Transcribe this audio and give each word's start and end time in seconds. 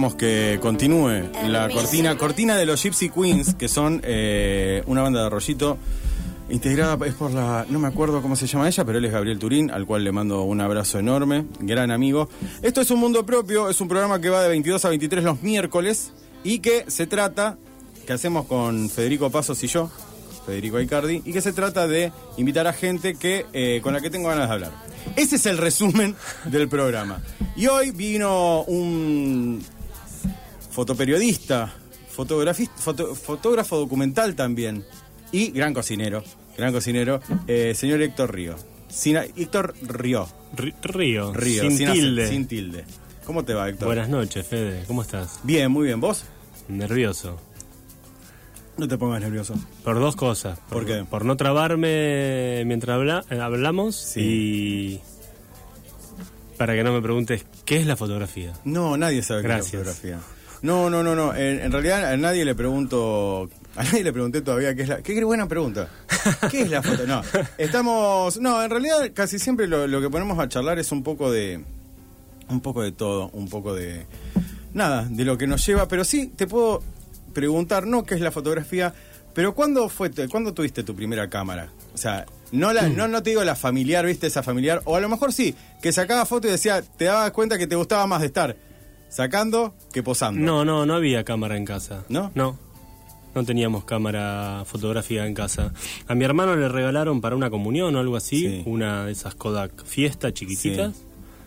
Dejamos 0.00 0.16
que 0.16 0.58
continúe 0.62 1.28
la 1.46 1.68
cortina, 1.68 2.16
cortina 2.16 2.56
de 2.56 2.64
los 2.64 2.82
Gypsy 2.82 3.10
Queens, 3.10 3.54
que 3.54 3.68
son 3.68 4.00
eh, 4.02 4.82
una 4.86 5.02
banda 5.02 5.24
de 5.24 5.28
rollito 5.28 5.76
integrada 6.48 6.96
es 7.04 7.12
por 7.12 7.32
la, 7.32 7.66
no 7.68 7.78
me 7.78 7.88
acuerdo 7.88 8.22
cómo 8.22 8.34
se 8.34 8.46
llama 8.46 8.66
ella, 8.66 8.82
pero 8.86 8.96
él 8.96 9.04
es 9.04 9.12
Gabriel 9.12 9.38
Turín, 9.38 9.70
al 9.70 9.84
cual 9.84 10.02
le 10.02 10.10
mando 10.10 10.40
un 10.44 10.62
abrazo 10.62 10.98
enorme, 10.98 11.44
gran 11.58 11.90
amigo. 11.90 12.30
Esto 12.62 12.80
es 12.80 12.90
un 12.90 12.98
mundo 12.98 13.26
propio, 13.26 13.68
es 13.68 13.78
un 13.82 13.88
programa 13.88 14.22
que 14.22 14.30
va 14.30 14.42
de 14.42 14.48
22 14.48 14.82
a 14.86 14.88
23 14.88 15.22
los 15.22 15.42
miércoles 15.42 16.14
y 16.44 16.60
que 16.60 16.86
se 16.88 17.06
trata, 17.06 17.58
que 18.06 18.14
hacemos 18.14 18.46
con 18.46 18.88
Federico 18.88 19.28
Pasos 19.28 19.62
y 19.64 19.66
yo, 19.66 19.90
Federico 20.46 20.78
Aicardi, 20.78 21.20
y 21.26 21.32
que 21.34 21.42
se 21.42 21.52
trata 21.52 21.86
de 21.86 22.10
invitar 22.38 22.66
a 22.66 22.72
gente 22.72 23.16
que 23.16 23.44
eh, 23.52 23.80
con 23.82 23.92
la 23.92 24.00
que 24.00 24.08
tengo 24.08 24.30
ganas 24.30 24.48
de 24.48 24.54
hablar. 24.54 24.72
Ese 25.16 25.36
es 25.36 25.44
el 25.44 25.58
resumen 25.58 26.16
del 26.46 26.70
programa. 26.70 27.22
Y 27.54 27.66
hoy 27.66 27.90
vino 27.90 28.62
un 28.62 29.62
fotoperiodista, 30.70 31.72
fotografista, 32.10 32.74
foto- 32.76 33.14
fotógrafo 33.14 33.78
documental 33.78 34.34
también, 34.34 34.84
y 35.32 35.50
gran 35.50 35.74
cocinero, 35.74 36.22
gran 36.56 36.72
cocinero, 36.72 37.20
eh, 37.46 37.74
señor 37.74 38.02
Héctor 38.02 38.34
Río. 38.34 38.56
Sin, 38.88 39.16
Héctor 39.16 39.74
Río. 39.82 40.28
Río, 40.82 41.32
Río, 41.32 41.62
sin, 41.70 41.72
ace- 41.88 41.92
tilde. 41.92 42.28
sin 42.28 42.46
tilde. 42.48 42.84
¿Cómo 43.24 43.44
te 43.44 43.54
va, 43.54 43.68
Héctor? 43.68 43.86
Buenas 43.86 44.08
noches, 44.08 44.44
Fede. 44.46 44.82
¿Cómo 44.88 45.02
estás? 45.02 45.38
Bien, 45.44 45.70
muy 45.70 45.86
bien. 45.86 46.00
¿Vos? 46.00 46.24
Nervioso. 46.68 47.38
No 48.76 48.88
te 48.88 48.98
pongas 48.98 49.20
nervioso. 49.20 49.54
Por 49.84 50.00
dos 50.00 50.16
cosas. 50.16 50.58
¿Por 50.68 50.86
qué? 50.86 51.04
Por 51.08 51.24
no 51.24 51.36
trabarme 51.36 52.64
mientras 52.66 52.94
habla- 52.96 53.24
eh, 53.30 53.38
hablamos 53.38 53.94
Sí. 53.94 54.20
y 54.20 55.00
para 56.56 56.74
que 56.74 56.82
no 56.82 56.92
me 56.92 57.00
preguntes 57.02 57.44
qué 57.64 57.76
es 57.78 57.86
la 57.86 57.96
fotografía. 57.96 58.52
No, 58.64 58.96
nadie 58.96 59.22
sabe 59.22 59.42
qué 59.42 59.46
es 59.46 59.48
la 59.50 59.54
Gracias. 59.56 59.82
fotografía. 59.82 60.18
No, 60.62 60.90
no, 60.90 61.02
no, 61.02 61.14
no. 61.14 61.34
En, 61.34 61.72
realidad 61.72 62.04
a 62.12 62.16
nadie 62.16 62.44
le 62.44 62.54
pregunto, 62.54 63.48
a 63.76 63.84
nadie 63.84 64.04
le 64.04 64.12
pregunté 64.12 64.42
todavía 64.42 64.74
qué 64.74 64.82
es 64.82 64.88
la. 64.88 64.98
Qué 64.98 65.24
buena 65.24 65.48
pregunta. 65.48 65.88
¿Qué 66.50 66.62
es 66.62 66.70
la 66.70 66.82
foto? 66.82 67.06
No, 67.06 67.22
estamos, 67.56 68.38
no, 68.40 68.62
en 68.62 68.70
realidad 68.70 69.10
casi 69.14 69.38
siempre 69.38 69.66
lo, 69.66 69.86
lo 69.86 70.00
que 70.00 70.10
ponemos 70.10 70.38
a 70.38 70.48
charlar 70.48 70.78
es 70.78 70.92
un 70.92 71.02
poco 71.02 71.30
de, 71.30 71.64
un 72.48 72.60
poco 72.60 72.82
de 72.82 72.92
todo, 72.92 73.30
un 73.32 73.48
poco 73.48 73.74
de 73.74 74.04
nada, 74.74 75.06
de 75.08 75.24
lo 75.24 75.38
que 75.38 75.46
nos 75.46 75.64
lleva. 75.64 75.88
Pero 75.88 76.04
sí 76.04 76.26
te 76.28 76.46
puedo 76.46 76.82
preguntar, 77.32 77.86
no 77.86 78.04
qué 78.04 78.14
es 78.14 78.20
la 78.20 78.30
fotografía, 78.30 78.92
pero 79.34 79.54
¿cuándo 79.54 79.88
fue, 79.88 80.10
cuándo 80.28 80.52
tuviste 80.52 80.82
tu 80.82 80.94
primera 80.94 81.28
cámara? 81.30 81.70
O 81.94 81.98
sea. 81.98 82.26
No, 82.52 82.72
la, 82.72 82.88
no, 82.88 83.06
no 83.06 83.22
te 83.22 83.30
digo 83.30 83.44
la 83.44 83.54
familiar, 83.54 84.04
viste, 84.04 84.26
esa 84.26 84.42
familiar, 84.42 84.82
o 84.84 84.96
a 84.96 85.00
lo 85.00 85.08
mejor 85.08 85.32
sí, 85.32 85.54
que 85.80 85.92
sacaba 85.92 86.26
foto 86.26 86.48
y 86.48 86.50
decía, 86.50 86.82
te 86.82 87.04
dabas 87.04 87.30
cuenta 87.30 87.56
que 87.56 87.68
te 87.68 87.76
gustaba 87.76 88.08
más 88.08 88.22
de 88.22 88.26
estar 88.26 88.56
sacando 89.10 89.74
que 89.92 90.02
posando. 90.02 90.40
No, 90.40 90.64
no, 90.64 90.86
no 90.86 90.94
había 90.94 91.24
cámara 91.24 91.56
en 91.58 91.66
casa. 91.66 92.04
¿No? 92.08 92.30
No. 92.34 92.58
No 93.34 93.44
teníamos 93.44 93.84
cámara 93.84 94.64
fotográfica 94.66 95.24
en 95.26 95.34
casa. 95.34 95.72
A 96.08 96.14
mi 96.16 96.24
hermano 96.24 96.56
le 96.56 96.68
regalaron 96.68 97.20
para 97.20 97.36
una 97.36 97.48
comunión 97.50 97.94
o 97.94 98.00
algo 98.00 98.16
así, 98.16 98.40
Sí. 98.40 98.62
una 98.66 99.04
de 99.06 99.12
esas 99.12 99.34
Kodak 99.36 99.84
Fiesta 99.84 100.32
chiquititas, 100.34 101.04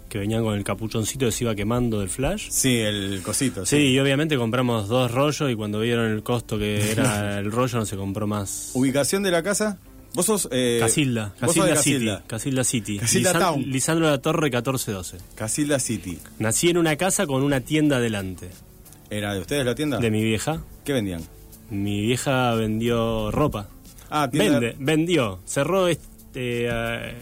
que 0.07 0.17
venían 0.19 0.43
con 0.45 0.55
el 0.55 0.63
capuchoncito 0.63 1.25
que 1.25 1.31
se 1.33 1.43
iba 1.43 1.55
quemando 1.55 1.99
del 1.99 2.07
flash. 2.07 2.47
Sí, 2.51 2.77
el 2.77 3.21
cosito. 3.21 3.65
Sí, 3.65 3.77
y 3.77 3.99
obviamente 3.99 4.37
compramos 4.37 4.87
dos 4.87 5.11
rollos 5.11 5.51
y 5.51 5.55
cuando 5.55 5.79
vieron 5.81 6.09
el 6.11 6.23
costo 6.23 6.57
que 6.57 6.91
era 6.91 7.39
el 7.39 7.51
rollo 7.51 7.79
no 7.79 7.85
se 7.85 7.97
compró 7.97 8.27
más. 8.27 8.71
¿Ubicación 8.75 9.23
de 9.23 9.31
la 9.31 9.43
casa? 9.43 9.77
Vos 10.13 10.25
sos... 10.25 10.47
Eh, 10.51 10.77
Casilda, 10.79 11.33
vos 11.41 11.53
sos 11.55 11.65
de 11.65 11.73
Casilda 11.73 11.75
City. 11.83 12.05
Casilda. 12.05 12.23
Casilda 12.27 12.63
City. 12.63 12.97
Casilda 12.99 13.33
Town. 13.39 13.63
Lisandro 13.65 14.05
la 14.09 14.19
Torre 14.19 14.43
1412. 14.49 15.17
Casilda 15.35 15.79
City. 15.79 16.19
Nací 16.39 16.69
en 16.69 16.77
una 16.77 16.95
casa 16.97 17.25
con 17.25 17.41
una 17.43 17.61
tienda 17.61 17.99
delante 17.99 18.49
¿Era 19.09 19.33
de 19.33 19.39
ustedes 19.41 19.65
la 19.65 19.75
tienda? 19.75 19.97
de 19.97 20.11
mi 20.11 20.23
vieja. 20.23 20.61
¿Qué 20.85 20.93
vendían? 20.93 21.21
Mi 21.69 22.01
vieja 22.01 22.53
vendió 22.55 23.31
ropa. 23.31 23.67
Ah, 24.09 24.29
tienda... 24.29 24.59
Vende, 24.59 24.75
vendió. 24.79 25.39
Cerró 25.45 25.87
este 25.87 26.03
eh, 26.35 27.15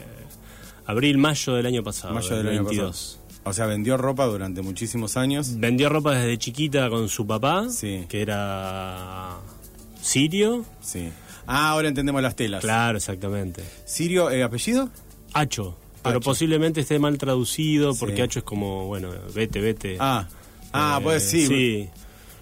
abril, 0.86 1.18
mayo 1.18 1.54
del 1.54 1.66
año 1.66 1.84
pasado. 1.84 2.14
Mayo 2.14 2.36
del 2.36 2.46
del 2.46 2.54
año 2.56 2.64
22. 2.66 2.88
pasado. 2.92 3.22
O 3.44 3.54
sea, 3.54 3.66
vendió 3.66 3.98
ropa 3.98 4.26
durante 4.26 4.62
muchísimos 4.62 5.18
años. 5.18 5.58
Vendió 5.60 5.90
ropa 5.90 6.14
desde 6.14 6.38
chiquita 6.38 6.90
con 6.90 7.10
su 7.10 7.26
papá, 7.26 7.68
Sí. 7.70 8.06
que 8.08 8.22
era 8.22 9.38
sirio. 10.02 10.64
Sí. 10.82 11.10
Ah, 11.48 11.70
ahora 11.70 11.88
entendemos 11.88 12.22
las 12.22 12.36
telas. 12.36 12.62
Claro, 12.62 12.98
exactamente. 12.98 13.64
¿Sirio, 13.86 14.30
eh, 14.32 14.44
apellido? 14.44 14.90
Hacho. 15.34 15.78
Pero 16.04 16.18
Hacho. 16.18 16.26
posiblemente 16.26 16.82
esté 16.82 16.98
mal 17.00 17.18
traducido 17.18 17.94
porque 17.96 18.16
Sí. 18.18 18.22
Hacho 18.22 18.40
es 18.40 18.46
como, 18.46 18.88
bueno, 18.88 19.10
vete, 19.36 19.60
vete. 19.62 19.98
Ah. 20.00 20.28
Ah, 20.74 20.98
Eh, 21.00 21.04
pues 21.04 21.24
sí. 21.24 21.48
Sí, 21.48 21.90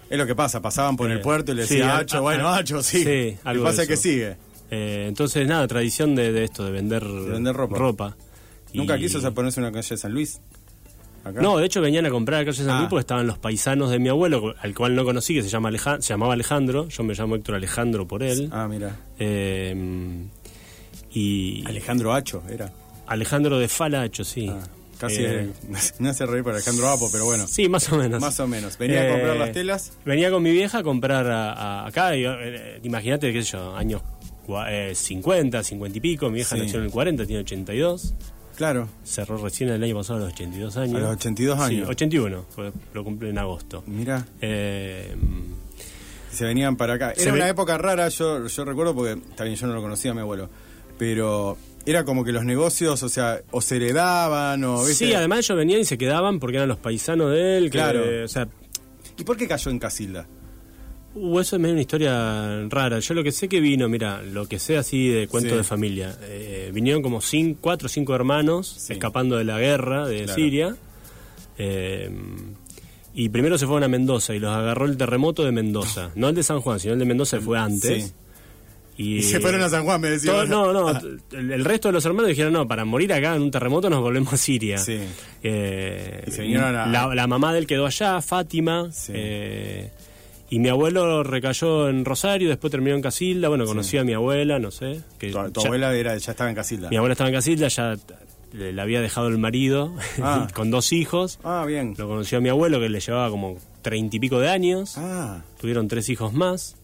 Es 0.08 0.18
lo 0.18 0.26
que 0.26 0.34
pasa, 0.34 0.60
pasaban 0.60 0.96
por 0.96 1.08
el 1.10 1.18
Eh, 1.18 1.20
puerto 1.20 1.52
y 1.52 1.54
le 1.54 1.66
sí, 1.68 1.74
decía 1.76 1.94
a- 1.94 1.98
Hacho, 1.98 2.16
a- 2.16 2.20
bueno, 2.20 2.48
a- 2.48 2.56
Hacho, 2.58 2.82
sí. 2.82 3.04
sí, 3.04 3.36
algo 3.44 3.62
Lo 3.64 3.70
que 3.70 3.72
pasa 3.72 3.82
es 3.82 3.88
que 3.88 3.96
sigue. 3.96 4.36
Eh, 4.72 5.04
entonces, 5.08 5.46
nada, 5.46 5.68
tradición 5.68 6.14
de, 6.16 6.32
de 6.32 6.44
esto, 6.44 6.64
de 6.64 6.72
vender, 6.72 7.04
vender 7.04 7.54
ropa. 7.54 8.16
¿Nunca 8.72 8.96
Y- 8.96 9.00
quiso 9.02 9.34
ponerse 9.34 9.60
una 9.60 9.70
calle 9.70 9.88
de 9.90 9.96
San 9.96 10.12
Luis? 10.12 10.40
Acá. 11.24 11.40
No, 11.42 11.58
de 11.58 11.66
hecho 11.66 11.80
venían 11.80 12.06
a 12.06 12.10
comprar 12.10 12.40
a 12.40 12.44
calle 12.46 12.56
San 12.56 12.70
Ah. 12.70 12.78
Luis 12.78 12.88
porque 12.88 13.00
estaban 13.00 13.26
los 13.26 13.38
paisanos 13.38 13.90
de 13.90 13.98
mi 13.98 14.08
abuelo, 14.08 14.54
al 14.60 14.74
cual 14.74 14.94
no 14.94 15.04
conocí, 15.04 15.34
que 15.34 15.42
se, 15.42 15.48
llama 15.50 15.70
se 16.00 16.00
llamaba 16.14 16.32
Alejandro. 16.32 16.88
Yo 16.88 17.02
me 17.02 17.14
llamo 17.14 17.36
Héctor 17.36 17.56
Alejandro 17.56 18.06
por 18.08 18.22
él. 18.22 18.48
Ah, 18.52 18.66
mira. 18.68 18.96
Eh, 19.18 19.74
y 21.12 21.64
Alejandro 21.66 22.12
Hacho 22.14 22.42
era. 22.48 22.72
Alejandro 23.06 23.58
de 23.58 23.68
Falacho, 23.68 24.24
sí. 24.24 24.48
Ah, 24.50 24.60
casi 24.98 25.24
Eh, 25.24 25.50
me 25.98 26.08
hace 26.08 26.24
reír 26.26 26.44
para 26.44 26.56
Alejandro 26.56 26.88
Apo, 26.88 27.08
pero 27.10 27.24
bueno. 27.24 27.46
Sí, 27.46 27.68
más 27.68 27.90
o 27.92 27.96
menos. 27.98 28.20
Más 28.20 28.38
o 28.40 28.46
menos. 28.46 28.78
Venía 28.78 29.02
a 29.04 29.08
comprar 29.10 29.36
Eh, 29.36 29.38
las 29.38 29.52
telas. 29.52 29.92
Venía 30.04 30.30
con 30.30 30.42
mi 30.42 30.52
vieja 30.52 30.78
a 30.78 30.82
comprar 30.82 31.26
a- 31.26 31.52
a- 31.52 31.86
acá, 31.86 32.14
eh, 32.14 32.80
imagínate, 32.84 33.32
qué 33.32 33.42
sé 33.42 33.52
yo, 33.52 33.76
años 33.76 34.02
cua- 34.46 34.66
eh, 34.70 34.94
50, 34.94 35.62
50 35.64 35.98
y 35.98 36.00
pico. 36.00 36.28
Mi 36.28 36.36
vieja 36.36 36.54
Sí. 36.56 36.62
nació 36.62 36.78
en 36.78 36.84
el 36.86 36.90
40, 36.90 37.26
tiene 37.26 37.40
82. 37.42 38.14
Claro. 38.60 38.88
Cerró 39.04 39.38
recién 39.38 39.70
el 39.70 39.82
año 39.82 39.96
pasado 39.96 40.18
a 40.18 40.22
los 40.24 40.34
82 40.34 40.76
años. 40.76 40.96
A 40.96 40.98
los 41.00 41.10
82 41.12 41.56
Sí, 41.56 41.64
años. 41.64 41.88
81, 41.88 42.44
fue- 42.50 42.72
lo 42.92 43.02
cumple 43.04 43.30
en 43.30 43.38
agosto. 43.38 43.82
Mira, 43.86 44.26
Eh, 44.42 45.16
se 46.30 46.44
venían 46.44 46.76
para 46.76 46.92
acá. 46.92 47.12
Era 47.16 47.32
ve- 47.32 47.38
una 47.38 47.48
época 47.48 47.78
rara, 47.78 48.06
yo, 48.10 48.46
yo 48.46 48.64
recuerdo 48.66 48.94
porque 48.94 49.18
también 49.34 49.56
yo 49.56 49.66
no 49.66 49.72
lo 49.72 49.80
conocía 49.80 50.10
a 50.10 50.14
mi 50.14 50.20
abuelo, 50.20 50.50
pero 50.98 51.56
era 51.86 52.04
como 52.04 52.22
que 52.22 52.32
los 52.32 52.44
negocios, 52.44 53.02
o 53.02 53.08
sea, 53.08 53.40
o 53.50 53.62
se 53.62 53.76
heredaban 53.76 54.62
o 54.64 54.80
¿viste? 54.84 55.06
sí, 55.06 55.14
además 55.14 55.38
ellos 55.38 55.56
venían 55.56 55.80
y 55.80 55.84
se 55.86 55.96
quedaban 55.96 56.38
porque 56.38 56.58
eran 56.58 56.68
los 56.68 56.76
paisanos 56.78 57.30
de 57.30 57.56
él. 57.56 57.64
que, 57.64 57.70
Claro. 57.70 58.02
o 58.24 58.28
sea, 58.28 58.46
¿Y 59.16 59.24
por 59.24 59.38
qué 59.38 59.48
cayó 59.48 59.70
en 59.70 59.78
Casilda? 59.78 60.26
Uh, 61.14 61.40
eso 61.40 61.56
es 61.56 61.60
medio 61.62 61.72
una 61.74 61.80
historia 61.80 62.66
rara. 62.68 63.00
Yo 63.00 63.14
lo 63.14 63.24
que 63.24 63.32
sé 63.32 63.48
que 63.48 63.58
vino, 63.60 63.88
mira, 63.88 64.22
lo 64.22 64.46
que 64.46 64.58
sé 64.60 64.76
así 64.76 65.08
de 65.08 65.26
cuento 65.26 65.50
Sí. 65.50 65.56
de 65.56 65.64
familia. 65.64 66.16
eh, 66.22 66.70
vinieron 66.72 67.02
como 67.02 67.20
cinco, 67.20 67.58
cuatro 67.62 67.86
o 67.86 67.88
cinco 67.88 68.14
hermanos 68.14 68.68
Sí. 68.78 68.92
escapando 68.92 69.36
de 69.36 69.44
la 69.44 69.58
guerra 69.58 70.06
de 70.06 70.18
Claro. 70.24 70.34
Siria. 70.34 70.76
eh, 71.58 72.10
y 73.12 73.28
primero 73.28 73.58
se 73.58 73.66
fueron 73.66 73.82
a 73.84 73.88
Mendoza 73.88 74.34
y 74.34 74.38
los 74.38 74.50
agarró 74.54 74.86
el 74.86 74.96
terremoto 74.96 75.44
de 75.44 75.52
Mendoza. 75.52 76.10
No 76.14 76.28
el 76.28 76.34
de 76.34 76.42
San 76.42 76.60
Juan, 76.60 76.78
sino 76.80 76.92
el 76.94 76.98
de 77.00 77.04
Mendoza 77.04 77.38
que 77.38 77.44
fue 77.44 77.58
antes. 77.58 78.04
Sí. 78.06 78.12
Y, 78.96 79.16
Y 79.16 79.22
se 79.22 79.40
fueron 79.40 79.62
a 79.62 79.68
San 79.70 79.84
Juan, 79.84 80.00
me 80.00 80.10
decía. 80.10 80.30
todo- 80.30 80.46
no, 80.46 80.72
no, 80.72 80.90
el, 80.90 81.52
el 81.52 81.64
resto 81.64 81.88
de 81.88 81.92
los 81.92 82.04
hermanos 82.04 82.28
dijeron, 82.28 82.52
no, 82.52 82.68
para 82.68 82.84
morir 82.84 83.12
acá 83.12 83.34
en 83.34 83.42
un 83.42 83.50
terremoto 83.50 83.88
nos 83.90 84.00
volvemos 84.00 84.32
a 84.32 84.36
Siria. 84.36 84.76
Sí. 84.78 84.98
Eh, 85.42 86.24
Y 86.26 86.30
se 86.30 86.42
vinieron 86.42 86.76
a- 86.76 86.86
la, 86.86 87.14
la 87.14 87.26
mamá 87.26 87.52
de 87.52 87.60
él 87.60 87.66
quedó 87.66 87.86
allá, 87.86 88.20
Fátima. 88.20 88.90
Sí. 88.92 89.12
eh, 89.14 89.90
y 90.50 90.58
mi 90.58 90.68
abuelo 90.68 91.22
recayó 91.22 91.88
en 91.88 92.04
Rosario, 92.04 92.48
después 92.48 92.70
terminó 92.70 92.94
en 92.96 93.02
Casilda. 93.02 93.48
Bueno, 93.48 93.64
conocí 93.64 93.96
a 93.98 94.04
mi 94.04 94.12
abuela, 94.12 94.58
no 94.58 94.70
sé. 94.70 95.00
Que 95.18 95.30
Tu, 95.30 95.50
tu 95.52 95.60
ya- 95.60 95.66
abuela 95.68 95.94
era, 95.94 96.16
ya 96.18 96.30
estaba 96.32 96.50
en 96.50 96.56
Casilda. 96.56 96.90
Mi 96.90 96.96
abuela 96.96 97.12
estaba 97.12 97.28
en 97.30 97.34
Casilda, 97.36 97.68
ya 97.68 97.94
le, 98.52 98.80
había 98.80 99.00
dejado 99.00 99.28
el 99.28 99.38
marido 99.38 99.94
Ah. 100.22 100.48
con 100.52 100.70
dos 100.70 100.92
hijos. 100.92 101.38
Ah, 101.44 101.64
bien. 101.66 101.94
Lo 101.96 102.08
conoció 102.08 102.38
a 102.38 102.40
mi 102.40 102.48
abuelo, 102.48 102.80
que 102.80 102.88
le 102.88 102.98
llevaba 103.00 103.30
como 103.30 103.56
treinta 103.82 104.16
y 104.16 104.20
pico 104.20 104.40
de 104.40 104.48
años. 104.50 104.98
Ah, 104.98 105.42
Tuvieron 105.60 105.86
tres 105.88 106.08
hijos 106.08 106.32
más. 106.32 106.76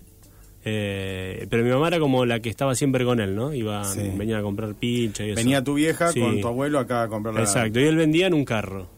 Eh, 0.68 1.46
pero 1.48 1.62
mi 1.62 1.70
mamá 1.70 1.88
era 1.88 2.00
como 2.00 2.24
la 2.26 2.40
que 2.40 2.48
estaba 2.48 2.74
siempre 2.74 3.04
con 3.04 3.20
él, 3.20 3.36
¿no? 3.36 3.52
Iban, 3.54 3.84
Sí. 3.84 4.10
Venían 4.16 4.40
a 4.40 4.42
comprar 4.42 4.74
pincha 4.74 5.24
y 5.24 5.30
eso. 5.30 5.36
venía 5.36 5.62
tu 5.62 5.74
vieja 5.74 6.10
Sí. 6.12 6.18
con 6.20 6.40
tu 6.40 6.48
abuelo 6.48 6.80
acá 6.80 7.02
a 7.02 7.08
comprar 7.08 7.34
la... 7.34 7.40
Exacto, 7.42 7.78
y 7.78 7.84
él 7.84 7.96
vendía 7.96 8.26
en 8.26 8.34
un 8.34 8.44
carro. 8.44 8.88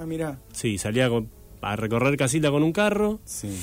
Ah, 0.00 0.04
mira. 0.04 0.38
Sí, 0.52 0.78
salía 0.78 1.08
a 1.60 1.76
recorrer 1.76 2.16
casita 2.16 2.50
con 2.50 2.64
un 2.64 2.72
carro. 2.72 3.20
Sí. 3.24 3.56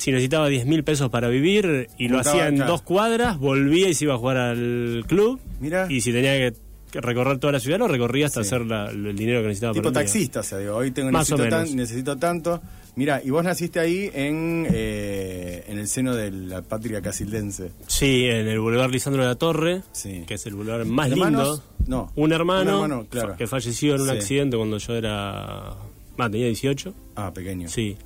Si 0.00 0.10
necesitaba 0.12 0.48
10 0.48 0.64
mil 0.66 0.82
pesos 0.82 1.10
para 1.10 1.28
vivir 1.28 1.88
y 1.98 2.08
lo 2.08 2.20
hacía 2.20 2.48
en 2.48 2.56
dos 2.56 2.80
cuadras, 2.82 3.38
volvía 3.38 3.88
y 3.88 3.94
se 3.94 4.04
iba 4.06 4.14
a 4.14 4.18
jugar 4.18 4.38
al 4.38 5.04
club. 5.06 5.38
Mira. 5.60 5.86
Y 5.90 6.00
si 6.00 6.10
tenía 6.12 6.32
que 6.32 6.54
recorrer 7.00 7.38
toda 7.38 7.52
la 7.52 7.60
ciudad, 7.60 7.78
lo 7.78 7.86
recorría 7.86 8.26
hasta 8.26 8.42
Sí. 8.42 8.48
hacer 8.48 8.66
la- 8.66 8.90
el 8.90 9.14
dinero 9.14 9.42
que 9.42 9.48
necesitaba 9.48 9.74
Tipo 9.74 9.92
para 9.92 10.00
taxista, 10.04 10.40
o 10.40 10.42
sea, 10.42 10.58
digo, 10.58 10.74
hoy 10.74 10.90
tengo, 10.90 11.10
Más 11.12 11.30
o 11.30 11.36
necesito, 11.36 11.54
menos. 11.56 11.68
tan- 11.68 11.76
necesito 11.76 12.16
tanto. 12.16 12.60
Mira, 12.96 13.20
y 13.24 13.30
vos 13.30 13.44
naciste 13.44 13.78
ahí 13.78 14.10
en, 14.12 14.66
eh, 14.70 15.64
en 15.68 15.78
el 15.78 15.86
seno 15.86 16.14
de 16.16 16.30
la 16.32 16.62
patria 16.62 17.00
casildense. 17.00 17.70
Sí, 17.86 18.24
en 18.24 18.48
el 18.48 18.58
Boulevard 18.58 18.90
Lisandro 18.90 19.22
de 19.22 19.28
la 19.28 19.34
Torre, 19.36 19.82
Sí. 19.92 20.24
que 20.26 20.34
es 20.34 20.46
el 20.46 20.54
boulevard 20.54 20.86
más 20.86 21.10
¿Hermanos? 21.10 21.62
lindo. 21.78 21.86
No. 21.86 22.12
Un 22.16 22.32
hermano, 22.32 22.78
Un 22.78 22.84
hermano, 22.84 23.06
claro. 23.08 23.36
que 23.36 23.46
falleció 23.46 23.94
en 23.94 24.00
un 24.00 24.08
Sí. 24.08 24.14
accidente 24.14 24.56
cuando 24.56 24.78
yo 24.78 24.94
era 24.94 25.74
Ah, 26.18 26.28
tenía 26.30 26.46
18. 26.46 26.92
Ah, 27.16 27.32
pequeño. 27.32 27.68
Sí. 27.68 27.96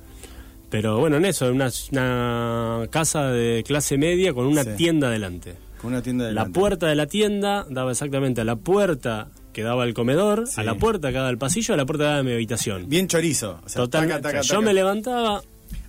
Pero 0.77 0.99
bueno, 0.99 1.15
en 1.15 1.23
eso, 1.25 1.49
una, 1.51 1.69
una 1.91 2.87
casa 2.89 3.27
de 3.31 3.63
clase 3.65 3.97
media 3.97 4.33
con 4.33 4.45
una 4.45 4.63
Sí. 4.65 4.71
tienda 4.75 5.09
delante. 5.09 5.53
Con 5.81 5.91
una 5.93 6.01
tienda 6.01 6.25
de 6.25 6.33
La 6.33 6.47
puerta 6.47 6.87
de 6.87 6.95
la 6.95 7.05
tienda 7.07 7.65
daba 7.69 7.91
exactamente 7.91 8.41
a 8.41 8.43
la 8.43 8.57
puerta 8.57 9.29
que 9.53 9.63
daba 9.63 9.83
al 9.83 9.93
comedor, 9.93 10.47
Sí. 10.47 10.59
a 10.59 10.63
la 10.65 10.75
puerta 10.75 11.09
que 11.09 11.13
daba 11.15 11.29
al 11.29 11.37
pasillo, 11.37 11.73
a 11.73 11.77
la 11.77 11.85
puerta 11.85 12.03
que 12.03 12.07
daba 12.07 12.19
a 12.19 12.23
mi 12.23 12.33
habitación. 12.33 12.89
Bien 12.89 13.07
chorizo. 13.07 13.61
O 13.65 13.69
sea, 13.69 13.87
taca, 13.87 14.19
taca, 14.19 14.41
yo 14.41 14.61
me 14.61 14.73
levantaba, 14.73 15.41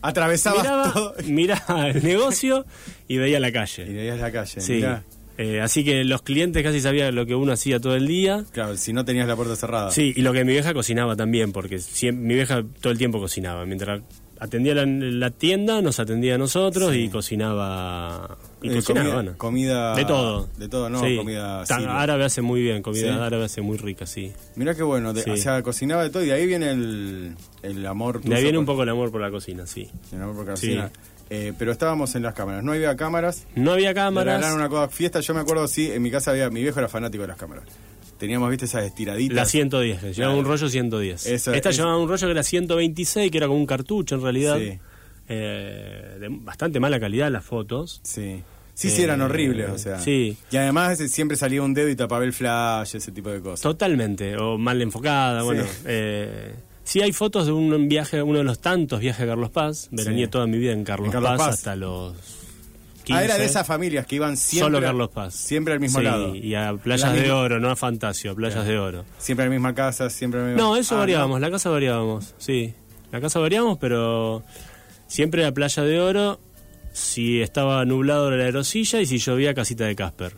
Atravesabas 0.02 0.62
miraba, 0.62 0.92
todo. 0.92 1.14
miraba 1.26 1.88
el 1.88 2.02
negocio 2.04 2.64
y 3.08 3.16
veía 3.16 3.40
la 3.40 3.48
Y 3.48 3.52
calle. 3.52 3.84
veías 3.86 4.20
la 4.20 4.30
calle. 4.30 4.60
Sí. 4.60 4.84
Eh, 5.38 5.60
así 5.60 5.84
que 5.84 6.04
los 6.04 6.22
clientes 6.22 6.62
casi 6.62 6.80
sabían 6.80 7.14
lo 7.14 7.26
que 7.26 7.34
uno 7.34 7.52
hacía 7.52 7.80
todo 7.80 7.96
el 7.96 8.06
día. 8.06 8.44
Claro, 8.52 8.76
si 8.76 8.92
no 8.92 9.04
tenías 9.04 9.26
la 9.26 9.34
puerta 9.36 9.56
cerrada. 9.56 9.90
Sí, 9.90 10.12
y 10.16 10.22
lo 10.22 10.32
que 10.32 10.44
mi 10.44 10.52
vieja 10.52 10.72
cocinaba 10.72 11.16
también, 11.16 11.52
porque 11.52 11.76
siem- 11.76 12.16
mi 12.16 12.34
vieja 12.34 12.62
todo 12.80 12.92
el 12.92 12.98
tiempo 12.98 13.18
cocinaba. 13.18 13.66
Mientras 13.66 14.00
atendía 14.40 14.74
la, 14.74 14.84
la 14.86 15.30
tienda, 15.30 15.80
nos 15.82 15.98
atendía 16.00 16.34
a 16.34 16.38
nosotros 16.38 16.92
Sí. 16.92 17.04
y 17.04 17.08
cocinaba. 17.08 18.36
Y 18.62 18.70
Eh, 18.70 18.74
cocinaba, 18.76 19.04
comida, 19.04 19.14
bueno. 19.14 19.34
comida- 19.38 19.94
De 19.94 20.04
todo. 20.04 20.48
De 20.58 20.68
todo, 20.68 20.88
no, 20.90 21.00
Sí. 21.00 21.16
comida 21.16 21.64
siria. 21.66 22.00
árabe 22.00 22.24
hace 22.24 22.42
muy 22.42 22.62
bien, 22.62 22.82
comida 22.82 23.02
Sí. 23.14 23.20
árabe 23.20 23.44
hace 23.44 23.60
muy 23.60 23.76
rica, 23.78 24.06
sí. 24.06 24.32
Mirá 24.56 24.74
qué 24.74 24.82
bueno, 24.82 25.12
de- 25.12 25.30
o 25.30 25.36
sea, 25.36 25.62
cocinaba 25.62 26.02
de 26.02 26.10
todo 26.10 26.22
y 26.22 26.26
de 26.26 26.32
ahí 26.32 26.46
viene 26.46 26.70
el, 26.70 27.34
el 27.62 27.86
amor. 27.86 28.20
De 28.22 28.34
ahí 28.34 28.42
viene 28.42 28.58
un 28.58 28.66
poco 28.66 28.82
el 28.82 28.88
amor 28.88 29.10
por 29.10 29.20
la 29.20 29.30
cocina, 29.30 29.66
sí. 29.66 29.88
el 30.12 30.22
amor 30.22 30.36
por 30.36 30.46
la 30.46 30.52
cocina. 30.52 30.90
Eh, 31.28 31.52
pero 31.58 31.72
estábamos 31.72 32.14
en 32.14 32.22
las 32.22 32.34
cámaras, 32.34 32.62
no 32.62 32.70
había 32.72 32.94
cámaras. 32.94 33.46
No 33.56 33.72
había 33.72 33.92
cámaras. 33.92 34.36
regalaron 34.36 34.60
una 34.60 34.68
cosa, 34.68 34.88
fiesta, 34.88 35.18
yo 35.20 35.34
me 35.34 35.40
acuerdo, 35.40 35.66
sí, 35.66 35.90
en 35.90 36.00
mi 36.00 36.08
casa 36.10 36.30
había, 36.30 36.48
mi 36.50 36.62
viejo 36.62 36.78
era 36.78 36.88
fanático 36.88 37.22
de 37.22 37.28
las 37.28 37.36
cámaras. 37.36 37.64
Teníamos, 38.18 38.48
viste, 38.50 38.64
esas 38.64 38.84
estiraditas. 38.84 39.36
La 39.36 39.44
110, 39.44 40.00
que 40.00 40.12
llevaba 40.12 40.34
un 40.36 40.44
rollo 40.44 40.68
110. 40.68 41.26
Eso, 41.26 41.52
Esta 41.52 41.68
eso. 41.70 41.78
llevaba 41.82 41.98
un 41.98 42.08
rollo 42.08 42.26
que 42.26 42.30
era 42.32 42.42
126, 42.42 43.30
que 43.30 43.38
era 43.38 43.46
como 43.46 43.58
un 43.58 43.66
cartucho 43.66 44.14
en 44.16 44.22
realidad. 44.22 44.58
Sí. 44.58 44.78
Eh, 45.28 46.16
de 46.20 46.28
bastante 46.30 46.80
mala 46.80 46.98
calidad 47.00 47.30
las 47.30 47.44
fotos. 47.44 48.00
Sí. 48.02 48.42
Sí, 48.74 48.90
sí, 48.90 49.02
eran 49.02 49.20
Eh, 49.22 49.24
horribles, 49.24 49.70
o 49.70 49.78
sea. 49.78 49.98
sí. 49.98 50.36
Y 50.50 50.56
además 50.58 50.92
ese, 50.92 51.08
siempre 51.08 51.36
salía 51.36 51.62
un 51.62 51.72
dedo 51.72 51.88
y 51.88 51.96
tapaba 51.96 52.24
el 52.24 52.32
flash, 52.34 52.94
ese 52.96 53.10
tipo 53.10 53.30
de 53.30 53.40
cosas. 53.40 53.62
Totalmente, 53.62 54.36
o 54.36 54.58
mal 54.58 54.80
enfocada, 54.82 55.40
Sí. 55.40 55.44
bueno. 55.46 55.64
Eh, 55.86 56.54
sí 56.84 57.00
hay 57.00 57.12
fotos 57.12 57.46
de 57.46 57.52
un 57.52 57.88
viaje, 57.88 58.22
uno 58.22 58.38
de 58.38 58.44
los 58.44 58.60
tantos 58.60 59.00
viajes 59.00 59.22
a 59.22 59.26
Carlos 59.26 59.50
Paz. 59.50 59.88
Veraneé 59.90 60.26
Sí. 60.26 60.30
toda 60.30 60.46
mi 60.46 60.58
vida 60.58 60.72
en 60.72 60.84
Carlos, 60.84 61.06
En 61.06 61.12
Carlos 61.12 61.30
Paz, 61.30 61.38
Paz. 61.38 61.54
hasta 61.54 61.74
los 61.76 62.14
15. 63.06 63.20
Ah, 63.20 63.25
era 63.25 63.38
de 63.38 63.44
esas 63.47 63.67
familias 63.67 64.05
que 64.06 64.17
iban 64.17 64.37
siempre. 64.37 64.67
Solo 64.67 64.81
Carlos 64.85 65.08
Paz. 65.11 65.35
Siempre 65.35 65.73
al 65.75 65.81
mismo 65.81 65.99
Sí, 66.00 66.05
lado. 66.05 66.35
y 66.35 66.55
a 66.55 66.73
La 66.73 66.76
playas 66.79 67.12
de 67.14 67.31
oro, 67.31 67.58
no 67.61 67.70
a 67.70 67.76
Fantasio, 67.76 68.32
a 68.32 68.35
playas 68.35 68.67
de 68.67 68.79
oro. 68.79 69.05
Siempre 69.19 69.44
a 69.44 69.49
la 69.49 69.53
misma 69.55 69.75
casa, 69.75 70.11
siempre 70.11 70.41
a 70.41 70.43
la 70.43 70.49
misma 70.50 70.62
No, 70.62 70.76
eso 70.76 70.97
Ah, 70.97 70.99
variábamos, 70.99 71.41
la 71.41 71.50
casa 71.50 71.70
variábamos, 71.70 72.35
sí. 72.38 72.75
La 73.12 73.20
casa 73.20 73.38
variábamos, 73.38 73.79
pero 73.79 74.43
siempre 75.06 75.47
a 75.47 75.53
playa 75.53 75.82
de 75.85 76.00
oro, 76.00 76.41
si 76.93 77.41
estaba 77.41 77.85
nublado 77.85 78.29
era 78.29 78.37
la 78.38 78.44
aerosilla 78.44 79.00
y 79.00 79.06
si 79.06 79.19
llovía 79.19 79.55
casita 79.55 79.85
de 79.85 79.94
Casper. 79.94 80.32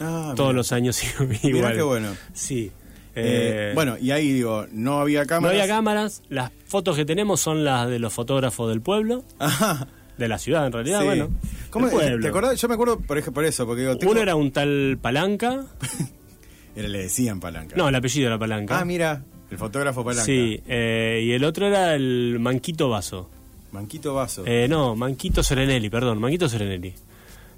Ah, 0.00 0.32
Todos 0.36 0.50
mirá. 0.50 0.56
los 0.58 0.72
años 0.72 1.02
igual. 1.20 1.38
Mirá 1.42 1.72
qué 1.74 1.82
bueno. 1.82 2.08
Sí. 2.32 2.70
Eh, 3.14 3.70
Eh, 3.70 3.72
bueno, 3.74 3.96
y 4.00 4.10
ahí 4.10 4.32
digo, 4.32 4.66
no 4.72 5.00
había 5.00 5.22
no 5.22 5.26
cámaras. 5.26 5.60
había 5.60 5.74
cámaras, 5.74 6.22
las 6.30 6.50
fotos 6.66 6.96
que 6.96 7.04
tenemos 7.04 7.40
son 7.40 7.62
las 7.64 7.88
de 7.90 7.98
los 7.98 8.12
fotógrafos 8.12 8.70
del 8.70 8.80
pueblo, 8.80 9.22
Ajá. 9.38 9.86
de 10.16 10.28
la 10.28 10.38
ciudad 10.38 10.66
en 10.66 10.72
realidad, 10.72 11.00
Sí. 11.00 11.04
bueno. 11.06 11.28
¿Cómo, 11.72 11.88
pueblo. 11.90 12.22
¿Te 12.22 12.28
acordás? 12.28 12.60
Yo 12.60 12.68
me 12.68 12.74
acuerdo 12.74 13.00
por, 13.00 13.32
por 13.32 13.44
eso, 13.44 13.66
porque 13.66 13.80
digo, 13.82 13.96
tengo- 13.96 14.12
Uno 14.12 14.20
era 14.20 14.36
un 14.36 14.52
tal 14.52 14.98
Palanca, 15.00 15.64
Era- 16.76 16.88
le 16.88 16.98
decían 17.02 17.40
palanca. 17.40 17.74
no, 17.76 17.88
el 17.88 17.94
apellido 17.94 18.28
era 18.28 18.38
Palanca. 18.38 18.78
Ah, 18.78 18.84
mira, 18.84 19.22
el 19.50 19.58
fotógrafo 19.58 20.04
palanca. 20.04 20.24
Sí, 20.24 20.60
eh, 20.66 21.22
y 21.24 21.32
el 21.32 21.44
otro 21.44 21.66
era 21.66 21.94
el 21.94 22.38
Manquito 22.40 22.88
Vaso. 22.88 23.28
Manquito 23.72 24.14
Vaso. 24.14 24.44
Eh, 24.46 24.66
no, 24.68 24.94
Manquito 24.96 25.42
Serenelli, 25.42 25.88
perdón, 25.90 26.18
Manquito 26.20 26.48
Serenelli. 26.48 26.94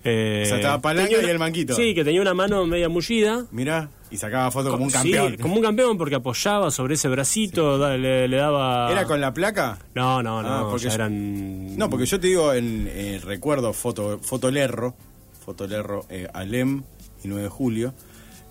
Eh, 0.05 0.43
O 0.45 0.47
sea, 0.49 0.57
estaba 0.57 0.81
Palanca 0.83 1.11
y 1.11 1.25
el 1.31 1.39
Manquito. 1.39 1.75
Sí, 1.75 1.95
que 1.95 2.05
tenía 2.05 2.21
una 2.21 2.35
mano 2.35 2.67
media 2.67 2.89
mullida. 2.91 3.47
Mirá, 3.53 3.89
y 4.11 4.19
sacaba 4.19 4.51
foto 4.51 4.71
como 4.71 4.85
un 4.85 4.91
Sí, 4.91 4.97
campeón. 4.97 5.37
como 5.39 5.55
un 5.57 5.63
campeón 5.63 5.97
porque 5.97 6.17
apoyaba 6.17 6.71
sobre 6.71 6.95
ese 6.95 7.09
bracito, 7.09 7.79
da- 7.79 7.97
le, 7.97 8.29
le 8.29 8.37
daba... 8.37 8.93
¿Era 8.93 9.05
con 9.07 9.21
la 9.21 9.33
placa? 9.33 9.79
No, 9.95 10.23
no, 10.23 10.43
no, 10.43 10.49
Ah, 10.49 10.67
porque 10.71 10.89
yo- 10.89 10.95
eran... 10.95 11.77
No, 11.79 11.89
porque 11.89 12.05
yo 12.07 12.21
te 12.21 12.27
digo, 12.27 12.53
en, 12.53 12.87
eh, 12.91 13.19
recuerdo 13.25 13.73
foto, 13.73 14.19
Fotolerro, 14.23 14.95
Fotolerro, 15.45 16.05
eh, 16.11 16.29
Alem 16.35 16.83
y 17.23 17.29
9 17.29 17.45
de 17.45 17.49
julio, 17.49 17.95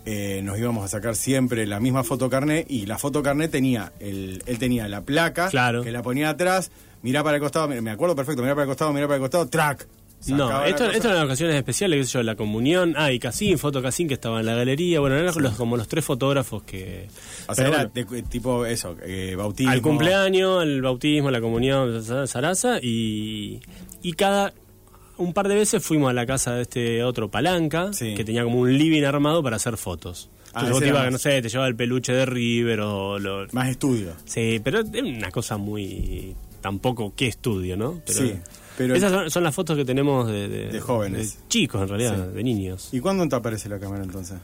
eh, 0.05 0.41
nos 0.43 0.57
íbamos 0.59 0.83
a 0.83 0.87
sacar 0.87 1.15
siempre 1.15 1.65
la 1.65 1.79
misma 1.79 2.03
fotocarné 2.03 2.65
y 2.67 2.85
la 2.87 2.97
fotocarné 2.97 3.47
tenía, 3.47 3.93
el, 3.99 4.43
él 4.47 4.57
tenía 4.59 4.87
la 4.87 5.01
placa, 5.01 5.49
Claro. 5.49 5.83
que 5.83 5.91
la 5.91 6.01
ponía 6.01 6.29
atrás, 6.29 6.71
mirá 7.03 7.23
para 7.23 7.37
el 7.37 7.41
costado, 7.41 7.67
me 7.67 7.79
me 7.79 7.91
acuerdo 7.91 8.15
perfecto, 8.15 8.41
mirá 8.41 8.53
para 8.55 8.63
el 8.63 8.69
costado, 8.69 8.91
mirá 8.91 9.05
para 9.07 9.15
el 9.17 9.21
costado, 9.21 9.47
track. 9.47 9.87
No, 10.27 10.63
esto, 10.65 10.85
esto 10.89 11.09
eran 11.09 11.25
ocasiones 11.25 11.55
especiales, 11.55 11.99
qué 11.99 12.03
sé 12.05 12.11
yo, 12.13 12.23
la 12.23 12.35
comunión, 12.35 12.93
ah, 12.97 13.11
y 13.11 13.19
Casín, 13.19 13.57
Foto 13.57 13.81
Casín, 13.81 14.07
que 14.07 14.13
estaba 14.13 14.39
en 14.39 14.45
la 14.45 14.55
galería, 14.55 14.99
bueno, 14.99 15.15
eran 15.17 15.33
los- 15.35 15.53
como 15.55 15.75
los 15.77 15.87
tres 15.87 16.05
fotógrafos 16.05 16.63
que... 16.63 17.07
O 17.47 17.55
sea, 17.55 17.67
era 17.67 17.85
bueno, 17.91 18.11
de- 18.11 18.23
tipo 18.23 18.65
eso, 18.65 18.95
eh, 19.03 19.35
bautismo. 19.37 19.71
al 19.71 19.81
cumpleaños, 19.81 20.61
al 20.61 20.81
bautismo, 20.81 21.29
la 21.31 21.41
comunión, 21.41 22.03
Sarasa, 22.27 22.79
y, 22.81 23.59
y 24.01 24.13
cada 24.13 24.53
un 25.17 25.33
par 25.33 25.47
de 25.47 25.55
veces 25.55 25.83
fuimos 25.83 26.09
a 26.09 26.13
la 26.13 26.25
casa 26.25 26.55
de 26.55 26.63
este 26.63 27.03
otro 27.03 27.29
palanca, 27.29 27.91
Sí. 27.93 28.15
que 28.15 28.23
tenía 28.23 28.43
como 28.43 28.59
un 28.59 28.77
living 28.77 29.03
armado 29.03 29.43
para 29.43 29.57
hacer 29.57 29.77
fotos. 29.77 30.29
Ah, 30.55 30.63
vos 30.69 30.79
te 30.79 30.85
era 30.85 30.87
ibas, 30.93 31.03
más- 31.05 31.11
no 31.13 31.17
sé, 31.19 31.41
te 31.41 31.49
llevaba 31.49 31.67
el 31.67 31.75
peluche 31.75 32.13
de 32.13 32.25
River 32.25 32.79
o 32.81 33.19
lo... 33.19 33.47
Más 33.53 33.69
estudio. 33.69 34.13
Sí, 34.25 34.61
pero 34.63 34.79
es 34.81 34.87
una 35.01 35.31
cosa 35.31 35.57
muy... 35.57 36.35
Tampoco, 36.61 37.13
qué 37.15 37.27
estudio, 37.27 37.75
¿no? 37.75 38.01
Pero, 38.05 38.19
Sí, 38.19 38.33
pero- 38.77 38.95
Esas 38.95 39.11
son, 39.11 39.29
son 39.31 39.43
las 39.43 39.53
fotos 39.55 39.75
que 39.77 39.85
tenemos 39.85 40.27
de... 40.27 40.47
De 40.47 40.79
jóvenes. 40.79 41.37
de 41.41 41.47
chicos, 41.47 41.81
en 41.81 41.87
realidad, 41.89 42.27
Sí. 42.29 42.35
de 42.35 42.43
niños. 42.43 42.89
¿Y 42.91 42.99
cuándo 42.99 43.27
te 43.27 43.35
aparece 43.35 43.69
la 43.69 43.79
cámara 43.79 44.03
entonces? 44.03 44.37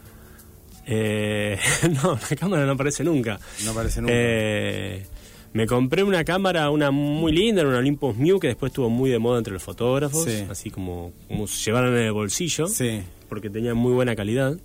Eh, 0.88 1.58
no, 2.04 2.18
la 2.30 2.36
cámara 2.36 2.66
no 2.66 2.72
aparece 2.74 3.04
nunca. 3.04 3.40
No 3.66 3.72
aparece 3.72 4.02
nunca. 4.02 4.14
Eh, 4.16 5.06
me 5.54 5.66
compré 5.68 6.04
una 6.04 6.24
cámara, 6.24 6.70
una 6.70 6.92
muy 6.92 7.32
linda, 7.32 7.64
una 7.64 7.78
Olympus 7.78 8.16
Mew, 8.18 8.40
que 8.40 8.48
después 8.48 8.72
estuvo 8.72 8.90
muy 8.90 9.10
de 9.10 9.20
moda 9.20 9.38
entre 9.40 9.54
los 9.54 9.64
fotógrafos, 9.64 10.24
Sí. 10.26 10.46
así 10.50 10.70
como, 10.70 11.12
como 11.28 11.46
llevaron 11.48 11.96
en 11.96 12.04
el 12.04 12.12
bolsillo, 12.12 12.68
Sí, 12.68 13.02
porque 13.28 13.50
tenía 13.50 13.74
muy 13.74 13.94
buena 13.94 14.16
calidad. 14.16 14.58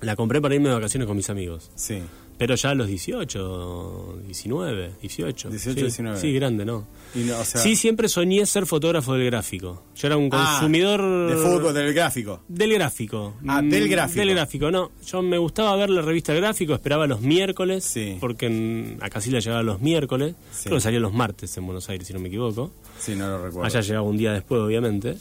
La 0.00 0.14
compré 0.14 0.40
para 0.40 0.54
irme 0.54 0.68
de 0.68 0.74
vacaciones 0.74 1.06
con 1.06 1.16
mis 1.16 1.30
amigos. 1.30 1.70
sí. 1.74 2.02
Pero 2.38 2.54
ya 2.54 2.70
a 2.70 2.74
los 2.74 2.86
18, 2.86 4.18
19, 4.26 4.92
18. 5.00 5.48
18, 5.50 5.74
sí, 5.74 5.82
19. 5.82 6.20
Sí, 6.20 6.32
grande, 6.32 6.64
¿no? 6.64 6.86
Y 7.14 7.20
no, 7.20 7.38
o 7.38 7.44
sea, 7.44 7.60
sí, 7.60 7.76
siempre 7.76 8.08
soñé 8.08 8.44
ser 8.46 8.66
fotógrafo 8.66 9.14
del 9.14 9.24
gráfico. 9.26 9.82
Yo 9.94 10.06
era 10.08 10.16
un 10.16 10.28
Ah, 10.32 10.56
consumidor... 10.58 11.00
de 11.30 11.36
fútbol, 11.36 11.72
del 11.72 11.94
gráfico. 11.94 12.42
Del 12.48 12.74
gráfico. 12.74 13.34
Ah, 13.46 13.62
Mm, 13.62 13.70
del 13.70 13.88
gráfico. 13.88 14.20
Del 14.20 14.30
gráfico, 14.34 14.70
no. 14.70 14.92
Yo 15.06 15.22
me 15.22 15.38
gustaba 15.38 15.74
ver 15.76 15.88
la 15.90 16.02
revista 16.02 16.34
Gráfico, 16.34 16.74
esperaba 16.74 17.06
los 17.06 17.20
miércoles, 17.22 17.84
Sí. 17.84 18.18
porque 18.20 18.46
en, 18.46 18.98
acá 19.00 19.20
sí 19.20 19.30
la 19.30 19.40
llegaba 19.40 19.62
los 19.62 19.80
miércoles. 19.80 20.34
Sí. 20.52 20.64
Creo 20.64 20.76
que 20.76 20.80
salía 20.82 21.00
los 21.00 21.14
martes 21.14 21.56
en 21.56 21.64
Buenos 21.64 21.88
Aires, 21.88 22.06
si 22.06 22.12
no 22.12 22.20
me 22.20 22.28
equivoco. 22.28 22.70
Sí, 22.98 23.14
no 23.16 23.28
lo 23.28 23.38
recuerdo. 23.46 23.64
Allá 23.64 23.80
llegaba 23.80 24.06
un 24.06 24.16
día 24.18 24.32
después, 24.32 24.60
obviamente. 24.60 25.16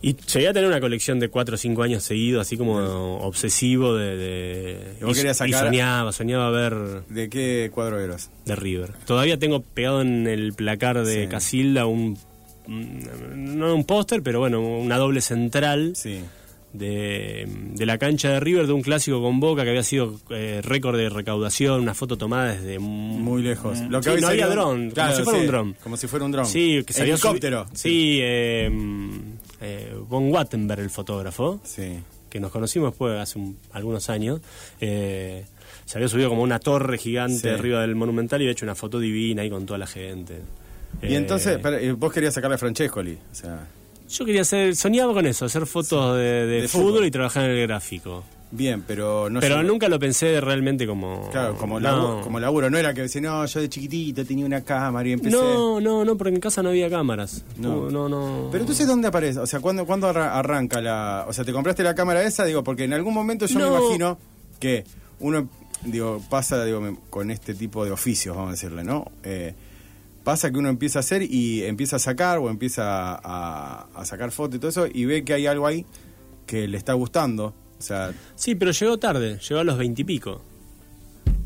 Y 0.00 0.14
llegué 0.14 0.48
a 0.48 0.52
tener 0.52 0.68
una 0.68 0.80
colección 0.80 1.18
de 1.18 1.28
4 1.28 1.54
o 1.56 1.58
5 1.58 1.82
años 1.82 2.02
seguidos, 2.04 2.42
así 2.46 2.56
como 2.56 3.16
obsesivo 3.18 3.94
de... 3.94 4.16
de- 4.16 4.78
¿Y 5.00 5.12
querías 5.12 5.36
y 5.36 5.50
sacar- 5.52 5.66
soñaba, 5.66 6.12
soñaba 6.12 6.50
ver 6.50 6.74
¿De 7.08 7.28
qué 7.28 7.70
cuadro 7.74 7.98
eras? 8.00 8.30
de 8.46 8.54
River. 8.54 8.92
Todavía 9.06 9.38
tengo 9.38 9.60
pegado 9.62 10.00
en 10.02 10.26
el 10.28 10.52
placar 10.52 11.04
de 11.04 11.22
Sí. 11.24 11.28
Casilda 11.28 11.86
un... 11.86 12.16
No 12.68 13.74
un 13.74 13.84
póster, 13.84 14.22
pero 14.22 14.40
bueno, 14.40 14.60
una 14.60 14.98
doble 14.98 15.20
central 15.22 15.92
Sí. 15.96 16.20
de, 16.74 17.48
de 17.74 17.86
la 17.86 17.96
cancha 17.98 18.28
de 18.30 18.40
River 18.40 18.66
de 18.66 18.74
un 18.74 18.82
clásico 18.82 19.22
con 19.22 19.40
Boca 19.40 19.64
que 19.64 19.70
había 19.70 19.82
sido 19.82 20.20
eh, 20.30 20.60
récord 20.62 20.96
de 20.98 21.08
recaudación, 21.08 21.80
una 21.80 21.94
foto 21.94 22.16
tomada 22.18 22.52
desde 22.54 22.78
Muy 22.78 23.42
lejos. 23.42 23.80
Lo 23.88 24.02
Sí, 24.02 24.10
hoy 24.10 24.20
no 24.20 24.28
había 24.28 24.46
dron, 24.48 24.90
Claro, 24.90 25.12
como 25.14 25.16
si 25.16 25.24
fuera 25.24 25.38
sí, 25.38 25.44
un 25.44 25.46
dron. 25.50 25.76
Como 25.82 25.96
si 25.96 26.06
fuera 26.06 26.24
un 26.26 26.32
dron. 26.32 26.46
Sí, 26.46 26.84
que 26.86 26.92
salió 26.92 27.14
Helicóptero. 27.14 27.64
subi- 27.66 27.76
Sí, 27.76 28.18
eh, 28.22 28.70
eh, 29.60 29.94
Von 30.08 30.30
Wattenberg, 30.32 30.80
el 30.80 30.90
fotógrafo, 30.90 31.60
Sí. 31.64 31.98
que 32.30 32.40
nos 32.40 32.50
conocimos 32.50 32.90
después 32.92 33.18
hace 33.18 33.38
un- 33.38 33.58
algunos 33.72 34.08
años. 34.10 34.40
eh, 34.80 35.44
se 35.84 35.96
había 35.98 36.08
subido 36.08 36.28
como 36.28 36.42
una 36.42 36.58
torre 36.58 36.98
gigante 36.98 37.38
Sí. 37.40 37.48
arriba 37.48 37.80
del 37.80 37.94
Monumental 37.94 38.40
y 38.40 38.44
había 38.44 38.52
hecho 38.52 38.66
una 38.66 38.74
foto 38.74 38.98
divina 38.98 39.40
ahí 39.42 39.48
con 39.50 39.64
toda 39.64 39.78
la 39.78 39.86
gente. 39.86 40.40
Y 41.02 41.06
Eh, 41.14 41.16
entonces, 41.16 41.56
espera, 41.56 41.80
y 41.80 41.90
vos 41.92 42.12
querías 42.12 42.34
sacarle 42.34 42.56
a 42.56 42.58
Francescoli. 42.58 43.18
O 43.32 43.34
sea, 43.34 43.66
Yo 44.10 44.24
quería 44.24 44.40
hacer, 44.42 44.74
soñaba 44.76 45.12
con 45.12 45.26
eso, 45.26 45.44
hacer 45.44 45.66
fotos 45.66 46.16
de, 46.16 46.22
de 46.46 46.62
De 46.62 46.68
fútbol. 46.68 46.92
fútbol. 46.92 47.04
y 47.06 47.10
trabajar 47.10 47.44
en 47.44 47.50
el 47.52 47.66
gráfico. 47.66 48.24
Bien, 48.50 48.82
pero 48.86 49.28
no 49.30 49.40
Pero 49.40 49.62
nunca 49.62 49.88
lo 49.88 49.98
pensé 49.98 50.40
realmente 50.40 50.86
como... 50.86 51.28
Claro, 51.30 51.56
como, 51.56 51.78
no. 51.78 51.88
laburo, 51.90 52.20
como 52.22 52.40
laburo. 52.40 52.70
No 52.70 52.78
era 52.78 52.94
que 52.94 53.02
decía, 53.02 53.20
no, 53.20 53.44
yo 53.46 53.60
de 53.60 53.68
chiquitito 53.68 54.24
tenía 54.24 54.46
una 54.46 54.62
cámara 54.62 55.08
y 55.08 55.12
empecé. 55.12 55.36
No, 55.36 55.80
no, 55.80 56.04
no, 56.04 56.16
porque 56.16 56.34
en 56.34 56.40
casa 56.40 56.62
no 56.62 56.70
había 56.70 56.88
cámaras. 56.90 57.44
No. 57.58 57.90
No, 57.90 58.08
no. 58.08 58.48
Pero 58.50 58.62
entonces, 58.62 58.86
¿dónde 58.86 59.08
aparece? 59.08 59.38
O 59.40 59.46
sea, 59.46 59.60
¿cuándo, 59.60 59.84
¿cuándo 59.86 60.06
arra- 60.08 60.38
arranca 60.38 60.80
la...? 60.80 61.26
O 61.28 61.32
sea, 61.32 61.44
¿te 61.44 61.52
compraste 61.52 61.82
la 61.82 61.94
cámara 61.94 62.22
esa? 62.22 62.44
Digo, 62.44 62.64
porque 62.64 62.84
en 62.84 62.92
algún 62.94 63.14
momento 63.14 63.46
yo 63.46 63.58
me 63.58 63.64
No. 63.66 63.78
imagino 63.78 64.18
que 64.60 64.84
uno... 65.20 65.48
digo, 65.84 66.20
pasa 66.28 66.64
digo, 66.64 66.98
con 67.10 67.30
este 67.30 67.54
tipo 67.54 67.84
de 67.84 67.90
oficios, 67.92 68.34
vamos 68.34 68.48
a 68.48 68.52
decirle, 68.52 68.82
¿no? 68.82 69.04
Eh, 69.22 69.54
pasa 70.24 70.50
que 70.50 70.58
uno 70.58 70.68
empieza 70.68 70.98
a 70.98 71.00
hacer 71.00 71.22
y 71.22 71.62
empieza 71.62 71.96
a 71.96 71.98
sacar 72.00 72.38
o 72.38 72.50
empieza 72.50 73.14
a, 73.14 73.86
a 73.94 74.04
sacar 74.04 74.30
fotos 74.30 74.56
y 74.56 74.58
todo 74.58 74.70
eso 74.70 74.86
y 74.92 75.04
ve 75.06 75.24
que 75.24 75.32
hay 75.34 75.46
algo 75.46 75.66
ahí 75.66 75.86
que 76.46 76.66
le 76.68 76.76
está 76.76 76.92
gustando. 76.94 77.54
O 77.78 77.82
sea, 77.82 78.12
Sí, 78.34 78.54
pero 78.54 78.72
llegó 78.72 78.98
tarde, 78.98 79.38
llegó 79.38 79.60
a 79.60 79.64
los 79.64 79.78
veintipico, 79.78 80.42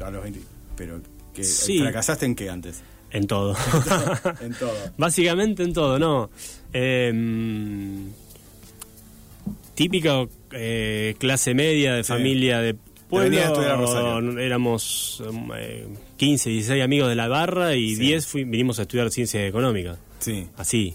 a 0.05 0.11
los 0.11 0.23
20. 0.23 0.41
Pero 0.77 1.01
que 1.35 1.45
Sí. 1.45 1.79
fracasaste 1.81 2.27
en 2.27 2.35
qué 2.35 2.49
antes? 2.51 2.83
en 3.11 3.27
todo. 3.27 3.55
en 4.41 4.55
todo. 4.55 4.73
Básicamente 4.97 5.63
en 5.63 5.75
todo, 5.75 5.99
¿no? 5.99 6.31
Eh, 6.73 7.13
típica 9.75 10.25
eh, 10.53 11.15
clase 11.19 11.55
media 11.55 11.95
de 11.95 12.05
Sí. 12.05 12.09
familia 12.13 12.59
de 12.61 12.75
pueblo. 13.09 14.39
Éramos 14.39 15.23
eh, 15.57 15.87
15, 16.17 16.51
16 16.51 16.83
amigos 16.83 17.09
de 17.09 17.15
la 17.15 17.29
barra 17.29 17.75
y 17.75 17.95
Sí. 17.97 18.01
10 18.01 18.27
fui- 18.27 18.45
vinimos 18.45 18.79
a 18.79 18.83
estudiar 18.83 19.11
ciencias 19.11 19.45
económicas. 19.49 19.99
Sí. 20.21 20.47
Así. 20.57 20.95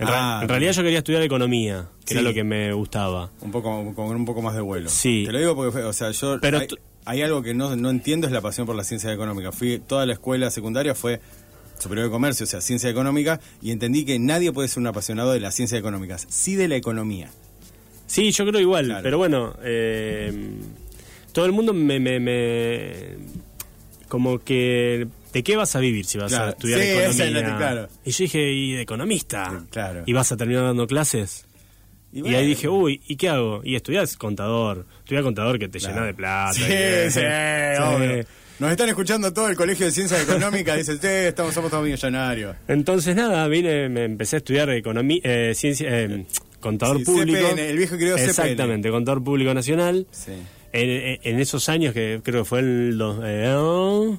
En, 0.00 0.08
Ah, 0.08 0.10
ra- 0.38 0.42
en 0.42 0.48
realidad 0.48 0.72
yo 0.72 0.82
quería 0.82 0.98
estudiar 0.98 1.22
economía, 1.22 1.88
que 2.06 2.14
era 2.14 2.22
lo 2.22 2.32
que 2.34 2.42
me 2.42 2.72
gustaba. 2.72 3.30
Un 3.42 3.50
poco, 3.52 3.92
con 3.94 4.16
un 4.16 4.24
poco 4.24 4.40
más 4.42 4.54
de 4.54 4.60
vuelo. 4.62 4.88
Sí. 4.88 5.24
Te 5.26 5.32
lo 5.32 5.38
digo 5.38 5.54
porque, 5.54 5.78
o 5.82 5.92
sea, 5.92 6.10
yo. 6.10 6.40
Pero 6.40 6.60
hay, 7.04 7.22
algo 7.22 7.42
que 7.42 7.54
no, 7.54 7.76
no 7.76 7.90
entiendo, 7.90 8.26
es 8.26 8.32
la 8.32 8.40
pasión 8.40 8.66
por 8.66 8.74
la 8.76 8.84
ciencia 8.84 9.12
económica. 9.12 9.52
Fui, 9.52 9.78
toda 9.78 10.06
la 10.06 10.14
escuela 10.14 10.50
secundaria 10.50 10.94
fue 10.94 11.20
superior 11.78 12.06
de 12.06 12.10
comercio, 12.10 12.44
o 12.44 12.46
sea, 12.46 12.60
ciencia 12.60 12.90
económica, 12.90 13.40
y 13.62 13.70
entendí 13.70 14.04
que 14.04 14.18
nadie 14.18 14.52
puede 14.52 14.68
ser 14.68 14.78
un 14.80 14.86
apasionado 14.88 15.32
de 15.32 15.40
las 15.40 15.54
ciencias 15.54 15.78
económicas, 15.78 16.26
sí 16.28 16.54
de 16.56 16.68
la 16.68 16.76
economía. 16.76 17.30
Sí, 18.06 18.30
yo 18.32 18.44
creo 18.46 18.60
igual, 18.60 18.86
Claro. 18.86 19.02
pero 19.02 19.18
bueno, 19.18 19.54
eh, 19.62 20.50
todo 21.32 21.44
el 21.46 21.52
mundo 21.52 21.72
me, 21.72 22.00
me, 22.00 22.18
me- 22.20 23.16
Como 24.08 24.38
que... 24.40 25.06
¿De 25.32 25.42
qué 25.42 25.56
vas 25.56 25.74
a 25.76 25.80
vivir 25.80 26.04
si 26.04 26.18
vas 26.18 26.30
Claro. 26.32 26.46
a 26.46 26.50
estudiar 26.50 26.80
Sí, 26.80 26.86
es 26.88 27.20
economía? 27.20 27.44
que- 27.52 27.56
claro. 27.56 27.88
Y 28.04 28.10
yo 28.10 28.24
dije, 28.24 28.52
¿y 28.52 28.72
de 28.72 28.82
economista? 28.82 29.50
Sí, 29.50 29.66
claro. 29.70 30.02
¿Y 30.06 30.12
vas 30.12 30.32
a 30.32 30.36
terminar 30.36 30.64
dando 30.64 30.86
clases? 30.86 31.46
Y, 32.12 32.22
bueno, 32.22 32.38
ahí 32.38 32.46
dije, 32.46 32.68
uy, 32.68 33.00
¿y 33.06 33.14
qué 33.16 33.28
hago? 33.28 33.60
Y 33.62 33.76
estudias 33.76 34.16
contador. 34.16 34.84
Estudia 34.98 35.22
contador 35.22 35.58
que 35.60 35.68
te 35.68 35.78
claro. 35.78 35.94
llena 35.94 36.06
de 36.06 36.14
plata. 36.14 36.52
Sí, 36.54 36.62
y 36.64 37.10
sí, 37.10 37.20
obvio. 37.80 38.24
Nos 38.58 38.70
están 38.72 38.88
escuchando 38.90 39.32
todo 39.32 39.48
el 39.48 39.56
colegio 39.56 39.86
de 39.86 39.92
ciencias 39.92 40.20
económicas, 40.22 40.76
dice, 40.76 40.94
sí, 40.98 41.06
estamos, 41.28 41.54
somos 41.54 41.70
todos 41.70 41.84
millonarios. 41.84 42.56
Entonces, 42.68 43.14
nada, 43.16 43.46
vine, 43.48 43.88
me 43.88 44.04
empecé 44.04 44.36
a 44.36 44.38
estudiar 44.38 44.68
economía, 44.70 45.20
eh, 45.22 45.52
ciencia, 45.54 45.86
eh, 45.88 46.26
contador 46.58 46.98
Sí, 46.98 47.04
público. 47.04 47.38
CPN, 47.38 47.70
el 47.70 47.76
viejo 47.78 47.96
querido 47.96 48.16
CPN. 48.16 48.28
Exactamente, 48.30 48.90
contador 48.90 49.24
público 49.24 49.54
nacional. 49.54 50.06
Sí. 50.10 50.32
En, 50.72 50.90
en- 50.90 51.18
en 51.22 51.40
esos 51.40 51.68
años 51.70 51.94
que 51.94 52.20
creo 52.22 52.42
que 52.42 52.48
fue 52.48 52.58
el 52.60 52.98
dos- 52.98 53.20
eh, 53.24 53.54
oh, 53.56 54.18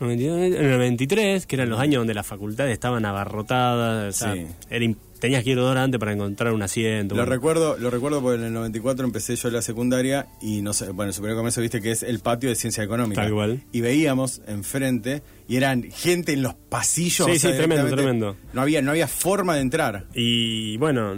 92, 0.00 0.38
en 0.38 0.54
el 0.54 0.70
93, 0.70 1.46
que 1.46 1.56
eran 1.56 1.70
los 1.70 1.78
años 1.80 2.00
donde 2.00 2.14
las 2.14 2.26
facultades 2.26 2.72
estaban 2.72 3.04
abarrotadas, 3.04 4.14
o 4.14 4.18
sea, 4.18 4.34
Sí. 4.34 4.46
era 4.70 4.94
tenías 5.20 5.42
que 5.42 5.50
ir 5.50 5.56
dos 5.56 5.70
horas 5.70 5.84
antes 5.84 5.98
para 5.98 6.12
encontrar 6.12 6.52
un 6.52 6.60
asiento. 6.62 7.14
Lo 7.14 7.22
bueno. 7.22 7.32
recuerdo, 7.34 7.78
lo 7.78 7.88
recuerdo 7.88 8.20
porque 8.20 8.38
en 8.40 8.44
el 8.48 8.52
94 8.52 9.06
empecé 9.06 9.36
yo 9.36 9.48
la 9.50 9.62
secundaria 9.62 10.26
y 10.42 10.60
no 10.60 10.74
sé, 10.74 10.90
bueno, 10.90 11.08
el 11.10 11.14
superior 11.14 11.38
comercio 11.38 11.62
viste 11.62 11.80
que 11.80 11.92
es 11.92 12.02
el 12.02 12.18
patio 12.18 12.50
de 12.50 12.56
ciencia 12.56 12.84
económica. 12.84 13.22
Tal 13.22 13.32
cual. 13.32 13.62
Y 13.72 13.80
veíamos 13.80 14.42
enfrente 14.46 15.22
y 15.48 15.56
eran 15.56 15.84
gente 15.84 16.34
en 16.34 16.42
los 16.42 16.52
pasillos. 16.54 17.26
Sí, 17.26 17.36
o 17.36 17.38
sea, 17.38 17.52
sí, 17.52 17.56
tremendo, 17.56 17.86
tremendo. 17.88 18.36
No 18.52 18.60
había, 18.60 18.82
no 18.82 18.90
había 18.90 19.08
forma 19.08 19.54
de 19.54 19.62
entrar. 19.62 20.04
Y 20.14 20.76
bueno, 20.76 21.14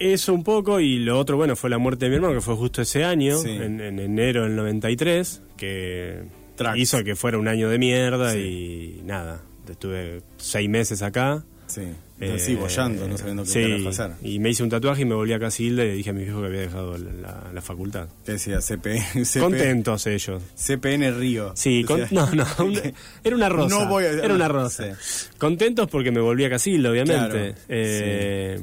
eso 0.00 0.34
un 0.34 0.42
poco, 0.42 0.80
y 0.80 0.98
lo 0.98 1.16
otro, 1.16 1.36
bueno, 1.36 1.54
fue 1.54 1.70
la 1.70 1.78
muerte 1.78 2.06
de 2.06 2.10
mi 2.10 2.16
hermano, 2.16 2.34
que 2.34 2.40
fue 2.40 2.56
justo 2.56 2.82
ese 2.82 3.04
año, 3.04 3.38
Sí. 3.38 3.50
en, 3.50 3.80
en 3.80 4.00
enero 4.00 4.42
del 4.42 4.56
93, 4.56 5.42
que 5.56 6.22
Tracks. 6.56 6.78
hizo 6.78 7.04
que 7.04 7.14
fuera 7.16 7.38
un 7.38 7.48
año 7.48 7.68
de 7.68 7.78
mierda 7.78 8.32
Sí. 8.32 8.98
y 8.98 9.02
nada, 9.04 9.40
estuve 9.68 10.22
seis 10.36 10.68
meses 10.68 11.02
acá. 11.02 11.44
Sí. 11.66 11.82
Eh, 12.18 12.38
sí, 12.38 12.54
bollando, 12.54 13.06
no 13.06 13.18
sabiendo 13.18 13.42
qué 13.42 13.48
sí, 13.50 13.86
hacer. 13.88 14.12
y 14.22 14.38
me 14.38 14.48
hice 14.48 14.62
un 14.62 14.70
tatuaje 14.70 15.02
y 15.02 15.04
me 15.04 15.14
volví 15.14 15.34
a 15.34 15.38
Casilda 15.38 15.84
y 15.84 15.88
le 15.88 15.94
dije 15.96 16.08
a 16.10 16.12
mi 16.14 16.22
viejo 16.22 16.40
que 16.40 16.46
había 16.46 16.60
dejado 16.60 16.96
la, 16.96 17.12
la- 17.12 17.50
la 17.52 17.60
facultad. 17.60 18.08
¿Qué 18.24 18.32
decía? 18.32 18.60
CP, 18.62 18.98
CP, 19.24 19.40
Contentos 19.40 20.06
ellos. 20.06 20.42
CPN 20.56 21.12
Río. 21.18 21.52
Sí, 21.56 21.84
con- 21.84 22.06
no, 22.12 22.30
no, 22.34 22.46
un- 22.64 22.80
era 23.22 23.36
una 23.36 23.50
rosa. 23.50 23.78
No 23.78 23.86
voy 23.90 24.04
a- 24.04 24.12
era 24.12 24.32
una 24.32 24.48
rosa. 24.48 24.94
sí. 24.96 25.26
Contentos 25.36 25.90
porque 25.90 26.10
me 26.10 26.20
volví 26.20 26.44
a 26.46 26.48
Casilda, 26.50 26.90
obviamente. 26.90 27.28
Claro, 27.28 27.54
Eh, 27.68 28.60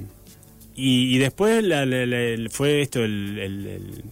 y, 0.75 1.15
y 1.15 1.19
después 1.19 1.63
la- 1.63 1.85
fue 2.49 2.81
esto, 2.81 3.03
el, 3.03 3.37
el- 3.37 3.67
el- 3.67 4.03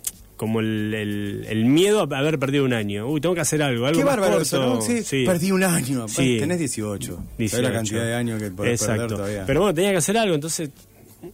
como 0.42 0.60
el, 0.60 0.92
el- 0.96 1.46
el 1.48 1.66
miedo 1.66 2.08
a 2.12 2.18
haber 2.18 2.40
perdido 2.40 2.66
un 2.66 2.74
año. 2.74 3.08
Uy, 3.08 3.22
tengo 3.22 3.36
que 3.36 3.42
hacer 3.42 3.62
algo, 3.62 3.86
algo 3.86 4.00
Qué 4.00 4.04
más 4.04 4.16
bárbaro 4.16 4.40
corto. 4.40 4.42
eso, 4.42 4.60
¿no? 4.76 4.82
Sí, 5.04 5.24
perdí 5.24 5.52
un 5.52 5.64
año. 5.64 6.08
Sí. 6.08 6.38
Tenés 6.40 6.58
18. 6.58 7.06
¿Sabés 7.16 7.38
18. 7.38 7.62
la 7.62 7.72
cantidad 7.72 8.04
de 8.04 8.16
años 8.16 8.42
que 8.42 8.50
podés 8.50 8.80
perder 8.80 8.96
Exacto. 8.96 9.16
todavía? 9.18 9.44
Pero 9.46 9.60
bueno, 9.60 9.76
tenía 9.76 9.92
que 9.92 9.98
hacer 9.98 10.18
algo, 10.18 10.34
entonces 10.34 10.72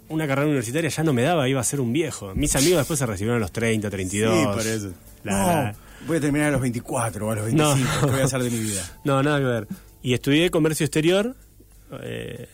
una 0.09 0.27
carrera 0.27 0.47
universitaria 0.47 0.89
ya 0.89 1.03
no 1.05 1.13
me 1.13 1.21
daba, 1.21 1.47
iba 1.47 1.61
a 1.61 1.63
ser 1.63 1.79
un 1.79 1.93
viejo. 1.93 2.35
Mis 2.35 2.53
amigos 2.57 2.79
después 2.79 2.99
se 2.99 3.05
recibieron 3.05 3.37
a 3.37 3.39
los 3.39 3.53
30, 3.53 3.89
32. 3.89 4.37
Sí, 4.37 4.45
por 4.45 4.59
eso. 4.67 4.91
La- 5.23 5.71
no, 5.71 6.05
voy 6.07 6.17
a 6.17 6.19
terminar 6.19 6.49
a 6.49 6.51
los 6.51 6.59
24 6.61 7.27
o 7.27 7.31
a 7.31 7.35
los 7.35 7.53
No. 7.53 7.75
25. 7.75 8.05
¿Qué 8.07 8.11
voy 8.11 8.21
a 8.21 8.25
hacer 8.25 8.43
de 8.43 8.49
mi 8.49 8.59
vida? 8.59 8.81
No, 9.05 9.23
nada 9.23 9.39
que 9.39 9.45
ver. 9.45 9.67
Y 10.03 10.13
estudié 10.15 10.49
comercio 10.51 10.83
exterior. 10.85 11.33
eh, 12.03 12.47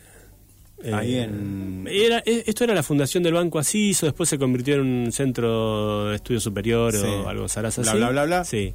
Ahí 0.92 1.14
eh, 1.14 1.22
en- 1.24 1.86
Era, 1.90 2.18
eh, 2.26 2.44
esto 2.46 2.64
era 2.64 2.74
la 2.74 2.82
fundación 2.82 3.22
del 3.22 3.32
Banco 3.34 3.58
Asiso, 3.58 4.06
después 4.06 4.28
se 4.28 4.38
convirtió 4.38 4.74
en 4.74 4.80
un 4.82 5.12
centro 5.12 6.06
de 6.10 6.16
estudio 6.16 6.40
superior 6.40 6.92
Sí. 6.92 6.98
o 7.06 7.28
algo 7.28 7.46
Bla, 7.46 7.68
así. 7.68 7.80
bla, 7.96 8.10
bla, 8.10 8.24
bla. 8.24 8.44
Sí. 8.44 8.74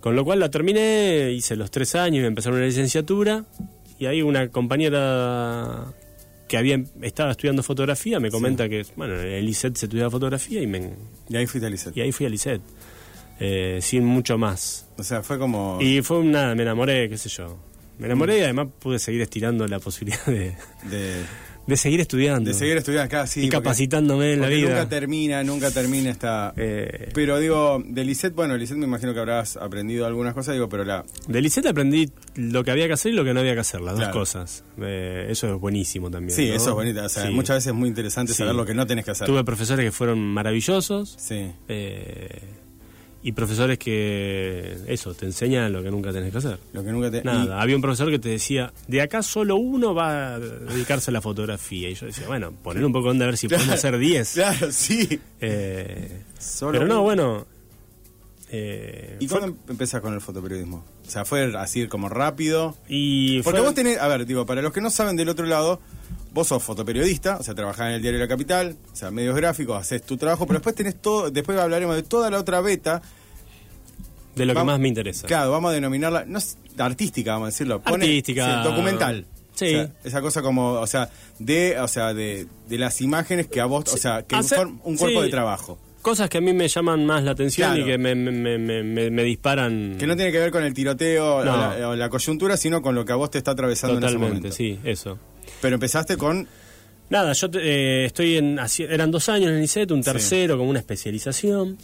Con 0.00 0.16
lo 0.16 0.24
cual 0.24 0.40
la 0.40 0.48
terminé, 0.50 1.30
hice 1.32 1.56
los 1.56 1.70
tres 1.70 1.94
años 1.94 2.22
y 2.22 2.26
empezaron 2.26 2.58
una 2.58 2.66
licenciatura. 2.66 3.44
Y 3.98 4.06
ahí 4.06 4.22
una 4.22 4.48
compañera 4.48 5.84
que 6.48 6.56
había 6.56 6.82
estaba 7.02 7.30
estudiando 7.32 7.62
fotografía 7.62 8.18
me 8.18 8.30
comenta 8.30 8.68
que, 8.68 8.84
bueno, 8.96 9.14
en 9.20 9.26
el 9.28 9.48
ISET 9.48 9.76
se 9.76 9.86
estudiaba 9.86 10.10
fotografía 10.10 10.60
y, 10.62 10.66
me, 10.66 10.90
Y 11.28 11.36
ahí 11.36 11.46
fuiste 11.46 11.66
a 11.66 11.70
Lisset. 11.70 11.96
y 11.96 12.00
ahí 12.00 12.12
fui 12.12 12.26
al 12.26 12.34
ISET. 12.34 12.60
Eh, 13.38 13.78
sin 13.82 14.04
mucho 14.04 14.36
más. 14.36 14.86
O 14.98 15.02
sea, 15.02 15.22
fue 15.22 15.38
como... 15.38 15.78
Y 15.80 16.02
fue 16.02 16.22
nada, 16.24 16.54
me 16.54 16.62
enamoré, 16.62 17.08
qué 17.08 17.16
sé 17.16 17.28
yo. 17.30 17.56
Me 18.00 18.06
enamoré 18.06 18.38
y 18.38 18.42
además 18.42 18.68
pude 18.78 18.98
seguir 18.98 19.20
estirando 19.20 19.66
la 19.68 19.78
posibilidad 19.78 20.24
de, 20.26 20.54
de, 20.90 21.22
de 21.66 21.76
seguir 21.76 22.00
estudiando. 22.00 22.48
de 22.50 22.54
seguir 22.54 22.78
estudiando 22.78 23.04
acá, 23.04 23.26
sí. 23.26 23.40
y 23.40 23.42
porque- 23.44 23.58
capacitándome 23.62 24.32
en 24.32 24.40
la 24.40 24.48
vida. 24.48 24.68
Nunca 24.70 24.88
termina, 24.88 25.44
nunca 25.44 25.70
termina 25.70 26.10
esta... 26.10 26.52
Eh, 26.56 27.10
Pero 27.14 27.38
digo, 27.38 27.82
de 27.86 28.04
Lisset, 28.04 28.34
bueno, 28.34 28.56
Lisset 28.56 28.78
me 28.78 28.86
imagino 28.86 29.12
que 29.12 29.20
habrás 29.20 29.56
aprendido 29.58 30.06
algunas 30.06 30.32
cosas, 30.34 30.54
digo, 30.54 30.68
pero 30.68 30.84
la... 30.84 31.04
de 31.28 31.40
Lisette 31.42 31.66
aprendí 31.66 32.10
lo 32.36 32.64
que 32.64 32.70
había 32.70 32.86
que 32.86 32.94
hacer 32.94 33.12
y 33.12 33.14
lo 33.16 33.22
que 33.24 33.34
no 33.34 33.40
había 33.40 33.54
que 33.54 33.60
hacer, 33.60 33.80
las 33.82 33.94
Claro. 33.96 34.06
dos 34.14 34.18
cosas. 34.20 34.64
Eh, 34.80 35.26
eso 35.28 35.54
es 35.54 35.60
buenísimo 35.60 36.10
también. 36.10 36.34
Sí, 36.34 36.48
¿no? 36.48 36.54
eso 36.54 36.70
es 36.70 36.74
bonito. 36.74 37.04
O 37.04 37.08
sea, 37.08 37.26
Sí. 37.26 37.32
muchas 37.34 37.56
veces 37.56 37.66
es 37.68 37.74
muy 37.74 37.88
interesante 37.90 38.32
Sí. 38.32 38.38
saber 38.38 38.54
lo 38.54 38.64
que 38.64 38.72
no 38.74 38.86
tenés 38.86 39.04
que 39.04 39.10
hacer. 39.10 39.26
Tuve 39.26 39.44
profesores 39.44 39.84
que 39.84 39.92
fueron 39.92 40.18
maravillosos 40.20 41.16
Sí. 41.18 41.52
eh, 41.68 42.40
y 43.22 43.32
profesores 43.32 43.78
que, 43.78 44.78
eso, 44.86 45.12
te 45.14 45.26
enseñan 45.26 45.72
lo 45.72 45.82
que 45.82 45.90
nunca 45.90 46.10
tenés 46.12 46.32
que 46.32 46.38
hacer. 46.38 46.58
Lo 46.72 46.82
que 46.82 46.90
nunca 46.90 47.10
te... 47.10 47.22
Nada, 47.22 47.60
había 47.60 47.76
un 47.76 47.82
profesor 47.82 48.10
que 48.10 48.18
te 48.18 48.30
decía, 48.30 48.72
de 48.88 49.02
acá 49.02 49.22
solo 49.22 49.56
uno 49.56 49.94
va 49.94 50.34
a 50.34 50.38
dedicarse 50.38 51.10
a 51.10 51.12
la 51.12 51.20
fotografía. 51.20 51.90
Y 51.90 51.94
yo 51.94 52.06
decía, 52.06 52.26
bueno, 52.26 52.50
poner 52.52 52.84
un 52.84 52.92
poco 52.92 53.06
de 53.06 53.10
onda 53.10 53.24
a 53.24 53.28
ver 53.28 53.36
si 53.36 53.46
Claro, 53.48 53.60
podemos 53.64 53.78
hacer 53.78 53.98
10. 53.98 54.32
Claro, 54.32 54.72
sí. 54.72 55.20
Eh, 55.40 56.22
Solo 56.38 56.78
pero 56.78 56.86
no, 56.86 57.02
bueno. 57.02 57.46
eh, 58.50 59.16
¿Y 59.20 59.28
fue- 59.28 59.38
cuándo 59.40 59.56
empezás 59.68 60.00
con 60.00 60.14
el 60.14 60.20
fotoperiodismo? 60.20 60.84
O 61.06 61.10
sea, 61.10 61.24
fue 61.24 61.54
así 61.56 61.86
como 61.88 62.08
rápido. 62.08 62.76
y 62.88 63.42
Porque 63.42 63.58
fue- 63.58 63.66
vos 63.66 63.74
tenés, 63.74 63.98
a 63.98 64.08
ver, 64.08 64.26
digo, 64.26 64.46
para 64.46 64.62
los 64.62 64.72
que 64.72 64.80
no 64.80 64.90
saben 64.90 65.16
del 65.16 65.28
otro 65.28 65.44
lado, 65.46 65.80
vos 66.32 66.46
sos 66.48 66.62
fotoperiodista, 66.62 67.36
o 67.38 67.42
sea, 67.42 67.54
trabajás 67.54 67.88
en 67.88 67.94
el 67.94 68.02
diario 68.02 68.20
La 68.20 68.28
Capital, 68.28 68.76
o 68.92 68.96
sea, 68.96 69.10
medios 69.10 69.34
gráficos, 69.36 69.76
haces 69.80 70.02
tu 70.02 70.16
trabajo, 70.16 70.46
pero 70.46 70.58
después 70.60 70.74
tenés 70.74 71.00
todo, 71.00 71.30
después 71.30 71.58
hablaremos 71.58 71.96
de 71.96 72.02
toda 72.02 72.30
la 72.30 72.38
otra 72.38 72.60
beta. 72.60 73.02
de 74.36 74.46
lo 74.46 74.52
que 74.52 74.58
Vamos- 74.58 74.74
más 74.74 74.80
me 74.80 74.88
interesa. 74.88 75.26
Claro, 75.26 75.50
vamos 75.50 75.70
a 75.70 75.74
denominarla, 75.74 76.24
no 76.24 76.38
es 76.38 76.56
artística, 76.78 77.32
vamos 77.32 77.46
a 77.46 77.50
decirlo. 77.50 77.82
Artística. 77.84 78.62
sí, 78.62 78.68
documental. 78.68 79.26
Sí. 79.54 79.66
O 79.66 79.68
sea, 79.68 79.90
esa 80.04 80.20
cosa 80.22 80.40
como, 80.40 80.72
o 80.74 80.86
sea, 80.86 81.10
de, 81.40 81.78
o 81.80 81.88
sea, 81.88 82.14
de, 82.14 82.46
de 82.68 82.78
las 82.78 83.00
imágenes 83.02 83.48
que 83.48 83.60
a 83.60 83.66
vos, 83.66 83.92
o 83.92 83.96
sea, 83.98 84.22
que 84.22 84.36
Hacer- 84.36 84.66
un 84.84 84.96
cuerpo 84.96 85.18
sí. 85.20 85.24
de 85.24 85.28
trabajo. 85.30 85.78
Cosas 86.00 86.30
que 86.30 86.38
a 86.38 86.40
mí 86.40 86.54
me 86.54 86.66
llaman 86.68 87.04
más 87.04 87.24
la 87.24 87.32
atención 87.32 87.72
Claro. 87.74 87.82
y 87.82 87.90
que 87.90 87.98
me, 87.98 88.14
me, 88.14 88.56
me, 88.56 89.10
me- 89.10 89.22
disparan. 89.24 89.96
Que 89.98 90.06
no 90.06 90.16
tiene 90.16 90.32
que 90.32 90.38
ver 90.38 90.50
con 90.52 90.62
el 90.64 90.72
tiroteo 90.72 91.44
No. 91.44 91.52
o, 91.52 91.56
la, 91.56 91.88
o 91.90 91.96
la 91.96 92.08
coyuntura, 92.08 92.56
sino 92.56 92.80
con 92.80 92.94
lo 92.94 93.04
que 93.04 93.12
a 93.12 93.16
vos 93.16 93.30
te 93.30 93.36
está 93.36 93.50
atravesando 93.50 93.98
en 93.98 94.04
ese 94.04 94.14
Totalmente, 94.14 94.36
momento. 94.48 94.56
sí, 94.56 94.78
eso. 94.84 95.18
Pero 95.60 95.74
empezaste 95.74 96.16
con 96.16 96.46
Nada, 97.10 97.32
yo 97.32 97.48
eh, 97.54 98.04
estoy 98.06 98.36
en. 98.36 98.58
Eran 98.88 99.10
dos 99.10 99.28
años 99.28 99.50
en 99.50 99.56
el 99.56 99.64
ICET, 99.64 99.90
un 99.90 100.00
tercero 100.02 100.56
como 100.56 100.70
una 100.70 100.78
especialización. 100.78 101.76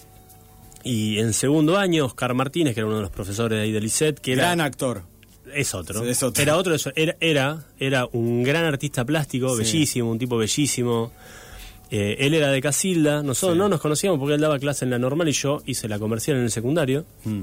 Y 0.84 1.18
en 1.18 1.32
segundo 1.32 1.76
año, 1.76 2.04
Oscar 2.06 2.32
Martínez, 2.34 2.74
que 2.74 2.80
era 2.80 2.86
uno 2.86 2.96
de 2.96 3.02
los 3.02 3.10
profesores 3.10 3.56
de 3.58 3.64
ahí 3.64 3.72
del 3.72 3.84
ICET, 3.84 4.20
que 4.20 4.34
era. 4.34 4.44
gran 4.44 4.60
actor. 4.60 5.02
Es 5.52 5.74
otro. 5.74 6.02
Sí, 6.04 6.10
es 6.10 6.22
otro. 6.22 6.40
Era 6.42 6.56
otro, 6.56 6.74
eso. 6.76 6.92
Era, 6.94 7.16
era, 7.18 7.64
era 7.80 8.06
un 8.12 8.44
gran 8.44 8.64
artista 8.64 9.04
plástico, 9.04 9.50
Sí. 9.56 9.62
bellísimo, 9.64 10.10
un 10.12 10.18
tipo 10.18 10.36
bellísimo. 10.36 11.10
Eh, 11.90 12.16
él 12.20 12.34
era 12.34 12.48
de 12.50 12.60
Casilda, 12.60 13.22
nosotros 13.24 13.54
Sí. 13.54 13.58
no 13.58 13.68
nos 13.68 13.80
conocíamos 13.80 14.20
porque 14.20 14.34
él 14.34 14.40
daba 14.40 14.58
clase 14.60 14.84
en 14.84 14.92
la 14.92 14.98
normal 15.00 15.28
y 15.28 15.32
yo 15.32 15.60
hice 15.66 15.88
la 15.88 15.98
comercial 15.98 16.36
en 16.36 16.44
el 16.44 16.50
secundario. 16.52 17.04
Mm. 17.24 17.40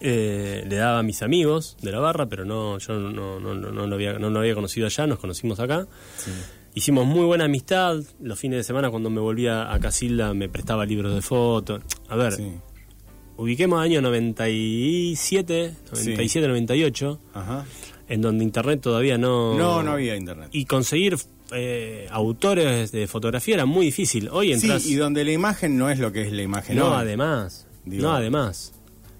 Eh, 0.00 0.64
le 0.68 0.76
daba 0.76 0.98
a 0.98 1.02
mis 1.02 1.22
amigos 1.22 1.76
de 1.80 1.92
la 1.92 2.00
barra, 2.00 2.26
pero 2.26 2.44
no, 2.44 2.78
yo 2.78 2.94
no, 2.98 3.10
no, 3.10 3.40
no, 3.40 3.54
no 3.54 3.86
lo, 3.86 3.94
había, 3.94 4.18
no 4.18 4.30
lo 4.30 4.40
había 4.40 4.54
conocido 4.54 4.86
allá, 4.86 5.06
nos 5.06 5.18
conocimos 5.18 5.60
acá. 5.60 5.86
Hicimos 6.74 7.06
muy 7.06 7.24
buena 7.24 7.44
amistad. 7.44 8.02
Los 8.20 8.38
fines 8.38 8.58
de 8.58 8.64
semana, 8.64 8.90
cuando 8.90 9.08
me 9.08 9.20
volvía 9.20 9.72
a 9.72 9.78
Casilda, 9.78 10.34
me 10.34 10.48
prestaba 10.48 10.84
libros 10.84 11.14
de 11.14 11.22
fotos. 11.22 11.82
A 12.08 12.16
ver, 12.16 12.34
ubiquemos 13.36 13.80
año 13.80 14.02
97, 14.02 15.74
97, 15.92 16.48
98, 16.48 17.20
en 18.08 18.20
donde 18.20 18.44
internet 18.44 18.80
todavía 18.80 19.16
no... 19.16 19.56
No, 19.56 19.82
no 19.82 19.92
había 19.92 20.16
internet. 20.16 20.48
Y 20.52 20.64
conseguir 20.64 21.16
eh, 21.52 22.08
autores 22.10 22.90
de 22.90 23.06
fotografía 23.06 23.54
era 23.54 23.66
muy 23.66 23.86
difícil. 23.86 24.28
Hoy 24.30 24.52
entras... 24.52 24.82
Sí, 24.82 24.94
y 24.94 24.96
donde 24.96 25.24
la 25.24 25.32
imagen 25.32 25.78
no 25.78 25.88
es 25.90 26.00
lo 26.00 26.10
que 26.12 26.22
es 26.22 26.32
la 26.32 26.42
imagen. 26.42 26.76
No, 26.76 26.94
además. 26.94 27.68
No, 27.84 28.12
además. 28.12 28.72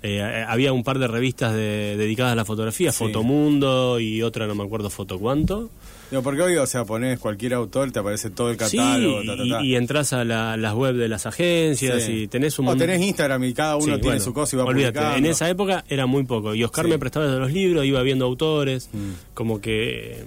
Eh, 0.04 0.18
eh, 0.18 0.44
había 0.46 0.70
un 0.74 0.84
par 0.84 0.98
de 0.98 1.08
revistas 1.08 1.54
dedicadas 1.54 2.34
a 2.34 2.36
la 2.36 2.44
fotografía, 2.44 2.92
Fotomundo 2.92 3.98
y 3.98 4.20
otra, 4.20 4.46
no 4.46 4.54
me 4.54 4.62
acuerdo, 4.62 4.90
Foto 4.90 5.18
Cuánto. 5.18 5.70
No, 6.10 6.22
porque 6.22 6.42
hoy, 6.42 6.56
o 6.56 6.66
sea, 6.66 6.84
pones 6.84 7.18
cualquier 7.18 7.54
autor, 7.54 7.90
te 7.90 8.00
aparece 8.00 8.28
todo 8.28 8.50
el 8.50 8.58
catálogo. 8.58 9.22
Y, 9.62 9.76
entras 9.76 10.12
a 10.12 10.22
las 10.24 10.74
web 10.74 10.94
de 10.94 11.08
las 11.08 11.24
agencias 11.24 12.06
y 12.10 12.28
tenés 12.28 12.58
un 12.58 12.68
O 12.68 12.76
tenés 12.76 13.00
Instagram 13.00 13.44
y 13.44 13.54
cada 13.54 13.76
uno 13.76 13.98
tiene 13.98 14.20
su 14.20 14.34
cosa 14.34 14.54
y 14.54 14.58
va 14.58 14.66
olvídate, 14.66 15.16
En 15.16 15.24
esa 15.24 15.48
época 15.48 15.84
era 15.88 16.04
muy 16.04 16.24
poco. 16.24 16.54
Y 16.54 16.62
Oscar 16.62 16.86
me 16.86 16.98
prestaba 16.98 17.26
de 17.26 17.38
los 17.38 17.50
libros, 17.50 17.86
iba 17.86 18.02
viendo 18.02 18.26
autores, 18.26 18.90
mm. 18.92 19.32
como 19.32 19.62
que, 19.62 20.22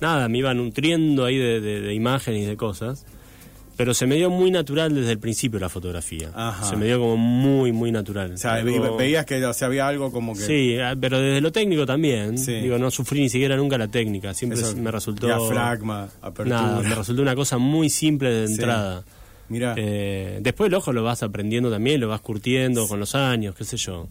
nada, 0.00 0.28
me 0.28 0.38
iba 0.38 0.52
nutriendo 0.54 1.24
ahí 1.24 1.38
de, 1.38 1.60
de 1.60 1.94
imágenes 1.94 2.42
y 2.42 2.46
de 2.46 2.56
cosas 2.56 3.06
pero 3.80 3.94
se 3.94 4.06
me 4.06 4.16
dio 4.16 4.28
muy 4.28 4.50
natural 4.50 4.94
desde 4.94 5.12
el 5.12 5.18
principio 5.18 5.58
la 5.58 5.70
fotografía. 5.70 6.30
Se 6.68 6.76
me 6.76 6.84
dio 6.84 7.00
como 7.00 7.16
muy, 7.16 7.72
muy 7.72 7.90
natural. 7.90 8.34
O 8.34 8.36
sea, 8.36 8.62
veías 8.62 9.24
que 9.24 9.42
o 9.42 9.54
sea, 9.54 9.68
había 9.68 9.88
algo 9.88 10.12
como 10.12 10.34
que... 10.34 10.42
Sí, 10.42 10.76
ah, 10.78 10.94
pero 11.00 11.18
desde 11.18 11.40
lo 11.40 11.50
técnico 11.50 11.86
también. 11.86 12.36
Digo, 12.36 12.76
no 12.76 12.90
sufrí 12.90 13.20
ni 13.20 13.30
siquiera 13.30 13.56
nunca 13.56 13.78
la 13.78 13.88
técnica. 13.88 14.34
Siempre 14.34 14.60
me 14.74 14.90
resultó... 14.90 15.28
Diafragma, 15.28 16.10
apertura. 16.20 16.60
Nada, 16.60 16.82
me 16.82 16.94
resultó 16.94 17.22
una 17.22 17.34
cosa 17.34 17.56
muy 17.56 17.88
simple 17.88 18.28
de 18.28 18.44
entrada. 18.44 19.02
Mira. 19.48 19.74
Eh, 19.78 20.40
después 20.42 20.68
el 20.68 20.74
ojo 20.74 20.92
lo 20.92 21.02
vas 21.02 21.22
aprendiendo 21.22 21.70
también, 21.70 22.02
lo 22.02 22.08
vas 22.08 22.20
curtiendo 22.20 22.86
con 22.86 23.00
los 23.00 23.14
años, 23.14 23.54
qué 23.54 23.64
sé 23.64 23.78
yo. 23.78 24.08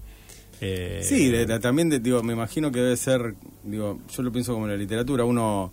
Eh, 0.62 1.02
sí, 1.04 1.32
también 1.62 1.92
digo, 2.02 2.24
me 2.24 2.34
imagino 2.34 2.72
que 2.72 2.80
debe 2.80 2.98
ser, 2.98 3.36
digo, 3.64 4.00
yo 4.12 4.24
lo 4.24 4.32
pienso 4.32 4.52
como 4.54 4.66
en 4.66 4.72
la 4.72 4.78
literatura, 4.78 5.26
uno 5.26 5.72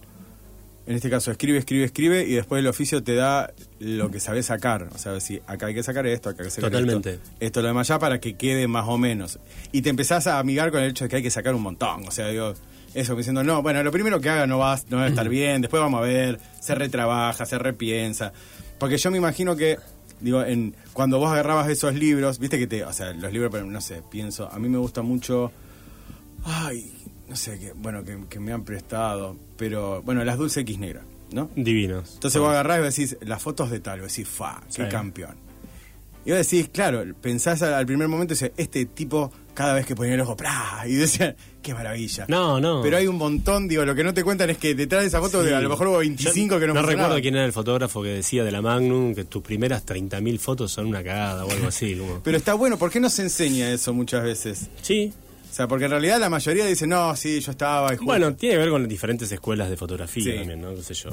en 0.87 0.95
este 0.95 1.11
caso 1.11 1.33
escribe, 1.33 1.59
escribe, 1.59 1.85
escribe 1.85 2.25
y 2.25 2.35
después 2.35 2.61
el 2.61 2.67
oficio 2.69 3.03
te 3.03 3.15
da 3.17 3.53
lo 3.81 4.11
que 4.11 4.21
sabes 4.21 4.47
sacar. 4.47 4.89
O 4.95 4.99
sea, 4.99 5.19
si 5.19 5.41
acá 5.47 5.67
hay 5.67 5.75
que 5.75 5.83
sacar 5.83 6.07
esto, 6.07 6.29
acá 6.29 6.43
hay 6.43 6.47
que 6.47 6.55
sacar 6.55 6.71
Totalmente. 6.71 7.15
esto. 7.15 7.31
Esto 7.41 7.63
lo 7.63 7.69
demás 7.69 7.89
ya 7.89 7.99
para 7.99 8.21
que 8.21 8.37
quede 8.37 8.69
más 8.69 8.87
o 8.87 8.97
menos. 8.97 9.41
Y 9.73 9.83
te 9.83 9.91
empezás 9.91 10.29
a 10.29 10.39
amigar 10.39 10.71
con 10.71 10.83
el 10.83 10.91
hecho 10.91 11.05
de 11.05 11.11
que 11.11 11.17
hay 11.17 11.23
que 11.23 11.31
sacar 11.31 11.55
un 11.55 11.63
montón. 11.63 12.07
O 12.07 12.11
sea, 12.13 12.29
digo, 12.29 12.55
eso, 12.95 13.17
diciendo, 13.17 13.43
no, 13.43 13.63
bueno, 13.63 13.83
lo 13.83 13.91
primero 13.91 14.21
que 14.21 14.31
haga 14.31 14.47
no 14.47 14.59
va, 14.59 14.79
no 14.89 14.99
va 14.99 15.05
a 15.05 15.09
estar 15.09 15.29
bien, 15.29 15.61
después 15.61 15.83
vamos 15.83 15.99
a 15.99 16.05
ver, 16.05 16.39
se 16.61 16.75
retrabaja, 16.75 17.45
se 17.47 17.59
repiensa. 17.59 18.33
Porque 18.79 18.97
yo 18.97 19.11
me 19.11 19.19
imagino 19.19 19.57
que, 19.57 19.79
digo, 20.21 20.43
en 20.45 20.75
cuando 20.93 21.19
vos 21.19 21.31
agarrabas 21.31 21.69
esos 21.69 21.95
libros, 21.95 22.39
viste 22.39 22.59
que 22.59 22.67
te, 22.67 22.85
o 22.85 22.93
sea, 22.93 23.13
los 23.13 23.33
libros, 23.33 23.53
no 23.67 23.81
sé, 23.81 24.03
pienso, 24.09 24.49
a 24.53 24.59
mí 24.59 24.69
me 24.69 24.79
gusta 24.79 25.03
mucho, 25.03 25.51
ay, 26.45 26.96
no 27.29 27.37
sé, 27.37 27.59
que, 27.59 27.73
bueno, 27.73 28.03
que, 28.29 28.41
me 28.41 28.53
han 28.53 28.65
prestado, 28.65 29.37
pero 29.57 30.03
bueno, 30.03 30.25
las 30.25 30.39
Dulce 30.39 30.61
X 30.61 30.79
Negra, 30.79 31.03
¿no? 31.33 31.51
Divinos. 31.57 32.15
Entonces 32.15 32.41
vos 32.41 32.51
agarrás 32.51 32.79
y 32.79 33.03
decís, 33.03 33.17
las 33.23 33.43
fotos 33.43 33.71
de 33.71 33.81
tal, 33.81 34.01
vos 34.01 34.11
decís, 34.11 34.29
fa, 34.29 34.63
qué 34.75 34.89
campeón. 34.89 35.37
Y 36.27 36.31
vos 36.31 36.39
decís, 36.39 36.69
claro, 36.73 37.05
pensás 37.21 37.63
al, 37.63 37.87
primer 37.87 38.09
momento, 38.09 38.35
dice, 38.35 38.53
este 38.57 38.85
tipo 38.87 39.33
cada 39.55 39.75
vez 39.75 39.87
que 39.87 39.95
ponía 39.95 40.15
el 40.15 40.21
ojo, 40.21 40.37
¡prá! 40.37 40.83
y 40.85 40.95
decían, 40.95 41.37
qué 41.63 41.73
maravilla. 41.73 42.27
No, 42.29 42.61
no. 42.61 42.83
Pero 42.83 42.97
hay 42.97 43.07
un 43.07 43.17
montón, 43.17 43.69
digo, 43.69 43.85
lo 43.85 43.95
que 43.95 44.03
no 44.03 44.13
te 44.13 44.25
cuentan 44.25 44.51
es 44.51 44.59
que 44.59 44.75
detrás 44.75 45.03
de 45.03 45.09
esa 45.09 45.21
foto 45.21 45.41
a 45.41 45.61
lo 45.61 45.69
mejor 45.69 45.87
hubo 45.87 45.99
25 45.99 46.59
que 46.59 46.67
no 46.67 46.75
No 46.75 46.83
recuerdo 46.83 47.21
quién 47.21 47.37
era 47.37 47.45
el 47.45 47.53
fotógrafo 47.53 48.03
que 48.03 48.09
decía 48.09 48.43
de 48.43 48.51
la 48.51 48.61
Magnum 48.61 49.15
que 49.15 49.25
tus 49.25 49.43
primeras 49.43 49.87
30.000 49.87 50.39
fotos 50.39 50.73
son 50.73 50.87
una 50.87 51.03
cagada 51.03 51.45
o 51.45 51.51
algo 51.51 51.69
así. 51.69 51.97
Pero 52.25 52.37
está 52.37 52.55
bueno, 52.55 52.77
¿por 52.77 52.91
qué 52.91 52.99
no 52.99 53.09
se 53.09 53.23
enseña 53.23 53.71
eso 53.71 53.95
muchas 53.95 54.25
veces? 54.25 54.69
Sí, 54.83 55.13
sea, 55.57 55.69
porque 55.69 55.87
en 55.87 55.93
realidad 55.93 56.21
la 56.21 56.29
mayoría 56.29 56.67
dice, 56.67 56.87
no, 56.87 57.17
sí, 57.17 57.41
yo 57.41 57.51
estaba... 57.51 57.95
Y 57.95 57.97
bueno, 57.99 58.35
tiene 58.35 58.57
que 58.57 58.59
ver 58.59 58.71
con 58.71 58.83
las 58.83 58.89
diferentes 58.91 59.33
escuelas 59.33 59.71
de 59.71 59.77
fotografía 59.77 60.37
también, 60.37 60.61
¿no? 60.61 60.73
No 60.73 60.83
sé 60.83 60.95
yo. 60.95 61.11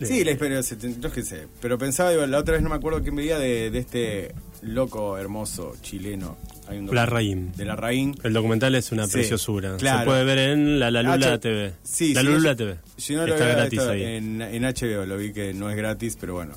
Sí, 0.00 0.24
la 0.24 0.32
experiencia, 0.32 0.76
yo 0.80 1.12
qué 1.12 1.22
sé. 1.22 1.46
Pero 1.60 1.78
pensaba, 1.78 2.10
digo, 2.10 2.26
la 2.26 2.38
otra 2.38 2.54
vez 2.54 2.62
no 2.62 2.68
me 2.70 2.76
acuerdo 2.76 3.02
quién 3.02 3.14
veía 3.14 3.38
de, 3.38 3.70
de 3.70 3.78
este 3.78 4.34
loco, 4.62 5.16
hermoso, 5.18 5.74
chileno. 5.80 6.36
Hay 6.68 6.78
un 6.78 6.94
la 6.94 7.06
Raín. 7.06 7.52
De 7.56 7.64
la 7.64 7.76
Raín. 7.76 8.16
El 8.22 8.32
documental 8.32 8.74
es 8.74 8.92
una 8.92 9.06
preciosura. 9.06 9.78
Se 9.78 10.04
puede 10.04 10.24
ver 10.24 10.38
en 10.38 10.80
la, 10.80 10.90
la 10.90 11.02
Lula 11.02 11.38
TV. 11.38 11.72
Sí, 11.82 12.14
la 12.14 12.22
Lula 12.22 12.56
TV. 12.56 12.76
Si 12.96 13.14
no 13.14 13.24
Está 13.24 13.46
gratis 13.46 13.80
ahí. 13.80 14.02
En, 14.02 14.40
en 14.42 14.62
HBO 14.62 15.06
lo 15.06 15.16
vi 15.16 15.32
que 15.32 15.52
no 15.54 15.70
es 15.70 15.76
gratis, 15.76 16.16
pero 16.20 16.34
bueno. 16.34 16.54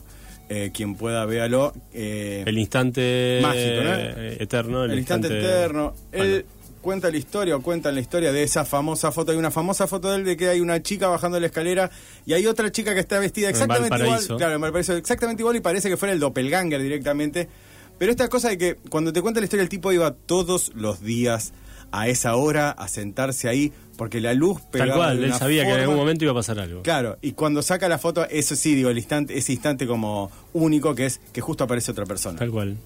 Eh, 0.48 0.72
quien 0.74 0.96
pueda 0.96 1.26
véalo. 1.26 1.74
Eh, 1.94 2.44
el 2.46 2.58
instante 2.58 3.40
mágico, 3.42 3.84
¿no? 3.84 3.94
eterno. 3.94 4.84
El, 4.86 5.00
instante, 5.00 5.28
eterno. 5.28 5.94
Él 6.12 6.46
cuenta 6.82 7.10
la 7.10 7.18
historia 7.18 7.56
o 7.56 7.62
cuentan 7.64 7.96
la 7.96 8.02
historia 8.02 8.32
de 8.32 8.44
esa 8.44 8.64
famosa 8.64 9.12
foto. 9.12 9.32
Hay 9.32 9.40
una 9.40 9.50
famosa 9.50 9.88
foto 9.88 10.12
de 10.12 10.18
él 10.18 10.24
de 10.24 10.38
que 10.38 10.50
hay 10.50 10.62
una 10.62 10.84
chica 10.84 11.08
bajando 11.08 11.40
la 11.40 11.48
escalera 11.48 11.90
y 12.28 12.34
hay 12.34 12.46
otra 12.46 12.72
chica 12.72 12.94
que 12.94 13.00
está 13.00 13.18
vestida 13.18 13.50
exactamente 13.50 13.98
igual. 13.98 14.22
Claro, 14.38 14.60
me 14.60 14.72
parece 14.72 14.98
exactamente 14.98 15.42
igual 15.42 15.56
y 15.56 15.62
parece 15.62 15.90
que 15.90 15.98
fuera 15.98 16.14
el 16.14 16.20
doppelganger 16.20 16.80
directamente. 16.80 17.50
Pero 17.98 18.12
esta 18.12 18.28
cosa 18.28 18.50
de 18.50 18.60
que 18.60 18.76
cuando 18.90 19.12
te 19.12 19.24
cuenta 19.24 19.40
la 19.40 19.46
historia 19.46 19.64
el 19.64 19.70
tipo 19.70 19.92
iba 19.92 20.14
todos 20.14 20.74
los 20.76 21.02
días 21.02 21.54
a 22.00 22.08
esa 22.08 22.36
hora 22.36 22.72
a 22.72 22.88
sentarse 22.88 23.48
ahí 23.48 23.72
porque 23.98 24.20
la 24.20 24.34
luz 24.34 24.62
pegaba 24.72 24.92
Tal 24.92 24.98
cual, 24.98 25.24
él 25.24 25.34
sabía 25.34 25.64
que 25.64 25.72
en 25.72 25.80
algún 25.80 25.96
momento 25.96 26.26
iba 26.26 26.32
a 26.32 26.36
pasar 26.36 26.60
algo. 26.60 26.82
Claro, 26.82 27.18
y 27.22 27.32
cuando 27.32 27.62
saca 27.62 27.88
la 27.88 27.98
foto, 27.98 28.26
eso 28.30 28.56
sí, 28.56 28.76
digo, 28.76 28.90
el 28.90 28.98
instante, 28.98 29.38
ese 29.38 29.54
instante 29.54 29.88
como 29.88 30.30
único 30.54 30.94
que 30.94 31.06
es 31.06 31.22
que 31.32 31.42
justo 31.42 31.64
aparece 31.64 31.92
otra 31.92 32.06
persona. 32.06 32.38
Tal 32.38 32.52
cual. 32.52 32.78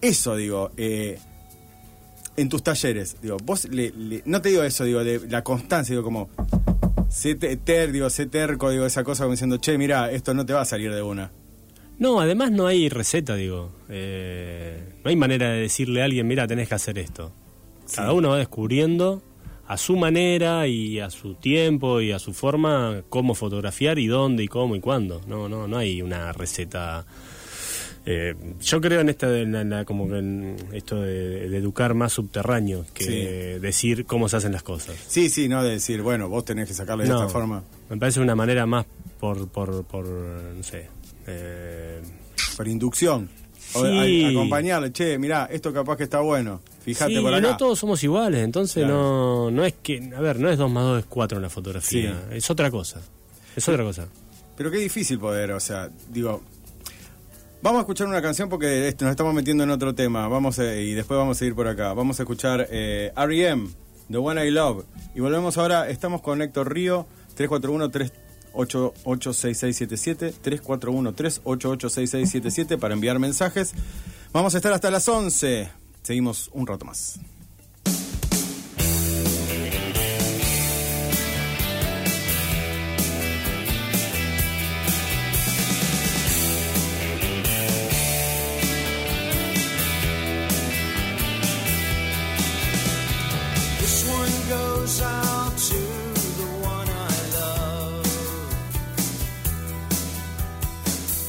Eso, 0.00 0.36
digo, 0.36 0.70
eh, 0.76 1.18
en 2.36 2.48
tus 2.48 2.62
talleres, 2.62 3.16
digo, 3.22 3.38
vos 3.42 3.68
no 4.24 4.42
te 4.42 4.48
digo 4.50 4.62
eso, 4.62 4.84
digo, 4.84 5.02
de 5.02 5.26
la 5.28 5.42
constancia, 5.42 5.94
digo, 5.94 6.04
como, 6.04 6.28
sé 7.08 7.34
ter, 7.34 7.92
digo, 7.92 8.10
sé 8.10 8.26
terco, 8.26 8.70
digo, 8.70 8.84
esa 8.84 9.02
cosa 9.04 9.24
como 9.24 9.32
diciendo, 9.32 9.56
che, 9.56 9.78
mira, 9.78 10.10
esto 10.10 10.34
no 10.34 10.44
te 10.44 10.52
va 10.52 10.62
a 10.62 10.66
salir 10.66 10.94
de 10.94 11.02
una. 11.02 11.32
No, 11.98 12.18
además 12.18 12.50
no 12.50 12.66
hay 12.66 12.88
receta, 12.88 13.34
digo. 13.34 13.72
Eh, 13.90 14.94
no 15.04 15.10
hay 15.10 15.16
manera 15.16 15.50
de 15.50 15.60
decirle 15.60 16.00
a 16.00 16.06
alguien, 16.06 16.26
mira, 16.26 16.46
tenés 16.46 16.66
que 16.66 16.74
hacer 16.74 16.98
esto. 16.98 17.30
Cada 17.94 18.12
uno 18.12 18.30
va 18.30 18.38
descubriendo 18.38 19.22
a 19.66 19.76
su 19.76 19.96
manera 19.96 20.66
y 20.66 20.98
a 20.98 21.10
su 21.10 21.34
tiempo 21.34 22.00
y 22.00 22.10
a 22.10 22.18
su 22.18 22.34
forma 22.34 23.02
cómo 23.08 23.34
fotografiar 23.34 24.00
y 24.00 24.08
dónde 24.08 24.42
y 24.42 24.48
cómo 24.48 24.74
y 24.74 24.80
cuándo. 24.80 25.20
No, 25.28 25.48
no, 25.48 25.68
no 25.68 25.78
hay 25.78 26.02
una 26.02 26.32
receta. 26.32 27.06
Eh, 28.04 28.34
yo 28.60 28.80
creo 28.80 29.00
en 29.00 29.10
esta 29.10 29.28
como 29.84 30.12
en 30.16 30.56
esto 30.72 31.02
de, 31.02 31.46
educar 31.56 31.94
más 31.94 32.12
subterráneo 32.14 32.84
que 32.94 33.60
decir 33.60 34.06
cómo 34.06 34.28
se 34.28 34.38
hacen 34.38 34.50
las 34.50 34.64
cosas. 34.64 34.96
Sí, 35.06 35.28
sí, 35.28 35.48
no 35.48 35.62
de 35.62 35.70
decir, 35.70 36.02
bueno, 36.02 36.28
vos 36.28 36.44
tenés 36.44 36.66
que 36.66 36.74
sacarle 36.74 37.04
de 37.04 37.10
esta 37.10 37.28
forma. 37.28 37.62
Me 37.88 37.96
parece 37.96 38.18
una 38.20 38.34
manera 38.34 38.66
más 38.66 38.86
por, 39.20 39.46
por, 39.48 39.84
por 39.84 40.06
no 40.06 40.62
sé. 40.64 40.88
Eh, 41.28 42.00
por 42.56 42.66
inducción. 42.66 43.28
Sí. 43.56 44.24
acompañarle, 44.24 44.90
che, 44.90 45.16
mirá, 45.16 45.48
esto 45.50 45.72
capaz 45.72 45.96
que 45.96 46.04
está 46.04 46.20
bueno. 46.20 46.60
Fíjate 46.82 47.14
sí, 47.14 47.20
por 47.20 47.34
acá. 47.34 47.40
no 47.40 47.56
todos 47.56 47.78
somos 47.78 48.02
iguales, 48.02 48.42
entonces 48.42 48.86
no, 48.86 49.50
no 49.50 49.64
es 49.64 49.74
que, 49.82 50.10
a 50.16 50.20
ver, 50.20 50.40
no 50.40 50.48
es 50.48 50.58
2 50.58 50.70
más 50.70 50.84
2 50.84 51.00
es 51.00 51.06
4 51.06 51.36
en 51.36 51.42
la 51.42 51.50
fotografía, 51.50 52.28
es 52.30 52.50
otra 52.50 52.70
cosa. 52.70 53.00
Es 53.54 53.68
otra 53.68 53.84
cosa. 53.84 54.08
Pero 54.56 54.70
qué 54.70 54.78
difícil 54.78 55.18
poder, 55.18 55.52
o 55.52 55.60
sea, 55.60 55.90
digo, 56.08 56.42
vamos 57.62 57.78
a 57.78 57.82
escuchar 57.82 58.06
una 58.06 58.22
canción 58.22 58.48
porque 58.48 58.94
nos 59.00 59.10
estamos 59.10 59.34
metiendo 59.34 59.64
en 59.64 59.70
otro 59.70 59.94
tema, 59.94 60.28
vamos 60.28 60.58
y 60.58 60.94
después 60.94 61.18
vamos 61.18 61.40
a 61.40 61.44
ir 61.44 61.54
por 61.54 61.68
acá. 61.68 61.92
Vamos 61.92 62.18
a 62.20 62.24
escuchar 62.24 62.66
eh, 62.70 63.12
R.E.M., 63.16 63.68
The 64.10 64.18
One 64.18 64.46
I 64.46 64.50
Love. 64.50 64.84
Y 65.14 65.20
volvemos 65.20 65.56
ahora, 65.58 65.88
estamos 65.88 66.20
con 66.20 66.42
Héctor 66.42 66.72
Río, 66.72 67.06
341 67.36 67.90
386677 67.90 70.34
341 70.42 71.14
3886677 71.14 72.78
para 72.78 72.94
enviar 72.94 73.18
mensajes. 73.18 73.74
Vamos 74.32 74.54
a 74.54 74.58
estar 74.58 74.72
hasta 74.72 74.90
las 74.90 75.08
11. 75.08 75.79
Seguimos 76.02 76.50
un 76.52 76.66
rato 76.66 76.84
más. 76.84 77.20
One 94.08 94.48
goes 94.48 95.02
out 95.02 95.56
to 95.56 95.74
the 96.40 96.46
one 96.62 96.88
I 96.88 97.16
love, 97.38 98.02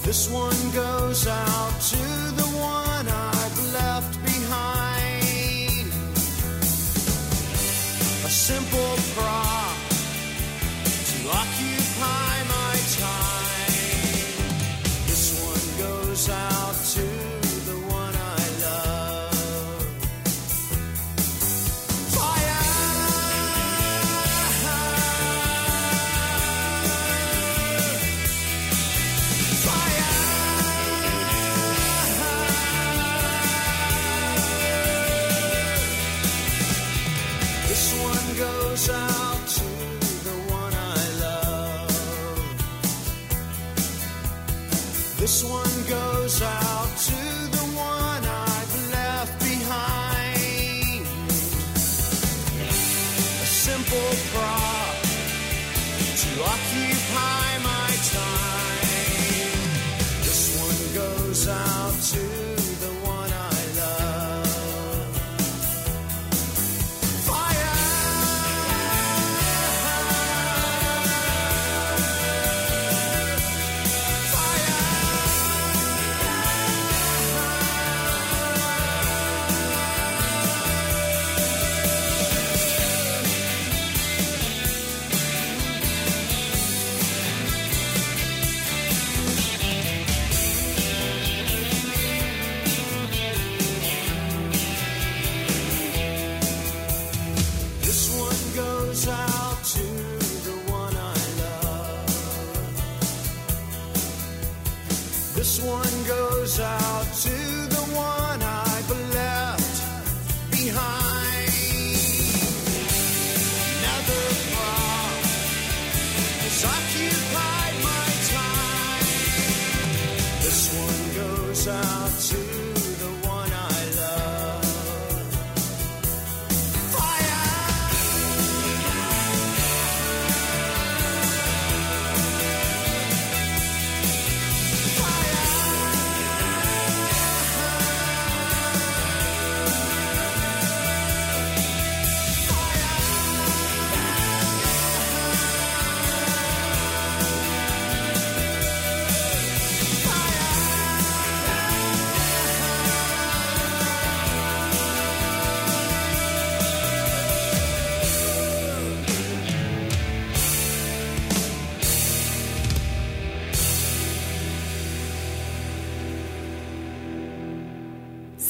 this 0.04 0.30
one 0.32 0.72
goes 0.72 1.28
out 1.28 1.51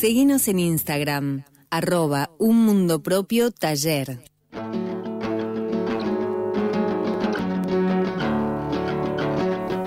Seguinos 0.02 0.48
en 0.48 0.58
Instagram, 0.58 1.44
arroba 1.70 2.32
un 2.40 2.66
mundo 2.66 3.04
propio 3.04 3.52
taller. 3.52 4.18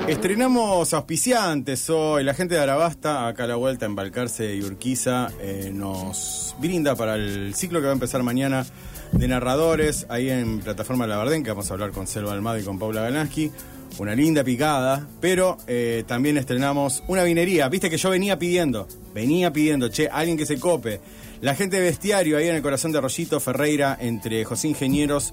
Estrenamos 0.07 0.94
auspiciantes 0.94 1.90
hoy. 1.90 2.22
La 2.22 2.33
gente 2.33 2.55
de 2.55 2.61
Arabasta, 2.61 3.27
acá 3.27 3.42
a 3.42 3.46
la 3.48 3.57
vuelta 3.57 3.87
en 3.87 3.96
Balcarce 3.96 4.55
y 4.55 4.62
Urquiza, 4.62 5.33
eh, 5.40 5.72
nos 5.74 6.55
brinda 6.61 6.94
para 6.94 7.16
el 7.16 7.53
ciclo 7.57 7.81
que 7.81 7.87
va 7.87 7.90
a 7.90 7.94
empezar 7.94 8.22
mañana 8.22 8.64
de 9.11 9.27
narradores, 9.27 10.07
ahí 10.09 10.31
en 10.31 10.61
Plataforma 10.61 11.09
La 11.09 11.24
que 11.42 11.50
vamos 11.50 11.68
a 11.68 11.74
hablar 11.74 11.90
con 11.90 12.07
Selva 12.07 12.33
Almado 12.33 12.61
y 12.61 12.62
con 12.62 12.79
Paula 12.79 13.03
Ganaski. 13.03 13.50
Una 13.96 14.14
linda 14.14 14.42
picada, 14.42 15.07
pero 15.20 15.57
eh, 15.68 16.02
también 16.07 16.37
estrenamos 16.37 17.04
una 17.07 17.22
vinería. 17.22 17.68
Viste 17.68 17.88
que 17.88 17.96
yo 17.96 18.11
venía 18.11 18.38
pidiendo, 18.38 18.88
venía 19.14 19.52
pidiendo, 19.52 19.88
che, 19.88 20.09
alguien 20.09 20.37
que 20.37 20.46
se 20.46 20.59
cope. 20.59 21.00
La 21.40 21.54
gente 21.54 21.76
de 21.76 21.83
bestiario, 21.83 22.37
ahí 22.37 22.48
en 22.48 22.57
el 22.57 22.62
corazón 22.62 22.90
de 22.90 23.00
Rollito, 23.00 23.38
Ferreira, 23.38 23.96
entre 24.00 24.44
José 24.44 24.68
Ingenieros 24.68 25.33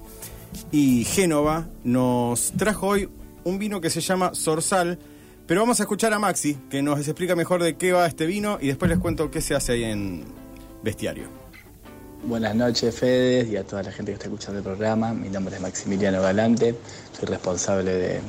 y 0.70 1.04
Génova, 1.04 1.68
nos 1.82 2.52
trajo 2.52 2.88
hoy 2.88 3.08
un 3.42 3.58
vino 3.58 3.80
que 3.80 3.90
se 3.90 4.00
llama 4.00 4.32
Sorsal. 4.32 4.98
Pero 5.46 5.60
vamos 5.62 5.80
a 5.80 5.82
escuchar 5.82 6.12
a 6.12 6.20
Maxi, 6.20 6.56
que 6.70 6.82
nos 6.82 7.00
explica 7.00 7.34
mejor 7.34 7.64
de 7.64 7.76
qué 7.76 7.92
va 7.92 8.06
este 8.06 8.26
vino 8.26 8.58
y 8.60 8.68
después 8.68 8.88
les 8.88 9.00
cuento 9.00 9.28
qué 9.30 9.40
se 9.40 9.56
hace 9.56 9.72
ahí 9.72 9.84
en 9.84 10.24
Bestiario. 10.84 11.24
Buenas 12.24 12.54
noches, 12.54 12.94
Fede, 12.94 13.48
y 13.50 13.56
a 13.56 13.64
toda 13.64 13.82
la 13.82 13.90
gente 13.90 14.12
que 14.12 14.14
está 14.14 14.26
escuchando 14.26 14.58
el 14.58 14.64
programa. 14.64 15.12
Mi 15.12 15.28
nombre 15.28 15.56
es 15.56 15.60
Maximiliano 15.60 16.22
Galante, 16.22 16.76
soy 17.18 17.28
responsable 17.28 17.92
de 17.92 18.20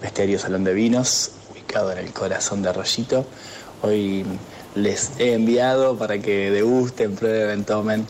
Bestiario 0.00 0.38
Salón 0.38 0.64
de 0.64 0.72
Vinos, 0.74 1.32
ubicado 1.50 1.92
en 1.92 1.98
el 1.98 2.12
corazón 2.12 2.62
de 2.62 2.68
Arroyito. 2.70 3.26
Hoy 3.82 4.24
les 4.74 5.12
he 5.18 5.32
enviado 5.32 5.96
para 5.96 6.18
que 6.18 6.50
degusten, 6.50 7.14
prueben, 7.14 7.64
tomen 7.64 8.06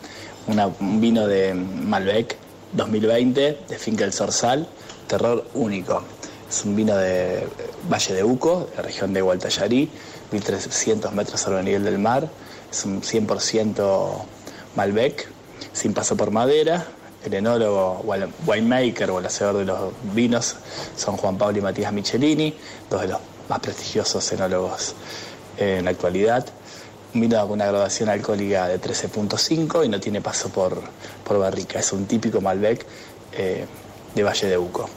una- 0.46 0.66
un 0.66 1.01
vino 1.01 1.27
de 1.27 1.55
Malbec 1.55 2.37
2020 2.72 3.59
de 3.68 3.79
Finca 3.79 4.05
El 4.05 4.12
Sorsal, 4.12 4.68
terror 5.07 5.46
único. 5.55 6.03
Es 6.48 6.64
un 6.64 6.77
vino 6.77 6.96
de 6.96 7.46
Valle 7.90 8.14
de 8.14 8.24
Uco, 8.24 8.68
de 8.70 8.77
la 8.77 8.83
región 8.83 9.12
de 9.12 9.20
Gualtallarí, 9.20 9.90
1300 10.33 11.12
metros 11.12 11.40
sobre 11.40 11.59
el 11.59 11.64
nivel 11.64 11.85
del 11.85 11.98
mar. 11.98 12.29
Es 12.70 12.85
un 12.85 13.03
100% 13.03 14.24
Malbec, 14.77 15.29
sin 15.72 15.92
paso 15.94 16.16
por 16.16 16.31
madera. 16.31 16.87
El 17.28 17.34
enólogo 17.34 18.02
o 18.06 18.14
el 18.14 18.26
winemaker 18.46 19.10
o 19.10 19.18
el 19.18 19.26
hacedor 19.26 19.58
de 19.58 19.66
los 19.66 19.92
vinos 20.14 20.56
son 20.96 21.18
Juan 21.18 21.36
Pablo 21.36 21.58
y 21.58 21.60
Matías 21.60 21.92
Michelini, 21.92 22.54
dos 22.88 23.02
de 23.02 23.08
los 23.08 23.20
más 23.50 23.60
prestigiosos 23.60 24.32
enólogos 24.32 24.94
en 25.58 25.84
la 25.84 25.90
actualidad. 25.90 26.46
Un 27.14 27.20
vino 27.20 27.38
con 27.42 27.52
una 27.52 27.66
graduación 27.66 28.08
alcohólica 28.08 28.66
de 28.68 28.80
13.5 28.80 29.84
y 29.84 29.90
no 29.90 30.00
tiene 30.00 30.22
paso 30.22 30.48
por, 30.48 30.80
por 31.22 31.38
barrica. 31.38 31.80
Es 31.80 31.92
un 31.92 32.06
típico 32.06 32.40
Malbec 32.40 32.86
eh, 33.32 33.66
de 34.14 34.22
Valle 34.22 34.48
de 34.48 34.56
Uco. 34.56 34.88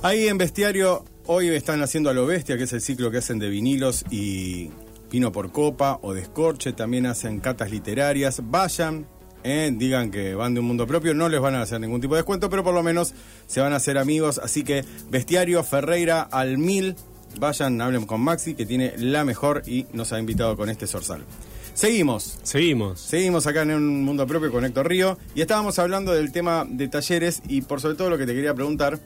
Ahí 0.00 0.28
en 0.28 0.38
Bestiario, 0.38 1.04
hoy 1.26 1.48
están 1.48 1.82
haciendo 1.82 2.08
a 2.08 2.14
lo 2.14 2.24
bestia, 2.24 2.56
que 2.56 2.62
es 2.62 2.72
el 2.72 2.80
ciclo 2.80 3.10
que 3.10 3.18
hacen 3.18 3.38
de 3.38 3.50
vinilos 3.50 4.02
y 4.10 4.70
vino 5.10 5.30
por 5.30 5.52
copa 5.52 5.98
o 6.00 6.14
descorche. 6.14 6.72
También 6.72 7.04
hacen 7.04 7.40
catas 7.40 7.70
literarias. 7.70 8.40
Vayan, 8.44 9.06
eh, 9.44 9.70
digan 9.74 10.10
que 10.10 10.34
van 10.34 10.54
de 10.54 10.60
un 10.60 10.66
mundo 10.66 10.86
propio. 10.86 11.14
No 11.14 11.28
les 11.28 11.40
van 11.40 11.54
a 11.54 11.62
hacer 11.62 11.80
ningún 11.80 12.00
tipo 12.00 12.14
de 12.14 12.20
descuento, 12.20 12.50
pero 12.50 12.64
por 12.64 12.74
lo 12.74 12.82
menos 12.82 13.14
se 13.46 13.60
van 13.60 13.72
a 13.72 13.76
hacer 13.76 13.98
amigos. 13.98 14.38
Así 14.38 14.64
que 14.64 14.84
Bestiario, 15.10 15.62
Ferreira, 15.64 16.22
al 16.22 16.58
mil. 16.58 16.96
Vayan, 17.38 17.80
hablen 17.80 18.06
con 18.06 18.20
Maxi, 18.20 18.54
que 18.54 18.66
tiene 18.66 18.94
la 18.96 19.24
mejor 19.24 19.62
y 19.66 19.86
nos 19.92 20.12
ha 20.12 20.18
invitado 20.18 20.56
con 20.56 20.70
este 20.70 20.86
zorzal. 20.86 21.22
Seguimos. 21.74 22.38
Seguimos. 22.42 23.00
Seguimos 23.00 23.46
acá 23.46 23.62
en 23.62 23.70
un 23.70 24.02
mundo 24.02 24.26
propio 24.26 24.50
con 24.50 24.64
Héctor 24.64 24.88
Río 24.88 25.18
y 25.34 25.42
estábamos 25.42 25.78
hablando 25.78 26.12
del 26.12 26.32
tema 26.32 26.66
de 26.68 26.88
talleres 26.88 27.40
y 27.46 27.62
por 27.62 27.80
sobre 27.80 27.94
todo 27.94 28.10
lo 28.10 28.18
que 28.18 28.26
te 28.26 28.34
quería 28.34 28.54
preguntar, 28.54 28.98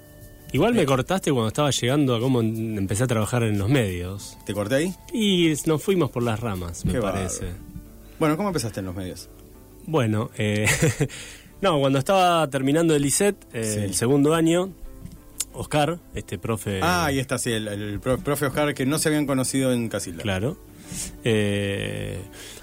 Igual 0.52 0.74
me 0.74 0.84
cortaste 0.84 1.32
cuando 1.32 1.48
estaba 1.48 1.70
llegando 1.70 2.14
a 2.14 2.20
cómo 2.20 2.42
empecé 2.42 3.04
a 3.04 3.06
trabajar 3.06 3.42
en 3.42 3.58
los 3.58 3.70
medios. 3.70 4.36
¿te 4.44 4.52
corté 4.52 4.74
ahí? 4.74 4.94
Y 5.12 5.54
nos 5.66 5.82
fuimos 5.82 6.10
por 6.10 6.22
las 6.22 6.40
ramas, 6.40 6.84
me 6.84 6.92
Qué 6.92 7.00
parece. 7.00 7.46
Bueno, 8.18 8.36
¿cómo 8.36 8.50
empezaste 8.50 8.80
en 8.80 8.86
los 8.86 8.94
medios? 8.94 9.30
Bueno, 9.86 10.30
eh, 10.38 10.66
No, 11.60 11.78
cuando 11.78 11.98
estaba 12.00 12.48
terminando 12.50 12.94
el 12.96 13.04
ISET, 13.06 13.36
eh, 13.52 13.62
Sí. 13.64 13.80
el 13.80 13.94
segundo 13.94 14.34
año, 14.34 14.72
Oscar, 15.52 15.98
este 16.14 16.36
profe... 16.38 16.80
Ah, 16.82 17.04
ahí 17.06 17.18
está, 17.20 17.38
sí, 17.38 17.52
el, 17.52 17.68
el 17.68 18.00
pro- 18.00 18.18
profe 18.18 18.46
Oscar 18.46 18.74
que 18.74 18.84
no 18.84 18.98
se 18.98 19.08
habían 19.10 19.26
conocido 19.26 19.72
en 19.72 19.88
Casilda. 19.88 20.22
Claro. 20.22 20.56
Eh, 21.24 22.18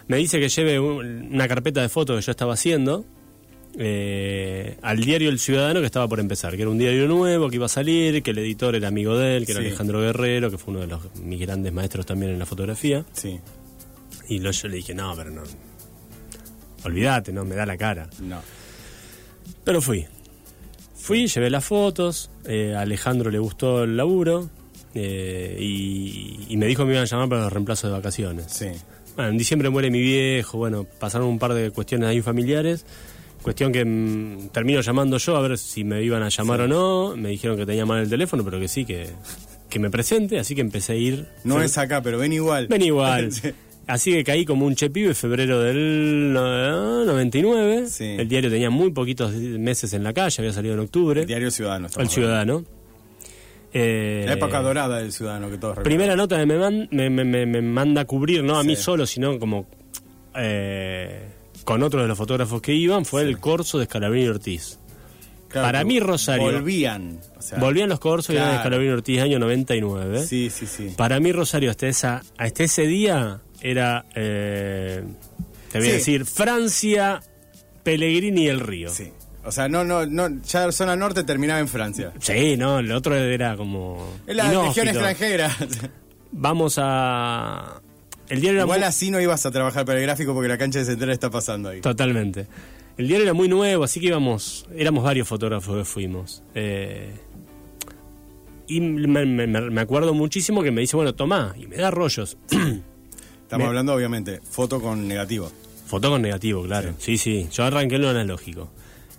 me 0.07 0.17
dice 0.17 0.39
que 0.39 0.49
lleve 0.49 0.79
un- 0.79 1.29
una 1.33 1.47
carpeta 1.47 1.81
de 1.81 1.87
fotos 1.89 2.17
que 2.19 2.25
yo 2.25 2.31
estaba 2.31 2.53
haciendo 2.55 3.05
eh, 3.77 4.77
al 4.81 4.97
diario 4.99 5.29
El 5.29 5.39
Ciudadano 5.39 5.79
que 5.79 5.85
estaba 5.85 6.07
por 6.07 6.19
empezar, 6.19 6.55
que 6.55 6.63
era 6.63 6.71
un 6.71 6.77
diario 6.77 7.07
nuevo 7.07 7.49
que 7.49 7.55
iba 7.55 7.67
a 7.67 7.69
salir, 7.69 8.21
que 8.23 8.31
el 8.31 8.39
editor 8.39 8.75
era 8.75 8.87
amigo 8.89 9.15
de 9.17 9.37
él, 9.37 9.45
que 9.45 9.53
era 9.53 9.61
Sí. 9.61 9.67
Alejandro 9.67 10.01
Guerrero, 10.01 10.51
que 10.51 10.57
fue 10.57 10.71
uno 10.73 10.81
de 10.81 10.87
los 10.87 11.15
mis 11.21 11.39
grandes 11.39 11.71
maestros 11.71 12.05
también 12.05 12.33
en 12.33 12.39
la 12.39 12.45
fotografía. 12.45 13.05
Sí, 13.13 13.39
Y 14.27 14.39
lo- 14.39 14.51
yo 14.51 14.67
le 14.67 14.75
dije, 14.77 14.93
no, 14.93 15.13
pero 15.15 15.29
no. 15.31 15.43
Olvídate, 16.83 17.31
no, 17.33 17.45
me 17.45 17.55
da 17.55 17.65
la 17.65 17.77
cara. 17.77 18.09
no. 18.21 18.41
Pero 19.63 19.81
fui. 19.81 20.05
Fui, 20.95 21.27
llevé 21.27 21.49
las 21.49 21.65
fotos, 21.65 22.29
eh, 22.45 22.73
a 22.75 22.81
Alejandro 22.81 23.31
le 23.31 23.39
gustó 23.39 23.83
el 23.83 23.97
laburo 23.97 24.49
eh, 24.93 25.57
y, 25.59 26.39
y 26.49 26.57
me 26.57 26.65
dijo 26.67 26.83
que 26.83 26.87
me 26.87 26.91
iban 26.93 27.03
a 27.03 27.07
llamar 27.07 27.29
para 27.29 27.41
los 27.43 27.53
reemplazos 27.53 27.89
de 27.89 27.97
vacaciones. 27.97 28.45
Sí. 28.49 28.67
Bueno, 29.15 29.31
en 29.31 29.37
diciembre 29.37 29.69
muere 29.69 29.89
mi 29.91 29.99
viejo, 30.01 30.57
bueno, 30.57 30.85
pasaron 30.99 31.27
un 31.27 31.39
par 31.39 31.53
de 31.53 31.71
cuestiones 31.71 32.07
ahí 32.09 32.21
familiares. 32.21 32.85
Cuestión 33.41 33.71
que 33.71 33.85
mm, 33.85 34.49
termino 34.49 34.81
llamando 34.81 35.17
yo 35.17 35.35
a 35.37 35.41
ver 35.41 35.57
si 35.57 35.83
me 35.83 36.03
iban 36.03 36.21
a 36.23 36.29
llamar 36.29 36.61
o 36.61 36.67
no. 36.67 37.15
Me 37.15 37.29
dijeron 37.29 37.57
que 37.57 37.65
tenía 37.65 37.85
mal 37.85 37.99
el 38.01 38.09
teléfono, 38.09 38.43
pero 38.43 38.59
que 38.59 38.67
sí, 38.67 38.85
que, 38.85 39.09
que 39.69 39.79
me 39.79 39.89
presente. 39.89 40.39
Así 40.39 40.55
que 40.55 40.61
empecé 40.61 40.93
a 40.93 40.95
ir. 40.95 41.27
No 41.43 41.55
Fue- 41.55 41.65
es 41.65 41.77
acá, 41.77 42.01
pero 42.01 42.17
ven 42.17 42.33
igual. 42.33 42.67
Ven 42.67 42.81
igual. 42.81 43.29
Sí. 43.89 43.93
Así 43.93 44.11
que 44.11 44.23
caí 44.23 44.45
como 44.45 44.65
un 44.65 44.75
chepibe 44.75 45.09
en 45.09 45.15
febrero 45.15 45.61
del 45.61 46.31
no- 46.33 47.05
99. 47.05 47.87
Sí. 47.87 48.15
El 48.19 48.27
diario 48.27 48.49
tenía 48.49 48.69
muy 48.69 48.91
poquitos 48.91 49.33
meses 49.33 49.93
en 49.93 50.03
la 50.03 50.13
calle, 50.13 50.35
había 50.41 50.53
salido 50.53 50.75
en 50.75 50.81
octubre. 50.81 51.21
El 51.21 51.27
Diario 51.27 51.49
Ciudadano. 51.51 51.87
El 51.97 52.09
Ciudadano. 52.09 52.63
Eh. 53.73 54.23
La 54.25 54.33
época 54.33 54.61
dorada 54.61 54.97
del 54.99 55.11
Ciudadano 55.11 55.49
que 55.49 55.57
todos 55.57 55.77
recuerdan. 55.77 55.83
Primera 55.97 56.15
nota 56.15 56.37
que 56.39 56.45
me, 56.45 56.57
man- 56.57 56.87
me, 56.91 57.09
me- 57.09 57.23
me- 57.25 57.45
me 57.45 57.61
manda 57.61 58.01
a 58.01 58.05
cubrir, 58.05 58.43
no 58.43 58.57
a 58.57 58.63
mí 58.63 58.75
solo, 58.75 59.05
sino 59.05 59.37
como 59.37 59.67
eh, 60.35 61.27
con 61.63 61.83
otros 61.83 62.03
de 62.03 62.07
los 62.07 62.17
fotógrafos 62.17 62.61
que 62.61 62.73
iban, 62.73 63.05
fue 63.05 63.21
el 63.23 63.37
corso 63.39 63.77
de 63.79 63.85
Scalabrini 63.85 64.27
Ortiz. 64.27 64.79
Claro, 65.49 65.67
para 65.67 65.83
mí, 65.83 65.99
Rosario. 65.99 66.43
Volvían. 66.51 67.19
o 67.37 67.41
sea, 67.41 67.57
Volvían 67.59 67.89
los 67.89 67.99
corsos 67.99 68.33
y 68.33 68.37
eran 68.37 68.51
de. 68.53 68.57
Scalabrini 68.59 68.91
Ortiz 68.91 69.19
año 69.21 69.39
99. 69.39 70.23
Sí, 70.23 70.49
sí, 70.51 70.65
sí. 70.67 70.93
Para 70.95 71.19
mí, 71.19 71.31
Rosario, 71.31 71.71
hasta, 71.71 71.87
esa, 71.87 72.21
hasta 72.37 72.63
ese 72.63 72.85
día 72.87 73.41
era, 73.61 74.05
eh, 74.15 75.03
te 75.71 75.79
voy 75.79 75.89
a 75.89 75.93
decir, 75.93 76.25
Francia, 76.25 77.21
Pellegrini 77.83 78.43
y 78.45 78.47
el 78.47 78.59
Río. 78.59 78.89
Sí. 78.89 79.11
O 79.45 79.51
sea, 79.51 79.67
no, 79.69 79.83
no, 79.83 80.05
no, 80.05 80.27
ya 80.43 80.71
zona 80.71 80.95
norte 80.95 81.23
terminaba 81.23 81.59
en 81.59 81.67
Francia. 81.67 82.11
Sí, 82.19 82.55
no, 82.57 82.79
el 82.79 82.91
otro 82.91 83.15
era 83.15 83.55
como... 83.55 84.15
Es 84.27 84.35
la 84.35 84.45
inhóspito. 84.51 84.85
legión 84.85 84.87
extranjera. 84.89 85.55
Vamos 86.31 86.75
a... 86.77 87.81
El 88.27 88.41
diario 88.41 88.59
era 88.59 88.65
Igual 88.65 88.79
muy- 88.81 88.87
así 88.87 89.09
no 89.09 89.19
ibas 89.19 89.45
a 89.45 89.51
trabajar 89.51 89.85
para 89.85 89.97
el 89.97 90.05
gráfico 90.05 90.33
porque 90.33 90.49
la 90.49 90.57
cancha 90.57 90.79
de 90.79 90.85
central 90.85 91.09
está 91.09 91.29
pasando 91.31 91.69
ahí. 91.69 91.81
Totalmente. 91.81 92.45
El 92.97 93.07
diario 93.07 93.23
era 93.23 93.33
muy 93.33 93.47
nuevo, 93.47 93.85
así 93.85 93.99
que 93.99 94.07
íbamos, 94.07 94.67
éramos 94.75 95.03
varios 95.03 95.27
fotógrafos 95.27 95.77
que 95.77 95.85
fuimos. 95.85 96.43
Eh, 96.53 97.11
y 98.67 98.81
me- 98.81 99.25
me 99.25 99.81
acuerdo 99.81 100.13
muchísimo 100.13 100.61
que 100.61 100.69
me 100.71 100.81
dice, 100.81 100.95
bueno, 100.95 101.15
tomá, 101.15 101.55
y 101.57 101.65
me 101.65 101.77
da 101.77 101.89
rollos. 101.89 102.37
Estamos 103.49 103.63
Me- 103.65 103.69
hablando, 103.69 103.93
obviamente, 103.95 104.41
foto 104.47 104.79
con 104.79 105.07
negativo. 105.07 105.51
Foto 105.87 106.11
con 106.11 106.21
negativo, 106.21 106.61
claro. 106.63 106.93
Sí, 106.99 107.17
sí. 107.17 107.47
Yo 107.51 107.63
arranqué 107.63 107.95
en 107.95 108.03
lo 108.03 108.09
analógico. 108.09 108.69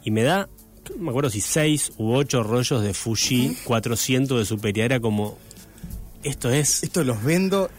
Y 0.05 0.13
me 0.13 0.23
da, 0.23 0.49
no 0.97 1.03
me 1.03 1.11
acuerdo 1.11 1.31
si 1.31 1.41
seis 1.41 1.91
u 1.99 2.13
ocho 2.15 2.45
rollos 2.45 2.81
de 2.85 2.95
Fuji 2.95 3.57
400 3.65 4.39
de 4.39 4.45
Superia. 4.45 4.85
Era 4.85 5.01
como, 5.01 5.37
esto 6.23 6.49
es... 6.49 6.85
Esto 6.85 7.03
los 7.03 7.23
vendo 7.25 7.71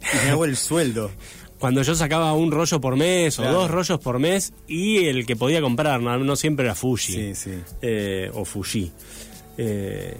y 0.00 0.24
me 0.24 0.30
hago 0.32 0.44
el 0.46 0.56
sueldo. 0.56 1.12
Cuando 1.60 1.82
yo 1.82 1.94
sacaba 1.94 2.32
un 2.32 2.50
rollo 2.50 2.80
por 2.80 2.96
mes 2.96 3.38
o 3.38 3.44
dos 3.44 3.70
rollos 3.70 4.00
por 4.00 4.18
mes 4.18 4.52
y 4.66 5.04
el 5.06 5.26
que 5.26 5.36
podía 5.36 5.60
comprar, 5.60 6.00
no, 6.00 6.18
no 6.18 6.34
siempre 6.34 6.64
era 6.64 6.74
Fuji. 6.74 7.12
Sí, 7.12 7.34
sí. 7.36 7.50
eh, 7.82 8.30
o 8.34 8.44
Fuji. 8.44 8.90
Eh, 9.58 10.16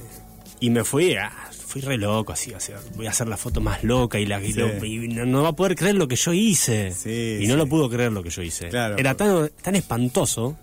y 0.60 0.70
me 0.70 0.84
fui, 0.84 1.14
ah, 1.16 1.32
fui 1.70 1.80
re 1.82 1.96
loco, 1.96 2.32
así, 2.32 2.52
o 2.52 2.58
sea, 2.60 2.78
voy 2.96 3.06
a 3.06 3.10
hacer 3.10 3.28
la 3.28 3.36
foto 3.36 3.60
más 3.60 3.84
loca 3.84 4.18
y, 4.18 4.26
la, 4.26 4.42
y 4.42 4.52
Sí. 4.52 4.58
lo- 4.60 4.84
y 4.84 5.08
no, 5.08 5.24
no 5.24 5.42
va 5.44 5.50
a 5.50 5.52
poder 5.56 5.76
creer 5.76 5.94
lo 5.94 6.08
que 6.08 6.16
yo 6.16 6.32
hice. 6.32 6.90
Sí, 6.92 7.38
y 7.42 7.46
no 7.46 7.54
sí. 7.54 7.58
lo 7.58 7.66
pudo 7.66 7.88
creer 7.88 8.10
lo 8.12 8.22
que 8.22 8.30
yo 8.30 8.42
hice. 8.42 8.68
Claro. 8.68 8.96
Era 8.98 9.14
tan, 9.16 9.50
tan 9.62 9.76
espantoso 9.76 10.56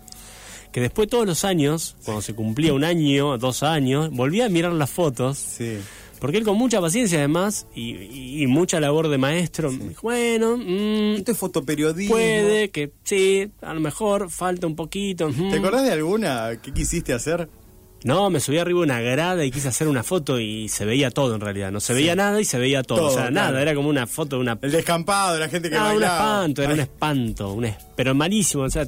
que 0.70 0.80
después 0.82 1.08
todos 1.08 1.26
los 1.26 1.44
años, 1.44 1.96
cuando 2.04 2.20
se 2.20 2.34
cumplía 2.34 2.74
un 2.74 2.84
año, 2.84 3.38
dos 3.38 3.62
años, 3.62 4.10
volvía 4.10 4.46
a 4.46 4.48
mirar 4.50 4.72
las 4.72 4.90
fotos. 4.90 5.38
Sí. 5.38 5.78
Porque 6.20 6.36
él 6.36 6.42
con 6.44 6.58
mucha 6.58 6.80
paciencia 6.80 7.18
además 7.20 7.66
y, 7.76 7.94
y- 7.94 8.42
y 8.42 8.46
mucha 8.48 8.80
labor 8.80 9.06
de 9.08 9.18
maestro, 9.18 9.70
me 9.70 9.90
dijo, 9.90 10.02
bueno, 10.02 10.56
mm, 10.58 11.14
Esto 11.18 11.30
es 11.32 11.38
fotoperiodismo. 11.38 12.12
puede 12.14 12.70
que 12.70 12.90
sí, 13.04 13.48
a 13.62 13.72
lo 13.72 13.80
mejor 13.80 14.28
falta 14.28 14.66
un 14.66 14.74
poquito. 14.76 15.28
mm. 15.30 15.50
¿Te 15.52 15.58
acordás 15.58 15.84
de 15.84 15.92
alguna? 15.92 16.50
¿Qué 16.60 16.72
quisiste 16.74 17.12
hacer? 17.12 17.48
No, 18.04 18.30
me 18.30 18.38
subí 18.38 18.58
arriba 18.58 18.78
de 18.78 18.84
una 18.84 19.00
grada 19.00 19.44
y 19.44 19.50
quise 19.50 19.68
hacer 19.68 19.88
una 19.88 20.04
foto 20.04 20.38
y 20.38 20.68
se 20.68 20.84
veía 20.84 21.10
todo 21.10 21.34
en 21.34 21.40
realidad. 21.40 21.72
No 21.72 21.80
se 21.80 21.94
veía 21.94 22.14
nada 22.14 22.40
y 22.40 22.44
se 22.44 22.56
veía 22.58 22.82
todo. 22.84 22.98
Todo, 22.98 23.08
o 23.08 23.10
sea, 23.10 23.28
claro. 23.28 23.34
nada, 23.48 23.60
era 23.62 23.74
como 23.74 23.88
una 23.88 24.06
foto 24.06 24.36
de 24.36 24.42
una... 24.42 24.56
El 24.62 24.70
descampado, 24.70 25.36
la 25.38 25.48
gente 25.48 25.68
que 25.68 25.76
Ah, 25.76 25.80
un 25.86 25.88
bailaba. 25.94 26.16
espanto, 26.36 26.62
era 26.62 26.72
un 26.74 26.80
espanto. 26.80 27.52
Un 27.52 27.64
es- 27.64 27.76
Pero 27.96 28.14
malísimo, 28.14 28.62
o 28.62 28.70
sea, 28.70 28.86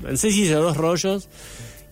no 0.00 0.16
sé 0.16 0.30
si 0.30 0.42
hice 0.42 0.54
dos 0.54 0.76
rollos 0.76 1.28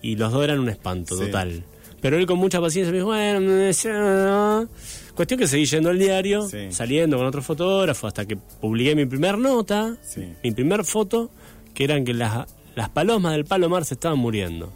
y 0.01 0.15
los 0.15 0.31
dos 0.31 0.43
eran 0.45 0.59
un 0.59 0.69
espanto 0.69 1.17
Sí. 1.17 1.25
total. 1.25 1.63
Pero 1.99 2.17
él 2.17 2.25
con 2.25 2.37
mucha 2.39 2.59
paciencia 2.61 2.91
me 2.91 2.97
dijo, 2.99 3.07
bueno, 3.09 3.39
no". 3.41 4.67
cuestión 5.13 5.39
que 5.39 5.47
seguí 5.47 5.65
yendo 5.65 5.89
al 5.89 5.99
diario, 5.99 6.47
Sí. 6.47 6.71
saliendo 6.71 7.17
con 7.17 7.27
otro 7.27 7.41
fotógrafo 7.43 8.07
hasta 8.07 8.25
que 8.25 8.37
publiqué 8.37 8.95
mi 8.95 9.05
primer 9.05 9.37
nota, 9.37 9.97
mi 10.41 10.51
primer 10.51 10.85
foto, 10.85 11.29
que 11.73 11.83
eran 11.83 12.05
que 12.05 12.13
las, 12.13 12.47
las 12.75 12.89
palomas 12.89 13.33
del 13.33 13.43
palomar 13.45 13.83
se 13.85 13.95
estaban 13.95 14.17
muriendo. 14.17 14.71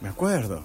Me 0.00 0.08
acuerdo. 0.08 0.62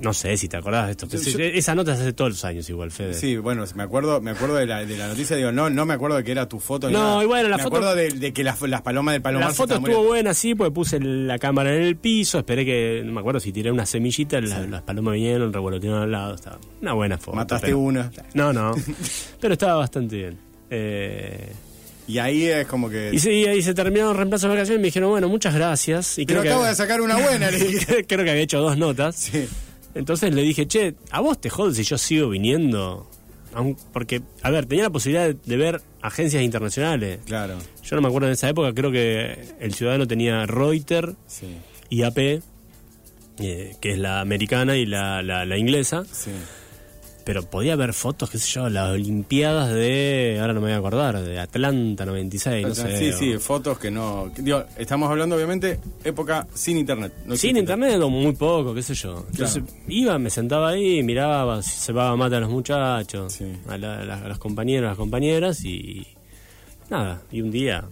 No 0.00 0.12
sé 0.12 0.36
si 0.36 0.48
te 0.48 0.56
acordás 0.56 0.86
de 0.86 0.90
esto. 0.92 1.06
Yo- 1.08 1.18
yo- 1.38 1.38
esa 1.44 1.74
nota 1.74 1.96
se 1.96 2.02
hace 2.02 2.12
todos 2.12 2.30
los 2.32 2.44
años 2.44 2.68
igual, 2.68 2.90
Fede. 2.90 3.14
Sí, 3.14 3.36
bueno, 3.36 3.64
me 3.74 3.82
acuerdo, 3.82 4.20
me 4.20 4.30
acuerdo 4.32 4.56
de 4.56 4.66
la, 4.66 4.84
de 4.84 4.96
la 4.96 5.08
noticia, 5.08 5.36
digo, 5.36 5.52
no, 5.52 5.70
no 5.70 5.86
me 5.86 5.94
acuerdo 5.94 6.16
de 6.16 6.24
que 6.24 6.32
era 6.32 6.48
tu 6.48 6.60
foto. 6.60 6.90
No, 6.90 7.22
y 7.22 7.26
bueno, 7.26 7.48
la 7.48 7.56
me 7.56 7.62
foto- 7.62 7.76
acuerdo 7.76 7.94
de, 7.96 8.10
de 8.10 8.32
que 8.32 8.44
las, 8.44 8.60
las 8.62 8.82
palomas 8.82 9.14
del 9.14 9.22
palomar 9.22 9.48
La 9.48 9.54
foto 9.54 9.74
estuvo 9.74 9.80
muriendo. 9.80 10.06
buena, 10.08 10.34
sí, 10.34 10.54
porque 10.54 10.70
puse 10.72 11.00
la 11.00 11.38
cámara 11.38 11.74
en 11.74 11.82
el 11.82 11.96
piso, 11.96 12.38
esperé 12.38 12.64
que, 12.64 13.02
no 13.04 13.12
me 13.12 13.20
acuerdo 13.20 13.40
si 13.40 13.52
tiré 13.52 13.70
una 13.72 13.86
semillita, 13.86 14.40
la- 14.40 14.66
las 14.66 14.82
palomas 14.82 15.14
vinieron, 15.14 15.52
revolotearon 15.52 16.02
al 16.02 16.10
lado, 16.12 16.34
estaba 16.34 16.58
una 16.82 16.92
buena 16.92 17.18
foto. 17.18 17.36
Mataste 17.36 17.66
pero- 17.68 17.78
una. 17.78 18.10
No, 18.34 18.52
no, 18.52 18.72
pero 19.40 19.52
estaba 19.54 19.76
bastante 19.76 20.16
bien. 20.16 20.38
Eh, 20.70 21.52
Y 22.08 22.18
ahí 22.18 22.44
es 22.46 22.66
como 22.66 22.88
que... 22.88 23.10
y 23.12 23.18
sí, 23.18 23.46
ahí 23.46 23.62
se 23.62 23.74
terminaron 23.74 24.16
reemplazos 24.16 24.44
de 24.44 24.48
vacaciones 24.56 24.78
y 24.78 24.80
me 24.82 24.86
dijeron, 24.86 25.10
bueno, 25.10 25.28
muchas 25.28 25.54
gracias. 25.54 26.18
Y 26.18 26.26
Pero 26.26 26.40
creo 26.40 26.52
acabo 26.52 26.64
que, 26.64 26.68
de 26.70 26.74
sacar 26.76 27.00
una 27.00 27.16
buena, 27.16 27.48
creo 28.06 28.24
que 28.24 28.30
había 28.30 28.42
hecho 28.42 28.60
dos 28.60 28.76
notas. 28.78 29.16
Sí. 29.16 29.48
Entonces 29.96 30.34
le 30.34 30.42
dije, 30.42 30.66
che, 30.66 30.94
¿a 31.10 31.20
vos 31.20 31.40
te 31.40 31.50
jodes 31.50 31.76
si 31.76 31.82
yo 31.84 31.96
sigo 31.98 32.28
viniendo? 32.28 33.08
Porque, 33.92 34.20
a 34.42 34.50
ver, 34.50 34.66
tenía 34.66 34.84
la 34.84 34.90
posibilidad 34.90 35.34
de, 35.34 35.56
ver 35.56 35.80
agencias 36.02 36.42
internacionales. 36.42 37.20
Claro, 37.24 37.56
Yo 37.82 37.96
no 37.96 38.02
me 38.02 38.08
acuerdo 38.08 38.26
en 38.28 38.34
esa 38.34 38.48
época, 38.50 38.74
creo 38.74 38.92
que 38.92 39.54
el 39.58 39.72
ciudadano 39.72 40.06
tenía 40.06 40.44
Reuters, 40.44 41.14
sí, 41.26 41.46
IAP, 41.88 42.18
eh, 42.18 42.42
que 43.80 43.92
es 43.92 43.98
la 43.98 44.20
americana 44.20 44.76
y 44.76 44.84
la, 44.86 45.22
la- 45.22 45.46
la 45.46 45.56
inglesa, 45.56 46.04
sí. 46.12 46.30
Pero 47.26 47.42
podía 47.42 47.74
ver 47.74 47.92
fotos, 47.92 48.30
qué 48.30 48.38
sé 48.38 48.52
yo, 48.52 48.68
las 48.70 48.92
Olimpiadas 48.92 49.74
de, 49.74 50.38
ahora 50.40 50.52
no 50.52 50.60
me 50.60 50.66
voy 50.68 50.74
a 50.74 50.76
acordar, 50.76 51.20
de 51.20 51.40
Atlanta 51.40 52.06
96, 52.06 52.68
no 52.68 52.72
sé. 52.72 52.96
sí, 52.96 53.08
o- 53.10 53.18
sí, 53.18 53.38
fotos 53.38 53.80
que 53.80 53.90
no... 53.90 54.30
que- 54.32 54.42
digo, 54.42 54.62
estamos 54.78 55.10
hablando, 55.10 55.34
obviamente, 55.34 55.80
época 56.04 56.46
sin 56.54 56.78
internet. 56.78 57.12
No 57.26 57.36
Sin 57.36 57.56
internet 57.56 58.00
o 58.00 58.08
muy 58.08 58.32
poco, 58.34 58.72
qué 58.72 58.82
sé 58.82 58.94
yo. 58.94 59.26
Entonces 59.28 59.60
iba, 59.88 60.16
me 60.20 60.30
sentaba 60.30 60.68
ahí, 60.68 61.02
miraba 61.02 61.60
se 61.62 61.92
va 61.92 62.14
mate 62.14 62.36
a 62.36 62.40
los 62.40 62.50
muchachos, 62.50 63.32
Sí. 63.32 63.44
a, 63.68 63.76
la- 63.76 63.96
a 64.02 64.24
a 64.24 64.28
los 64.28 64.38
compañeros, 64.38 64.86
a 64.86 64.90
las 64.90 64.98
compañeras 64.98 65.64
y 65.64 66.06
nada. 66.88 67.22
Y 67.32 67.40
un 67.40 67.50
día 67.50 67.84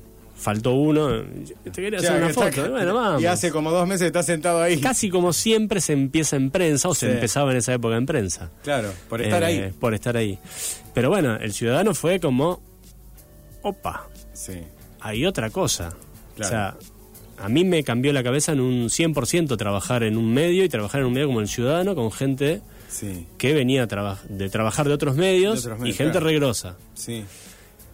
faltó 0.45 0.73
uno, 0.75 1.23
te 1.65 1.71
quería 1.73 1.99
hacer 1.99 2.17
una 2.19 2.29
está- 2.29 2.51
foto, 2.53 2.67
y 2.67 2.71
bueno, 2.71 2.95
vamos. 2.95 3.23
Y 3.23 3.27
hace 3.27 3.51
como 3.51 3.71
dos 3.71 3.89
meses 3.89 4.07
estás 4.09 4.27
sentado 4.27 4.61
ahí. 4.61 4.79
Casi 4.79 5.09
como 5.09 5.33
siempre 5.33 5.81
se 5.81 5.95
empieza 5.95 6.37
en 6.37 6.51
prensa, 6.51 6.89
o 6.91 6.95
se 6.95 7.11
empezaba 7.13 7.51
en 7.53 7.57
esa 7.57 7.73
época 7.73 7.97
en 7.97 8.05
prensa. 8.05 8.51
Claro, 8.63 8.93
por 9.09 9.23
estar 9.23 9.43
Eh, 9.43 9.47
ahí. 9.47 9.73
Por 9.81 9.95
estar 9.95 10.17
ahí. 10.19 10.39
Pero 10.93 11.09
bueno, 11.09 11.37
el 11.37 11.53
ciudadano 11.55 11.95
fue 11.95 12.21
como, 12.21 12.61
opa, 13.63 14.07
Sí, 14.35 14.53
hay 15.01 15.25
otra 15.27 15.49
cosa. 15.51 15.95
Claro. 16.37 16.47
O 16.47 16.51
sea, 16.51 16.77
a 17.45 17.49
mí 17.49 17.65
me 17.65 17.83
cambió 17.85 18.13
la 18.13 18.23
cabeza 18.23 18.53
en 18.53 18.61
un 18.61 18.91
100% 18.91 19.57
trabajar 19.57 20.03
en 20.03 20.17
un 20.19 20.33
medio 20.35 20.63
y 20.65 20.69
trabajar 20.69 21.01
en 21.01 21.07
un 21.07 21.13
medio 21.15 21.29
como 21.29 21.41
el 21.41 21.49
ciudadano 21.49 21.95
con 21.95 22.11
gente 22.13 22.61
sí, 22.89 23.27
que 23.39 23.55
venía 23.55 23.85
a 23.85 23.87
traba- 23.87 24.19
de 24.29 24.49
trabajar 24.51 24.87
de 24.89 24.95
otros 24.95 25.17
medios, 25.17 25.63
De 25.63 25.69
otros 25.71 25.79
y 25.79 25.83
medios, 25.83 25.97
gente 25.97 26.11
claro. 26.13 26.27
regrosa. 26.27 26.77
sí. 26.95 27.25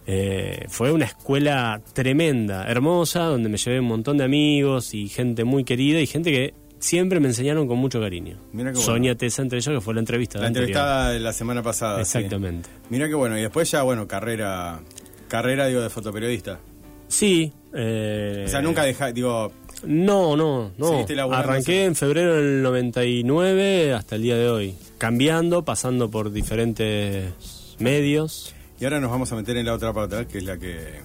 Eh, 0.07 0.65
fue 0.69 0.91
una 0.91 1.05
escuela 1.05 1.81
tremenda, 1.93 2.67
hermosa, 2.67 3.23
donde 3.25 3.49
me 3.49 3.57
llevé 3.57 3.79
un 3.79 3.85
montón 3.87 4.17
de 4.17 4.23
amigos 4.23 4.93
y 4.93 5.07
gente 5.09 5.43
muy 5.43 5.63
querida 5.63 5.99
y 5.99 6.07
gente 6.07 6.31
que 6.31 6.53
siempre 6.79 7.19
me 7.19 7.27
enseñaron 7.27 7.67
con 7.67 7.77
mucho 7.77 8.01
cariño. 8.01 8.37
Mira 8.51 8.71
bueno. 8.71 8.79
Sonia 8.85 9.15
Tesa 9.15 9.43
entre 9.43 9.59
ellos, 9.59 9.75
que 9.75 9.81
fue 9.81 9.93
la 9.93 9.99
entrevista. 9.99 10.39
La 10.39 10.47
anterior. 10.47 10.69
entrevistada 10.69 11.11
de 11.11 11.19
la 11.19 11.33
semana 11.33 11.61
pasada. 11.61 12.03
sí. 12.03 12.17
Exactamente. 12.17 12.69
Mira 12.89 13.07
qué 13.07 13.13
bueno. 13.13 13.37
Y 13.37 13.41
después 13.41 13.69
ya, 13.69 13.83
bueno, 13.83 14.07
carrera, 14.07 14.79
carrera 15.27 15.67
digo, 15.67 15.81
de 15.81 15.89
fotoperiodista. 15.89 16.59
Sí. 17.07 17.53
eh, 17.73 18.43
O 18.47 18.49
sea, 18.49 18.61
nunca 18.61 18.83
deja, 18.83 19.11
digo, 19.11 19.51
No, 19.83 20.35
no, 20.35 20.71
no. 20.77 21.05
Arranqué 21.31 21.85
en 21.85 21.95
febrero 21.95 22.35
del 22.35 22.63
99 22.63 23.93
hasta 23.93 24.15
el 24.15 24.23
día 24.23 24.35
de 24.37 24.49
hoy. 24.49 24.75
Cambiando, 24.97 25.63
pasando 25.63 26.09
por 26.09 26.31
diferentes 26.31 27.25
medios. 27.79 28.55
Y 28.81 28.83
ahora 28.83 28.99
nos 28.99 29.11
vamos 29.11 29.31
a 29.31 29.35
meter 29.35 29.55
en 29.55 29.65
la 29.67 29.73
otra 29.75 29.93
pata, 29.93 30.27
que 30.27 30.39
es 30.39 30.43
la 30.43 30.57
que 30.57 30.99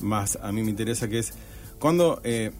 más 0.00 0.38
a 0.40 0.52
mí 0.52 0.62
me 0.62 0.70
interesa, 0.70 1.08
que 1.08 1.18
es 1.18 1.32
cuando, 1.80 2.20
eh, 2.22 2.52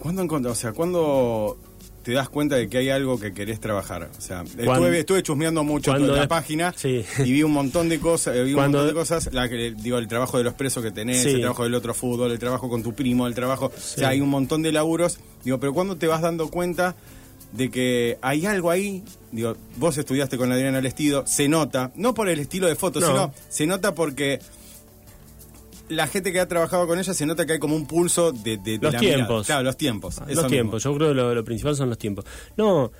cuando 0.00 0.22
encont- 0.24 0.46
o 0.48 0.54
sea, 0.54 0.72
cuando 0.72 1.58
te 2.02 2.12
das 2.12 2.28
cuenta 2.28 2.56
de 2.56 2.68
que 2.68 2.78
hay 2.78 2.90
algo 2.90 3.18
que 3.20 3.32
querés 3.32 3.60
trabajar. 3.60 4.10
O 4.18 4.20
sea, 4.20 4.42
estuve, 4.42 4.98
estuve 4.98 5.22
chusmeando 5.22 5.62
mucho 5.62 5.94
toda 5.94 6.16
la 6.16 6.22
es- 6.22 6.28
página 6.28 6.74
sí. 6.76 7.04
y 7.24 7.32
vi 7.32 7.42
un 7.44 7.52
montón 7.52 7.88
de 7.88 8.00
cosas, 8.00 8.36
eh, 8.36 8.42
vi 8.42 8.50
un 8.50 8.56
Cuando- 8.56 8.78
montón 8.78 8.94
de 8.94 9.00
cosas, 9.00 9.32
la 9.32 9.48
que, 9.48 9.72
digo, 9.78 9.98
el 9.98 10.08
trabajo 10.08 10.36
de 10.38 10.44
los 10.44 10.54
presos 10.54 10.82
que 10.82 10.90
tenés, 10.90 11.22
Sí. 11.22 11.28
el 11.30 11.40
trabajo 11.40 11.62
del 11.62 11.74
otro 11.74 11.94
fútbol, 11.94 12.32
el 12.32 12.38
trabajo 12.40 12.68
con 12.68 12.82
tu 12.82 12.92
primo, 12.94 13.26
el 13.28 13.34
trabajo, 13.34 13.66
o 13.66 13.80
sea, 13.80 14.08
hay 14.08 14.20
un 14.20 14.30
montón 14.30 14.62
de 14.62 14.72
laburos. 14.72 15.18
Digo, 15.44 15.58
pero 15.60 15.72
cuando 15.72 15.96
te 15.96 16.08
vas 16.08 16.20
dando 16.20 16.48
cuenta 16.50 16.96
de 17.52 17.70
que 17.70 18.18
hay 18.22 18.46
algo 18.46 18.70
ahí, 18.70 19.02
digo, 19.30 19.56
vos 19.76 19.96
estudiaste 19.98 20.36
con 20.38 20.50
Adriana 20.52 20.80
Lestido, 20.80 21.26
se 21.26 21.48
nota, 21.48 21.92
no 21.96 22.14
por 22.14 22.28
el 22.28 22.38
estilo 22.40 22.66
de 22.66 22.76
foto, 22.76 23.00
No. 23.00 23.06
sino 23.06 23.34
se 23.48 23.66
nota 23.66 23.94
porque 23.94 24.40
la 25.88 26.06
gente 26.06 26.32
que 26.32 26.40
ha 26.40 26.48
trabajado 26.48 26.86
con 26.86 26.98
ella 26.98 27.12
se 27.12 27.26
nota 27.26 27.44
que 27.44 27.54
hay 27.54 27.58
como 27.58 27.76
un 27.76 27.86
pulso 27.86 28.32
de, 28.32 28.56
de- 28.56 28.78
de 28.78 28.78
Los 28.80 28.94
la 28.94 29.00
mirada. 29.00 29.16
tiempos. 29.16 29.46
Claro, 29.46 29.62
los 29.64 29.76
tiempos. 29.76 30.18
los 30.20 30.28
mismo. 30.28 30.46
tiempos, 30.48 30.82
yo 30.82 30.94
creo 30.96 31.08
que 31.08 31.14
lo, 31.14 31.34
lo 31.34 31.44
principal 31.44 31.76
son 31.76 31.88
los 31.90 31.98
tiempos. 31.98 32.24
No, 32.56 32.90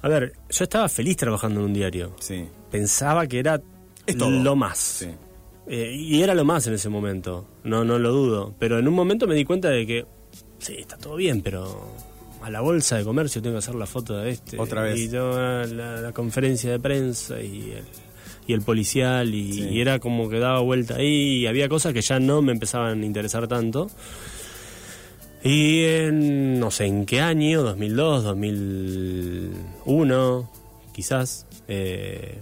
a 0.00 0.08
ver, 0.08 0.32
yo 0.48 0.64
estaba 0.64 0.88
feliz 0.88 1.16
trabajando 1.18 1.60
en 1.60 1.66
un 1.66 1.72
diario. 1.74 2.16
Sí. 2.20 2.46
Pensaba 2.70 3.26
que 3.26 3.38
era 3.40 3.60
lo 4.16 4.56
más. 4.56 4.78
Sí. 4.78 5.08
Eh, 5.66 5.92
y 5.94 6.22
era 6.22 6.34
lo 6.34 6.44
más 6.44 6.66
en 6.66 6.72
ese 6.74 6.88
momento, 6.88 7.46
no, 7.64 7.84
no 7.84 7.98
lo 7.98 8.10
dudo. 8.10 8.54
Pero 8.58 8.78
en 8.78 8.88
un 8.88 8.94
momento 8.94 9.26
me 9.26 9.34
di 9.34 9.44
cuenta 9.44 9.68
de 9.68 9.86
que, 9.86 10.06
sí, 10.58 10.76
está 10.78 10.96
todo 10.96 11.16
bien, 11.16 11.42
pero 11.42 11.92
a 12.42 12.50
la 12.50 12.60
bolsa 12.60 12.96
de 12.96 13.04
comercio 13.04 13.42
tengo 13.42 13.54
que 13.54 13.58
hacer 13.60 13.74
la 13.74 13.86
foto 13.86 14.16
de 14.16 14.30
este. 14.30 14.58
Otra 14.58 14.82
vez. 14.82 14.98
Y 14.98 15.08
yo, 15.10 15.32
ah, 15.36 15.64
la, 15.66 16.00
la 16.00 16.12
conferencia 16.12 16.70
de 16.70 16.78
prensa 16.80 17.40
y 17.40 17.72
el, 17.72 17.84
y 18.46 18.52
el 18.54 18.62
policial, 18.62 19.34
y, 19.34 19.52
Sí. 19.52 19.68
y 19.70 19.80
era 19.80 19.98
como 19.98 20.28
que 20.28 20.38
daba 20.38 20.60
vuelta 20.60 20.96
ahí, 20.96 21.38
y 21.42 21.46
había 21.46 21.68
cosas 21.68 21.92
que 21.92 22.02
ya 22.02 22.18
no 22.20 22.42
me 22.42 22.52
empezaban 22.52 23.02
a 23.02 23.06
interesar 23.06 23.46
tanto. 23.48 23.90
Y 25.42 25.84
en, 25.84 26.60
no 26.60 26.70
sé 26.70 26.84
en 26.86 27.06
qué 27.06 27.20
año, 27.20 27.62
2002, 27.62 28.24
2001, 28.24 30.50
quizás, 30.92 31.46
eh, 31.68 32.38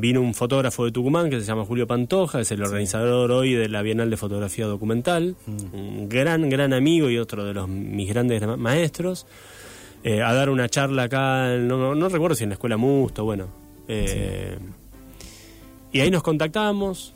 vino 0.00 0.20
un 0.20 0.34
fotógrafo 0.34 0.84
de 0.84 0.92
Tucumán 0.92 1.30
que 1.30 1.40
se 1.40 1.46
llama 1.46 1.64
Julio 1.64 1.86
Pantoja, 1.86 2.40
es 2.40 2.50
el 2.52 2.62
organizador 2.62 3.30
hoy 3.32 3.54
de 3.54 3.68
la 3.68 3.82
Bienal 3.82 4.10
de 4.10 4.16
Fotografía 4.16 4.66
Documental, 4.66 5.36
un 5.72 6.08
gran, 6.08 6.48
gran 6.50 6.72
amigo 6.72 7.10
y 7.10 7.18
otro 7.18 7.44
de 7.44 7.54
los 7.54 7.68
mis 7.68 8.08
grandes 8.08 8.40
ma- 8.46 8.56
maestros, 8.56 9.26
eh, 10.04 10.22
a 10.22 10.32
dar 10.32 10.50
una 10.50 10.68
charla 10.68 11.04
acá, 11.04 11.56
no, 11.58 11.94
no 11.94 12.08
recuerdo 12.08 12.34
si 12.36 12.44
en 12.44 12.50
la 12.50 12.54
Escuela 12.54 12.76
Musto, 12.76 13.24
bueno. 13.24 13.48
eh, 13.88 14.56
Y 15.92 16.00
ahí 16.00 16.10
nos 16.10 16.22
contactamos, 16.22 17.14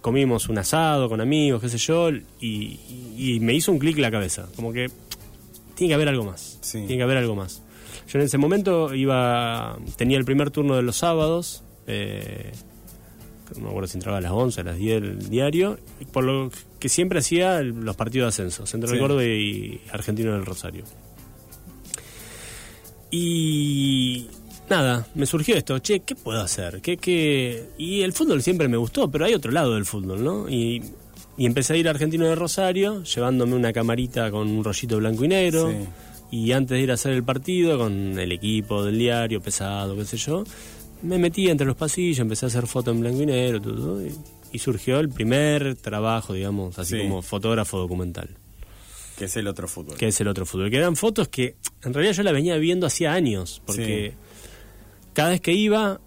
comimos 0.00 0.48
un 0.48 0.58
asado 0.58 1.08
con 1.08 1.20
amigos, 1.20 1.60
qué 1.62 1.68
sé 1.68 1.78
yo, 1.78 2.10
y, 2.40 2.80
y 3.16 3.38
me 3.40 3.54
hizo 3.54 3.72
un 3.72 3.78
clic 3.78 3.96
la 3.98 4.10
cabeza, 4.10 4.46
como 4.56 4.72
que 4.72 4.88
tiene 5.74 5.90
que 5.90 5.94
haber 5.94 6.08
algo 6.08 6.24
más, 6.24 6.58
Sí. 6.60 6.78
tiene 6.80 6.96
que 6.98 7.02
haber 7.04 7.16
algo 7.18 7.34
más. 7.36 7.62
Yo 8.08 8.18
en 8.18 8.24
ese 8.24 8.38
momento 8.38 8.94
iba, 8.94 9.78
tenía 9.96 10.18
el 10.18 10.24
primer 10.24 10.50
turno 10.50 10.74
de 10.76 10.82
los 10.82 10.96
sábados, 10.96 11.62
eh, 11.88 12.52
no 13.56 13.62
me 13.62 13.68
acuerdo 13.68 13.88
si 13.88 13.96
entraba 13.96 14.18
a 14.18 14.20
las 14.20 14.32
11, 14.32 14.60
a 14.60 14.64
las 14.64 14.76
10 14.76 15.00
del 15.02 15.28
diario, 15.30 15.78
por 16.12 16.22
lo 16.24 16.50
que 16.78 16.88
siempre 16.88 17.18
hacía 17.20 17.58
el- 17.58 17.70
los 17.70 17.96
partidos 17.96 18.26
de 18.36 18.42
ascenso, 18.44 18.66
Centro 18.66 18.88
del 18.90 18.98
Sí. 18.98 19.02
Córdoba 19.02 19.24
y 19.24 19.80
Argentino 19.90 20.32
del 20.32 20.44
Rosario. 20.46 20.84
Y 23.10 24.26
nada, 24.68 25.06
me 25.14 25.26
surgió 25.26 25.56
esto, 25.56 25.78
che, 25.78 26.00
¿qué 26.00 26.14
puedo 26.14 26.40
hacer? 26.40 26.80
¿Qué, 26.82 26.96
qué? 26.98 27.70
Y 27.78 28.02
el 28.02 28.12
fútbol 28.12 28.42
siempre 28.42 28.68
me 28.68 28.76
gustó, 28.76 29.10
pero 29.10 29.24
hay 29.24 29.34
otro 29.34 29.50
lado 29.50 29.74
del 29.74 29.86
fútbol, 29.86 30.22
¿no? 30.22 30.48
Y, 30.48 30.82
y 31.38 31.46
empecé 31.46 31.72
a 31.72 31.76
ir 31.76 31.88
a 31.88 31.92
Argentino 31.92 32.26
de 32.26 32.34
Rosario, 32.34 33.02
llevándome 33.04 33.54
una 33.54 33.72
camarita 33.72 34.30
con 34.30 34.48
un 34.48 34.62
rollito 34.62 34.98
blanco 34.98 35.24
y 35.24 35.28
negro. 35.28 35.70
Sí. 35.70 35.76
Y 36.30 36.52
antes 36.52 36.76
de 36.76 36.82
ir 36.82 36.90
a 36.90 36.94
hacer 36.94 37.12
el 37.12 37.24
partido, 37.24 37.78
con 37.78 38.18
el 38.18 38.30
equipo 38.32 38.84
del 38.84 38.98
diario, 38.98 39.40
pesado, 39.40 39.96
qué 39.96 40.04
sé 40.04 40.18
yo, 40.18 40.44
me 41.02 41.18
metí 41.18 41.48
entre 41.48 41.66
los 41.66 41.76
pasillos, 41.76 42.18
empecé 42.20 42.46
a 42.46 42.48
hacer 42.48 42.66
fotos 42.66 42.94
en 42.94 43.00
blanco 43.00 43.22
y 43.22 43.26
negro, 43.26 43.60
todo, 43.60 44.04
y, 44.04 44.12
y 44.52 44.58
surgió 44.58 44.98
el 45.00 45.08
primer 45.08 45.76
trabajo, 45.76 46.32
digamos, 46.34 46.78
así 46.78 46.96
Sí. 46.96 47.02
como 47.02 47.22
fotógrafo 47.22 47.78
documental 47.78 48.30
Que 49.16 49.26
es 49.26 49.36
el 49.36 49.46
otro 49.46 49.68
fútbol. 49.68 49.96
que 49.96 50.08
es 50.08 50.20
el 50.20 50.28
otro 50.28 50.44
fútbol. 50.46 50.70
Que 50.70 50.76
eran 50.76 50.96
fotos 50.96 51.28
que 51.28 51.56
en 51.84 51.94
realidad 51.94 52.14
yo 52.14 52.22
las 52.22 52.32
venía 52.32 52.56
viendo 52.56 52.86
hacía 52.86 53.12
años, 53.12 53.62
porque 53.66 54.14
cada 55.12 55.30
vez 55.30 55.40
que 55.40 55.52
iba, 55.52 56.00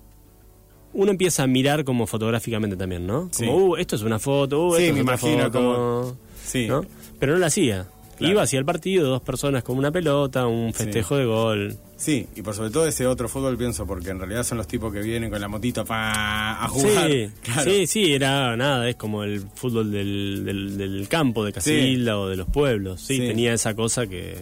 uno 0.94 1.12
empieza 1.12 1.44
a 1.44 1.48
mirar 1.48 1.84
como 1.86 2.06
fotográficamente 2.08 2.76
también, 2.76 3.08
¿no? 3.08 3.30
Sí. 3.32 3.46
Como, 3.46 3.58
uh, 3.68 3.76
esto 3.78 3.96
es 3.96 4.02
una 4.02 4.20
foto, 4.20 4.68
uh, 4.68 4.76
Sí, 4.76 4.84
esto 4.84 4.94
me 4.96 5.00
es 5.00 5.04
otra 5.04 5.14
imagino 5.30 5.44
foto", 5.46 5.52
como- 5.52 6.18
Sí. 6.44 6.68
¿no? 6.68 6.86
Pero 7.20 7.34
no 7.34 7.40
la 7.40 7.48
hacía. 7.48 7.88
Claro. 8.22 8.34
Iba 8.34 8.42
hacia 8.44 8.60
el 8.60 8.66
partido, 8.66 9.10
dos 9.10 9.22
personas 9.22 9.64
con 9.64 9.78
una 9.78 9.92
pelota, 9.92 10.48
un 10.48 10.74
festejo 10.74 11.18
de 11.18 11.26
gol. 11.26 11.78
Sí, 11.98 12.28
y 12.36 12.42
por 12.42 12.56
sobre 12.56 12.70
todo 12.72 12.88
ese 12.88 13.06
otro 13.06 13.28
fútbol 13.30 13.58
pienso, 13.58 13.86
porque 13.86 14.10
en 14.10 14.20
realidad 14.20 14.44
son 14.44 14.58
los 14.58 14.68
tipos 14.68 14.92
que 14.94 15.02
vienen 15.02 15.30
con 15.30 15.40
la 15.42 15.48
motito 15.48 15.86
pa, 15.86 16.64
a 16.64 16.68
jugar. 16.68 17.10
Sí, 17.12 17.30
Claro. 17.44 17.64
sí, 17.72 17.88
sí, 17.88 18.14
era 18.14 18.56
nada, 18.58 18.90
es 18.90 18.96
como 18.96 19.24
el 19.24 19.42
fútbol 19.56 19.92
del, 19.92 20.44
del, 20.46 20.78
del 20.78 21.08
campo, 21.08 21.44
de 21.46 21.54
Casilda 21.54 22.18
o 22.18 22.28
de 22.28 22.38
los 22.38 22.48
pueblos. 22.48 23.02
Sí, 23.02 23.18
Sí. 23.18 23.28
tenía 23.28 23.54
esa 23.54 23.76
cosa 23.76 24.08
que, 24.08 24.38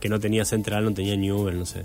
que 0.00 0.08
no 0.08 0.18
tenía 0.18 0.44
Central, 0.44 0.84
no 0.84 0.94
tenía 0.94 1.16
Newell, 1.16 1.58
no 1.58 1.66
sé. 1.66 1.84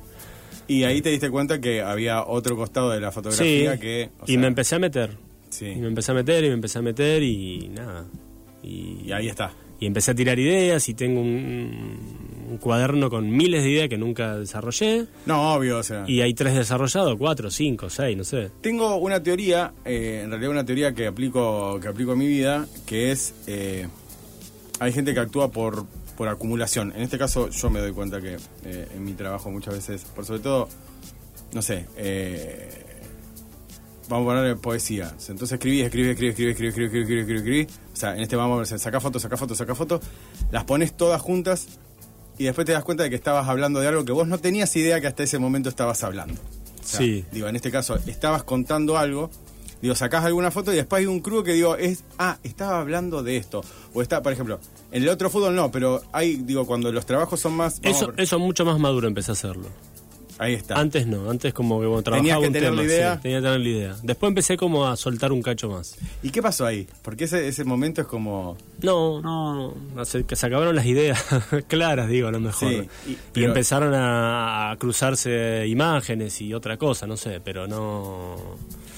Y 0.68 0.84
ahí 0.86 1.02
te 1.02 1.10
diste 1.10 1.30
cuenta 1.30 1.60
que 1.60 1.82
había 1.82 2.24
otro 2.26 2.56
costado 2.56 2.92
de 2.92 3.00
la 3.02 3.12
fotografía 3.12 3.78
que... 3.80 4.10
o 4.22 4.24
y 4.26 4.34
sea, 4.34 4.40
me 4.40 4.48
empecé 4.48 4.76
a 4.76 4.80
meter. 4.80 5.18
Sí. 5.50 5.66
Y 5.66 5.76
me 5.80 5.88
empecé 5.88 6.12
a 6.12 6.16
meter 6.16 6.44
y 6.46 6.48
me 6.48 6.54
empecé 6.54 6.80
a 6.80 6.82
meter 6.82 7.22
y 7.24 7.68
nada. 7.70 8.06
Y, 8.64 9.02
Y 9.06 9.12
ahí 9.12 9.28
está. 9.28 9.52
Y 9.82 9.88
empecé 9.88 10.12
a 10.12 10.16
tirar 10.16 10.40
ideas 10.40 10.88
y 10.88 10.94
tengo 10.94 11.20
un, 11.20 11.98
un 12.50 12.58
cuaderno 12.60 13.10
con 13.10 13.30
miles 13.30 13.64
de 13.64 13.72
ideas 13.72 13.90
que 13.90 13.98
nunca 13.98 14.38
desarrollé. 14.38 15.08
No, 15.26 15.56
obvio, 15.56 15.80
o 15.80 15.84
sea... 15.84 16.06
Y 16.08 16.22
hay 16.22 16.34
tres 16.34 16.56
desarrollados, 16.56 17.18
cuatro, 17.18 17.52
cinco, 17.52 17.90
seis, 17.90 18.16
no 18.16 18.24
sé. 18.24 18.52
Tengo 18.62 18.96
una 18.98 19.22
teoría, 19.22 19.74
eh, 19.84 20.22
en 20.24 20.30
realidad 20.30 20.52
una 20.52 20.66
teoría 20.66 20.94
que 20.94 21.08
aplico, 21.08 21.80
que 21.82 21.88
aplico 21.90 22.14
en 22.14 22.20
mi 22.20 22.28
vida, 22.28 22.68
que 22.86 23.12
es... 23.12 23.34
eh, 23.48 23.88
hay 24.80 24.94
gente 24.94 25.14
que 25.14 25.20
actúa 25.20 25.52
por, 25.52 25.86
por 26.16 26.28
acumulación. 26.28 26.94
En 26.96 27.02
este 27.02 27.18
caso 27.18 27.50
yo 27.50 27.70
me 27.70 27.80
doy 27.80 27.92
cuenta 27.92 28.22
que 28.22 28.38
eh, 28.66 28.88
en 28.96 29.04
mi 29.04 29.14
trabajo 29.14 29.52
muchas 29.52 29.74
veces, 29.74 30.06
por 30.06 30.26
sobre 30.26 30.40
todo, 30.42 30.70
no 31.54 31.62
sé, 31.62 31.88
eh, 31.98 32.91
vamos 34.12 34.32
a 34.32 34.36
poner 34.36 34.58
poesía. 34.58 35.14
Entonces 35.30 35.54
escribí, 35.54 35.82
escribí, 35.82 36.10
escribí, 36.10 36.30
escribí, 36.32 36.52
escribí, 36.52 36.68
escribí, 36.70 37.02
escribí, 37.02 37.20
escribí, 37.22 37.40
escribí. 37.40 37.68
O 37.94 37.96
sea, 37.96 38.16
en 38.16 38.22
este 38.22 38.36
vamos 38.36 38.56
a 38.56 38.72
ver, 38.72 38.80
saca 38.80 39.00
fotos, 39.00 39.22
saca 39.22 39.38
fotos, 39.38 39.58
saca 39.58 39.74
fotos, 39.74 40.02
las 40.52 40.66
pones 40.66 40.96
todas 40.96 41.22
juntas 41.22 41.68
y 42.38 42.44
después 42.44 42.66
te 42.66 42.74
das 42.74 42.84
cuenta 42.84 43.04
de 43.04 43.10
que 43.10 43.16
estabas 43.16 43.48
hablando 43.48 43.80
de 43.80 43.88
algo 43.88 44.04
que 44.04 44.12
vos 44.12 44.28
no 44.28 44.38
tenías 44.38 44.76
idea 44.76 45.00
que 45.00 45.08
hasta 45.08 45.24
ese 45.24 45.40
momento 45.40 45.70
estabas 45.70 46.04
hablando. 46.04 46.34
O 46.34 46.88
sea, 46.88 47.00
Sí. 47.00 47.26
Digo, 47.32 47.48
en 47.48 47.56
este 47.56 47.72
caso, 47.72 47.96
estabas 48.08 48.44
contando 48.44 48.98
algo, 48.98 49.30
digo, 49.82 49.96
sacás 49.96 50.26
alguna 50.26 50.52
foto 50.52 50.74
y 50.74 50.76
después 50.76 51.00
hay 51.00 51.06
un 51.06 51.22
crew 51.22 51.44
que 51.44 51.54
digo, 51.54 51.78
es, 51.78 52.04
ah, 52.18 52.38
estaba 52.44 52.80
hablando 52.80 53.24
de 53.24 53.38
esto. 53.38 53.64
O 53.94 54.02
está, 54.02 54.22
por 54.22 54.34
ejemplo, 54.34 54.60
en 54.92 55.04
el 55.04 55.10
otro 55.10 55.30
fútbol 55.30 55.56
no, 55.56 55.72
pero 55.72 56.02
hay, 56.12 56.36
digo, 56.36 56.66
cuando 56.66 56.92
los 56.92 57.06
trabajos 57.06 57.40
son 57.40 57.54
más... 57.54 57.80
Eso, 57.84 58.12
eso 58.18 58.40
mucho 58.40 58.66
más 58.66 58.78
maduro 58.80 59.08
empecé 59.08 59.32
a 59.32 59.34
hacerlo. 59.34 59.68
Ahí 60.42 60.54
está. 60.56 60.76
Antes 60.80 61.08
no, 61.08 61.30
antes 61.30 61.54
como 61.54 61.80
que 61.80 61.86
bueno, 61.86 62.04
Tenías 62.04 62.22
trabajaba 62.24 62.42
que 62.42 62.48
un 62.48 62.54
tener 62.54 62.70
tema, 62.70 62.82
la 62.82 62.88
idea. 62.88 63.16
sí, 63.16 63.22
tenía 63.22 63.38
que 63.38 63.44
tener 63.44 63.60
la 63.62 63.68
idea. 63.70 63.96
Después 64.04 64.28
empecé 64.30 64.58
como 64.58 64.88
a 64.88 64.96
soltar 64.98 65.32
un 65.32 65.42
cacho 65.42 65.70
más. 65.70 65.96
¿Y 66.24 66.30
qué 66.32 66.42
pasó 66.42 66.66
ahí? 66.66 66.88
Porque 67.02 67.26
ese, 67.26 67.48
ese 67.48 67.64
momento 67.64 68.02
es 68.02 68.08
como... 68.08 68.58
No, 68.82 69.22
no, 69.22 69.74
no 69.96 70.06
sé, 70.06 70.24
que 70.24 70.36
se 70.36 70.46
acabaron 70.48 70.76
las 70.76 70.86
ideas 70.86 71.24
claras, 71.68 72.10
digo, 72.10 72.28
a 72.28 72.32
lo 72.32 72.40
mejor. 72.40 72.70
Sí, 73.06 73.18
y- 73.36 73.44
empezaron 73.44 73.94
a, 73.94 74.72
a 74.72 74.78
cruzarse 74.78 75.66
imágenes 75.68 76.42
y 76.42 76.54
otra 76.54 76.78
cosa, 76.78 77.06
no 77.08 77.18
sé, 77.18 77.40
pero 77.44 77.68
no... 77.68 78.36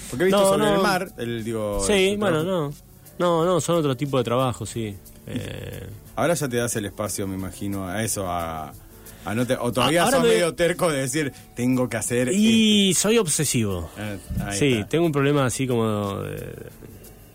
Porque 0.10 0.24
he 0.24 0.26
visto 0.28 0.42
No, 0.42 0.48
sobre 0.50 0.66
no. 0.66 0.76
el 0.76 0.82
mar, 0.82 1.10
el, 1.18 1.44
digo... 1.44 1.84
Sí, 1.86 2.10
el 2.10 2.18
bueno, 2.18 2.44
no. 2.44 2.74
No, 3.20 3.46
no, 3.46 3.62
son 3.62 3.78
otro 3.78 3.96
tipo 3.98 4.18
de 4.18 4.24
trabajo, 4.24 4.66
sí. 4.66 4.96
Eh, 5.28 5.88
Ahora 6.16 6.34
ya 6.36 6.48
te 6.48 6.58
das 6.58 6.76
el 6.76 6.86
espacio, 6.86 7.28
me 7.28 7.36
imagino, 7.36 7.88
a 7.88 8.04
eso, 8.04 8.26
a... 8.30 8.72
a 9.26 9.34
no 9.36 9.46
te- 9.48 9.56
o 9.56 9.72
todavía 9.72 10.04
Ahora 10.04 10.18
sos 10.18 10.26
me- 10.28 10.34
medio 10.34 10.54
terco 10.56 10.92
de 10.92 11.02
decir, 11.02 11.32
tengo 11.56 11.88
que 11.90 11.98
hacer... 11.98 12.30
y 12.34 12.94
soy 12.94 13.18
obsesivo. 13.18 13.90
Ah, 14.40 14.52
Sí, 14.54 14.74
está. 14.74 14.90
tengo 14.90 15.06
un 15.06 15.12
problema 15.12 15.46
así 15.46 15.66
como... 15.68 16.20
de- 16.22 16.84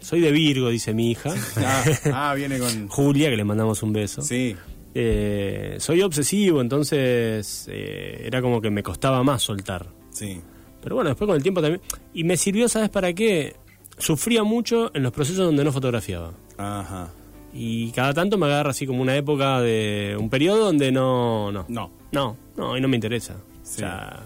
soy 0.00 0.20
de 0.20 0.30
Virgo, 0.32 0.68
dice 0.70 0.94
mi 0.94 1.10
hija. 1.10 1.34
Ah, 1.56 1.84
ah, 2.30 2.34
viene 2.34 2.58
con... 2.58 2.88
Julia, 2.88 3.30
que 3.30 3.36
le 3.36 3.44
mandamos 3.44 3.82
un 3.82 3.92
beso. 3.92 4.22
Sí, 4.22 4.56
eh, 4.94 5.76
soy 5.80 6.02
obsesivo, 6.02 6.60
entonces 6.60 7.66
eh, 7.70 8.22
era 8.24 8.40
como 8.42 8.60
que 8.60 8.70
me 8.70 8.82
costaba 8.82 9.22
más 9.22 9.42
soltar. 9.42 9.86
Sí. 10.10 10.40
Pero 10.82 10.94
bueno, 10.96 11.10
después 11.10 11.26
con 11.26 11.36
el 11.36 11.42
tiempo 11.42 11.60
también. 11.60 11.80
Y 12.14 12.24
me 12.24 12.36
sirvió, 12.36 12.68
¿sabes 12.68 12.88
para 12.88 13.12
qué? 13.12 13.56
Sufría 13.98 14.44
mucho 14.44 14.90
en 14.94 15.02
los 15.02 15.12
procesos 15.12 15.44
donde 15.44 15.64
no 15.64 15.72
fotografiaba. 15.72 16.32
Ajá. 16.56 17.10
Y 17.52 17.90
cada 17.92 18.12
tanto 18.14 18.36
me 18.38 18.46
agarra 18.46 18.70
así 18.70 18.86
como 18.86 19.02
una 19.02 19.16
época 19.16 19.60
de. 19.60 20.16
un 20.18 20.28
periodo 20.30 20.66
donde 20.66 20.92
no. 20.92 21.50
No. 21.52 21.64
No. 21.68 21.90
No, 22.12 22.36
no, 22.56 22.76
y 22.76 22.80
no 22.80 22.88
me 22.88 22.96
interesa. 22.96 23.36
Sí. 23.62 23.76
O 23.76 23.86
sea. 23.86 24.20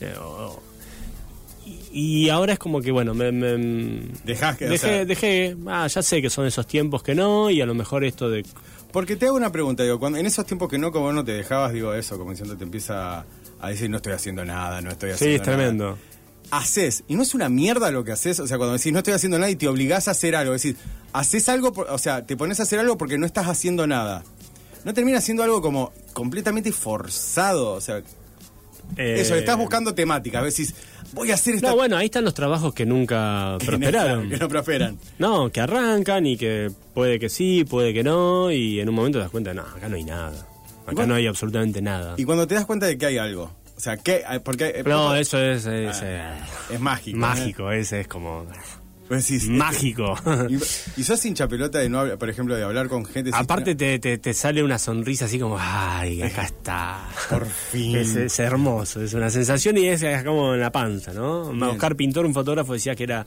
eh, 0.00 0.14
o- 0.20 0.60
y, 1.92 2.24
y 2.24 2.28
ahora 2.28 2.54
es 2.54 2.58
como 2.58 2.80
que, 2.80 2.90
bueno, 2.92 3.14
me. 3.14 3.32
me- 3.32 4.08
Dejás 4.24 4.56
que, 4.58 4.66
o 4.66 4.70
dejé, 4.70 4.86
sea- 4.86 5.04
dejé. 5.04 5.56
Ah, 5.66 5.86
ya 5.86 6.02
sé 6.02 6.20
que 6.20 6.28
son 6.30 6.46
esos 6.46 6.66
tiempos 6.66 7.02
que 7.02 7.14
no, 7.14 7.50
y 7.50 7.60
a 7.60 7.66
lo 7.66 7.74
mejor 7.74 8.04
esto 8.04 8.28
de. 8.28 8.44
Porque 8.92 9.16
te 9.16 9.26
hago 9.26 9.36
una 9.36 9.50
pregunta, 9.50 9.82
digo, 9.82 9.98
cuando 9.98 10.18
en 10.18 10.26
esos 10.26 10.46
tiempos 10.46 10.68
que 10.68 10.78
no, 10.78 10.92
como 10.92 11.12
no 11.12 11.24
te 11.24 11.32
dejabas, 11.32 11.72
digo 11.72 11.94
eso, 11.94 12.16
como 12.18 12.30
diciendo, 12.30 12.56
te 12.56 12.64
empieza 12.64 13.24
a 13.60 13.68
decir, 13.68 13.88
no 13.90 13.96
estoy 13.96 14.12
haciendo 14.12 14.44
nada, 14.44 14.80
no 14.80 14.90
estoy 14.90 15.10
haciendo 15.10 15.30
Sí, 15.44 15.50
es 15.50 15.74
nada. 15.74 15.96
Haces, 16.56 17.02
y 17.08 17.16
no 17.16 17.22
es 17.22 17.34
una 17.34 17.48
mierda 17.48 17.90
lo 17.90 18.04
que 18.04 18.12
haces, 18.12 18.38
o 18.38 18.46
sea, 18.46 18.58
cuando 18.58 18.76
decís 18.76 18.92
no 18.92 18.98
estoy 18.98 19.14
haciendo 19.14 19.38
nada 19.38 19.50
y 19.50 19.56
te 19.56 19.66
obligás 19.66 20.06
a 20.08 20.12
hacer 20.12 20.36
algo, 20.36 20.52
decís, 20.52 20.76
haces 21.12 21.48
algo, 21.48 21.72
por- 21.72 21.90
o 21.90 21.98
sea, 21.98 22.24
te 22.26 22.36
pones 22.36 22.60
a 22.60 22.62
hacer 22.64 22.78
algo 22.78 22.96
porque 22.96 23.18
no 23.18 23.26
estás 23.26 23.48
haciendo 23.48 23.86
nada. 23.86 24.22
No 24.84 24.94
termina 24.94 25.20
siendo 25.20 25.42
algo 25.42 25.60
como 25.62 25.92
completamente 26.12 26.70
forzado, 26.70 27.72
o 27.72 27.80
sea, 27.80 28.02
eh, 28.96 29.16
eso, 29.18 29.34
estás 29.34 29.56
buscando 29.56 29.94
temáticas, 29.94 30.44
decís, 30.44 30.74
voy 31.14 31.30
a 31.30 31.34
hacer 31.34 31.54
esta... 31.56 31.70
No, 31.70 31.76
bueno, 31.76 31.96
ahí 31.96 32.04
están 32.06 32.24
los 32.24 32.34
trabajos 32.34 32.72
que 32.74 32.84
nunca 32.86 33.56
que 33.60 33.64
no- 33.64 33.70
prosperaron. 33.78 34.28
que 34.30 34.36
no 34.36 34.48
prosperan. 34.48 34.98
No, 35.18 35.50
que 35.50 35.60
arrancan 35.60 36.26
y 36.26 36.36
que 36.36 36.70
puede 36.92 37.18
que 37.18 37.30
sí, 37.30 37.64
puede 37.64 37.92
que 37.94 38.04
no, 38.04 38.52
y 38.52 38.78
en 38.78 38.88
un 38.90 38.94
momento 38.94 39.18
te 39.18 39.22
das 39.22 39.30
cuenta, 39.30 39.54
no, 39.54 39.62
acá 39.62 39.88
no 39.88 39.96
hay 39.96 40.04
nada. 40.04 40.46
Acá 40.86 41.06
no 41.06 41.14
hay 41.14 41.26
absolutamente 41.26 41.80
nada. 41.80 42.14
Y 42.18 42.24
cuando 42.24 42.46
te 42.46 42.54
das 42.54 42.66
cuenta 42.66 42.84
de 42.86 42.98
que 42.98 43.06
hay 43.06 43.16
algo, 43.16 43.50
o 43.76 43.80
sea, 43.80 43.96
que 43.96 44.24
porque 44.44 44.68
eh, 44.76 44.82
No, 44.84 45.14
eso 45.14 45.38
es, 45.38 45.66
es, 45.66 46.00
eh, 46.02 46.22
es 46.70 46.80
mágico. 46.80 47.16
¿eh? 47.16 47.20
mágico, 47.20 47.70
ese 47.70 48.00
es 48.00 48.08
como 48.08 48.46
Vos 49.08 49.18
decís, 49.28 49.48
mágico. 49.50 50.14
Y, 50.48 50.54
y 51.00 51.04
sos 51.04 51.22
hincha 51.26 51.46
pelota 51.46 51.78
de 51.78 51.90
no 51.90 52.00
hablar, 52.00 52.16
por 52.16 52.30
ejemplo, 52.30 52.56
de 52.56 52.62
hablar 52.62 52.88
con 52.88 53.04
gente. 53.04 53.30
Aparte 53.34 53.74
te, 53.74 53.98
te, 53.98 54.16
te 54.16 54.32
sale 54.32 54.62
una 54.62 54.78
sonrisa 54.78 55.26
así 55.26 55.38
como, 55.38 55.58
ay, 55.60 56.22
acá 56.22 56.44
está. 56.44 57.06
Por 57.28 57.44
fin. 57.46 57.96
Es, 57.96 58.16
es 58.16 58.38
hermoso, 58.38 59.02
es 59.02 59.12
una 59.12 59.28
sensación 59.28 59.76
y 59.76 59.88
es, 59.88 60.02
es 60.02 60.24
como 60.24 60.54
en 60.54 60.60
la 60.60 60.72
panza, 60.72 61.12
¿no? 61.12 61.50
Oscar 61.70 61.96
Pintor, 61.96 62.24
un 62.24 62.32
fotógrafo, 62.32 62.72
decía 62.72 62.94
que 62.94 63.04
era 63.04 63.26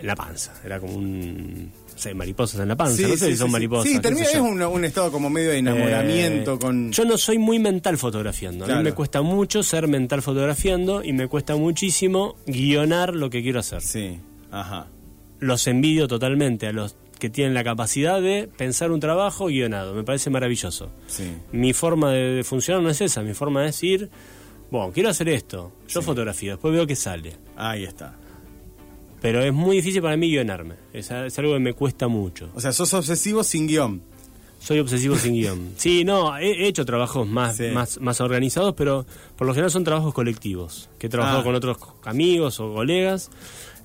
en 0.00 0.06
la 0.06 0.16
panza, 0.16 0.52
era 0.64 0.80
como 0.80 0.94
un, 0.94 1.70
sé, 2.02 2.14
mariposas 2.14 2.60
en 2.60 2.68
la 2.68 2.76
panza, 2.76 3.00
no 3.02 3.08
sé 3.16 3.30
si 3.30 3.36
son 3.36 3.48
sí. 3.48 3.52
mariposas. 3.52 3.90
Sí, 3.92 3.98
termina, 4.00 4.26
es 4.26 4.34
un, 4.36 4.60
un 4.62 4.84
estado 4.84 5.10
como 5.12 5.30
medio 5.30 5.50
de 5.50 5.58
enamoramiento 5.58 6.54
Eh, 6.54 6.58
con... 6.58 6.92
Yo 6.92 7.04
no 7.04 7.16
soy 7.16 7.38
muy 7.38 7.58
mental 7.58 7.96
fotografiando. 7.98 8.64
A 8.64 8.68
mí 8.76 8.82
me 8.82 8.92
cuesta 8.92 9.22
mucho 9.22 9.62
ser 9.62 9.88
mental 9.88 10.22
fotografiando 10.22 11.02
y 11.04 11.12
me 11.12 11.28
cuesta 11.28 11.56
muchísimo 11.56 12.36
guionar 12.46 13.14
lo 13.14 13.30
que 13.30 13.42
quiero 13.42 13.60
hacer. 13.60 13.80
Sí, 13.80 14.18
ajá. 14.50 14.88
Los 15.38 15.66
envidio 15.66 16.06
totalmente 16.08 16.66
a 16.66 16.72
los 16.72 16.96
que 17.18 17.30
tienen 17.30 17.54
la 17.54 17.62
capacidad 17.64 18.20
de 18.20 18.48
pensar 18.56 18.90
un 18.90 18.98
trabajo 19.00 19.46
guionado. 19.46 19.94
Me 19.94 20.02
parece 20.02 20.28
maravilloso. 20.30 20.90
Sí. 21.06 21.24
Mi 21.52 21.72
forma 21.72 22.10
de, 22.10 22.32
de 22.34 22.44
funcionar 22.44 22.82
no 22.82 22.90
es 22.90 23.00
esa. 23.00 23.22
Mi 23.22 23.32
forma 23.34 23.60
de 23.60 23.66
decir, 23.66 24.10
bueno, 24.70 24.90
quiero 24.92 25.08
hacer 25.08 25.28
esto. 25.28 25.72
Yo 25.88 26.02
fotografío, 26.02 26.52
después 26.52 26.74
veo 26.74 26.86
que 26.86 26.96
sale. 26.96 27.36
Ahí 27.56 27.84
está. 27.84 28.16
Pero 29.22 29.40
es 29.42 29.52
muy 29.52 29.76
difícil 29.76 30.02
para 30.02 30.16
mí 30.16 30.28
guionarme. 30.30 30.74
Es, 30.92 31.10
es 31.10 31.38
algo 31.38 31.52
que 31.54 31.60
me 31.60 31.72
cuesta 31.74 32.08
mucho. 32.08 32.50
O 32.54 32.60
sea, 32.60 32.72
sos 32.72 32.92
obsesivo 32.92 33.42
sin 33.44 33.66
guion. 33.68 34.02
Soy 34.58 34.78
obsesivo 34.80 35.16
sin 35.16 35.34
guion. 35.34 35.70
Sí, 35.76 36.04
no, 36.04 36.36
he 36.36 36.64
he 36.64 36.68
hecho 36.68 36.84
trabajos 36.84 37.26
más, 37.26 37.56
Sí. 37.56 37.68
más, 37.72 38.00
más 38.00 38.20
organizados, 38.20 38.74
pero 38.76 39.06
por 39.36 39.46
lo 39.46 39.54
general 39.54 39.70
son 39.70 39.84
trabajos 39.84 40.12
colectivos, 40.12 40.88
que 40.98 41.06
he 41.06 41.10
trabajado 41.10 41.40
Ah. 41.40 41.44
con 41.44 41.54
otros 41.54 41.78
amigos 42.04 42.60
o 42.60 42.74
colegas. 42.74 43.30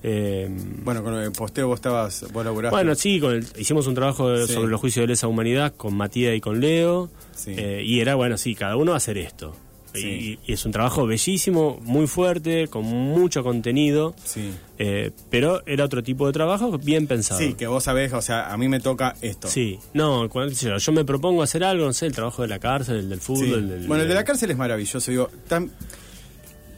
Eh, 0.04 0.48
Bueno, 0.84 1.02
con 1.02 1.14
el 1.14 1.32
posteo 1.32 1.66
vos 1.66 1.76
estabas, 1.78 2.24
vos 2.32 2.44
laburaste. 2.44 2.74
bueno, 2.74 2.94
sí, 2.94 3.18
con 3.18 3.32
el- 3.34 3.46
hicimos 3.58 3.86
un 3.88 3.94
trabajo 3.94 4.46
Sí. 4.46 4.52
sobre 4.54 4.68
los 4.68 4.80
juicios 4.80 5.02
de 5.02 5.08
lesa 5.08 5.26
humanidad 5.26 5.74
con 5.76 5.96
Matías 5.96 6.36
y 6.36 6.40
con 6.40 6.60
Leo. 6.60 7.10
Sí. 7.34 7.52
eh, 7.56 7.82
y 7.84 8.00
era, 8.00 8.14
bueno, 8.16 8.36
sí, 8.38 8.54
cada 8.56 8.76
uno 8.76 8.90
va 8.92 8.96
a 8.96 8.98
hacer 8.98 9.18
esto. 9.18 9.54
Sí. 10.00 10.38
Y, 10.44 10.50
y 10.50 10.54
es 10.54 10.64
un 10.64 10.72
trabajo 10.72 11.06
bellísimo, 11.06 11.78
muy 11.82 12.06
fuerte, 12.06 12.68
con 12.68 12.84
mucho 12.84 13.42
contenido. 13.42 14.14
Sí. 14.24 14.52
eh, 14.78 15.10
pero 15.30 15.62
era 15.66 15.84
otro 15.84 16.02
tipo 16.02 16.26
de 16.26 16.32
trabajo 16.32 16.78
bien 16.78 17.06
pensado. 17.06 17.40
Sí, 17.40 17.54
que 17.54 17.66
vos 17.66 17.84
sabés, 17.84 18.12
o 18.12 18.22
sea, 18.22 18.52
a 18.52 18.56
mí 18.56 18.68
me 18.68 18.80
toca 18.80 19.14
esto. 19.20 19.48
Sí, 19.48 19.78
no, 19.94 20.28
cuando- 20.28 20.52
yo, 20.54 20.92
me 20.92 21.04
propongo 21.04 21.42
hacer 21.42 21.64
algo, 21.64 21.86
no 21.86 21.92
sé, 21.92 22.06
el 22.06 22.12
trabajo 22.12 22.42
de 22.42 22.48
la 22.48 22.58
cárcel, 22.58 22.96
el 22.96 23.08
del 23.08 23.20
fútbol. 23.20 23.44
Sí. 23.46 23.52
el 23.54 23.68
del- 23.68 23.86
Bueno, 23.88 24.02
el 24.02 24.08
de 24.08 24.14
la 24.14 24.24
cárcel 24.24 24.50
es 24.50 24.56
maravilloso. 24.56 25.10
Digo, 25.10 25.28
tan- 25.48 25.70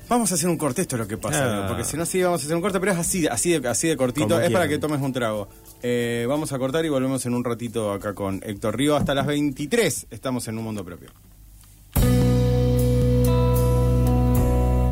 vamos 0.08 0.32
a 0.32 0.34
hacer 0.34 0.48
un 0.48 0.56
corte, 0.56 0.82
esto 0.82 0.96
es 0.96 1.00
lo 1.00 1.06
que 1.08 1.16
pasa. 1.18 1.64
Ah. 1.64 1.68
porque 1.68 1.84
si 1.84 1.96
no, 1.96 2.04
sí, 2.04 2.20
vamos 2.22 2.40
a 2.40 2.44
hacer 2.44 2.56
un 2.56 2.62
corte, 2.62 2.80
pero 2.80 2.92
es 2.92 2.98
así, 2.98 3.26
así, 3.26 3.56
de, 3.58 3.68
así 3.68 3.86
de 3.88 3.96
cortito. 3.96 4.28
Como 4.28 4.40
es 4.40 4.50
para 4.50 4.66
que 4.68 4.78
tomes 4.78 5.00
un 5.00 5.12
trago. 5.12 5.48
Eh, 5.82 6.26
vamos 6.28 6.52
a 6.52 6.58
cortar 6.58 6.84
y 6.84 6.88
volvemos 6.88 7.24
en 7.26 7.34
un 7.34 7.44
ratito 7.44 7.92
acá 7.92 8.12
con 8.14 8.40
Héctor 8.44 8.76
Río. 8.76 8.96
Hasta 8.96 9.14
las 9.14 9.26
23 9.26 10.06
estamos 10.10 10.46
en 10.48 10.58
un 10.58 10.64
mundo 10.64 10.84
propio. 10.84 11.10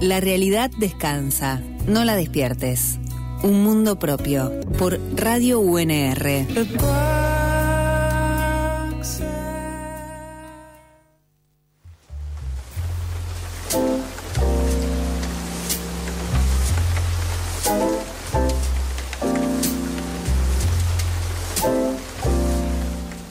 La 0.00 0.20
realidad 0.20 0.70
descansa, 0.78 1.60
no 1.88 2.04
la 2.04 2.14
despiertes. 2.14 3.00
Un 3.42 3.64
mundo 3.64 3.98
propio, 3.98 4.60
por 4.78 5.00
Radio 5.16 5.58
UNR. 5.58 6.46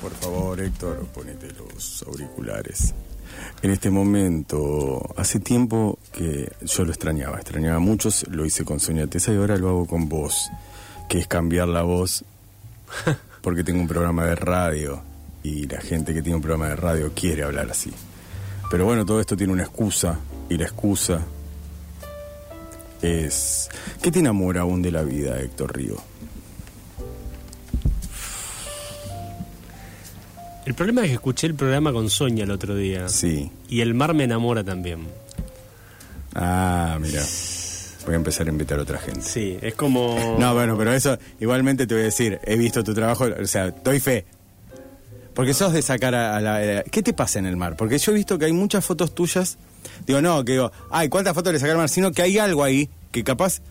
Por 0.02 0.14
favor, 0.16 0.60
Héctor, 0.60 1.06
ponete 1.14 1.48
los 1.54 2.04
auriculares. 2.06 2.94
En 3.64 3.72
este 3.72 3.90
momento, 3.90 5.02
hace 5.18 5.40
tiempo 5.40 5.98
que 6.12 6.52
yo 6.62 6.86
lo 6.86 6.92
extrañaba, 6.92 7.38
extrañaba 7.38 7.80
mucho, 7.80 8.10
lo 8.30 8.46
hice 8.46 8.64
con 8.64 8.80
Sonia 8.80 9.08
Tesa 9.08 9.34
y 9.34 9.38
ahora 9.38 9.58
lo 9.58 9.70
hago 9.70 9.88
con 9.88 10.08
vos, 10.08 10.52
que 11.10 11.18
es 11.18 11.28
cambiar 11.28 11.68
la 11.68 11.82
voz, 11.82 12.24
porque 13.42 13.64
tengo 13.64 13.82
un 13.82 13.88
programa 13.88 14.26
de 14.26 14.36
radio 14.36 15.02
y 15.42 15.66
la 15.66 15.82
gente 15.82 16.14
que 16.14 16.22
tiene 16.22 16.36
un 16.36 16.42
programa 16.42 16.70
de 16.70 16.76
radio 16.76 17.12
quiere 17.16 17.44
hablar 17.44 17.70
así. 17.72 17.92
Pero 18.70 18.86
bueno, 18.86 19.06
todo 19.06 19.20
esto 19.20 19.36
tiene 19.36 19.54
una 19.54 19.64
excusa 19.64 20.20
y 20.50 20.58
la 20.58 20.66
excusa 20.66 21.26
es... 23.02 23.70
¿Qué 24.02 24.12
te 24.12 24.20
enamora 24.20 24.62
aún 24.62 24.84
de 24.84 24.92
la 24.92 25.02
vida, 25.02 25.40
Héctor 25.40 25.76
Río? 25.76 25.96
El 30.68 30.74
problema 30.74 31.02
es 31.04 31.08
que 31.08 31.14
escuché 31.14 31.48
el 31.48 31.56
programa 31.56 31.94
con 31.94 32.10
Sonia 32.10 32.44
el 32.44 32.52
otro 32.52 32.76
día. 32.76 33.08
Sí. 33.08 33.50
Y 33.70 33.80
el 33.80 33.94
mar 33.94 34.14
me 34.14 34.26
enamora 34.26 34.66
también. 34.66 35.08
Ah, 36.36 36.98
mira. 37.00 37.24
Voy 38.06 38.14
a 38.14 38.18
empezar 38.18 38.48
a 38.48 38.50
invitar 38.50 38.78
a 38.80 38.82
otra 38.82 38.98
gente. 39.00 39.22
Sí, 39.22 39.58
es 39.62 39.76
como... 39.76 40.36
No, 40.40 40.54
bueno, 40.54 40.78
pero 40.78 40.92
eso 40.94 41.18
igualmente 41.40 41.88
te 41.88 41.94
voy 41.94 42.02
a 42.02 42.06
decir, 42.08 42.40
he 42.44 42.58
visto 42.58 42.84
tu 42.84 42.94
trabajo, 42.94 43.26
o 43.42 43.46
sea, 43.48 43.72
doy 43.72 44.02
fe. 44.02 44.26
Porque 45.34 45.54
sos 45.54 45.72
de 45.72 45.82
sacar 45.82 46.14
a, 46.16 46.36
a 46.36 46.42
la... 46.42 46.80
a- 46.80 46.84
¿Qué 46.84 47.02
te 47.02 47.14
pasa 47.14 47.40
en 47.40 47.46
el 47.46 47.56
mar? 47.56 47.78
Porque 47.78 47.98
yo 47.98 48.12
he 48.12 48.16
visto 48.16 48.38
que 48.38 48.44
hay 48.46 48.54
muchas 48.54 48.84
fotos 48.86 49.16
tuyas, 49.16 49.58
digo, 50.06 50.22
no, 50.22 50.44
que 50.44 50.54
digo, 50.54 50.72
ay, 50.92 51.08
¿cuántas 51.10 51.34
fotos 51.34 51.54
le 51.54 51.60
sacar 51.60 51.72
al 51.72 51.78
mar? 51.78 51.90
Sino 51.90 52.12
que 52.12 52.22
hay 52.24 52.38
algo 52.40 52.64
ahí 52.66 52.90
que 53.12 53.24
capaz 53.24 53.62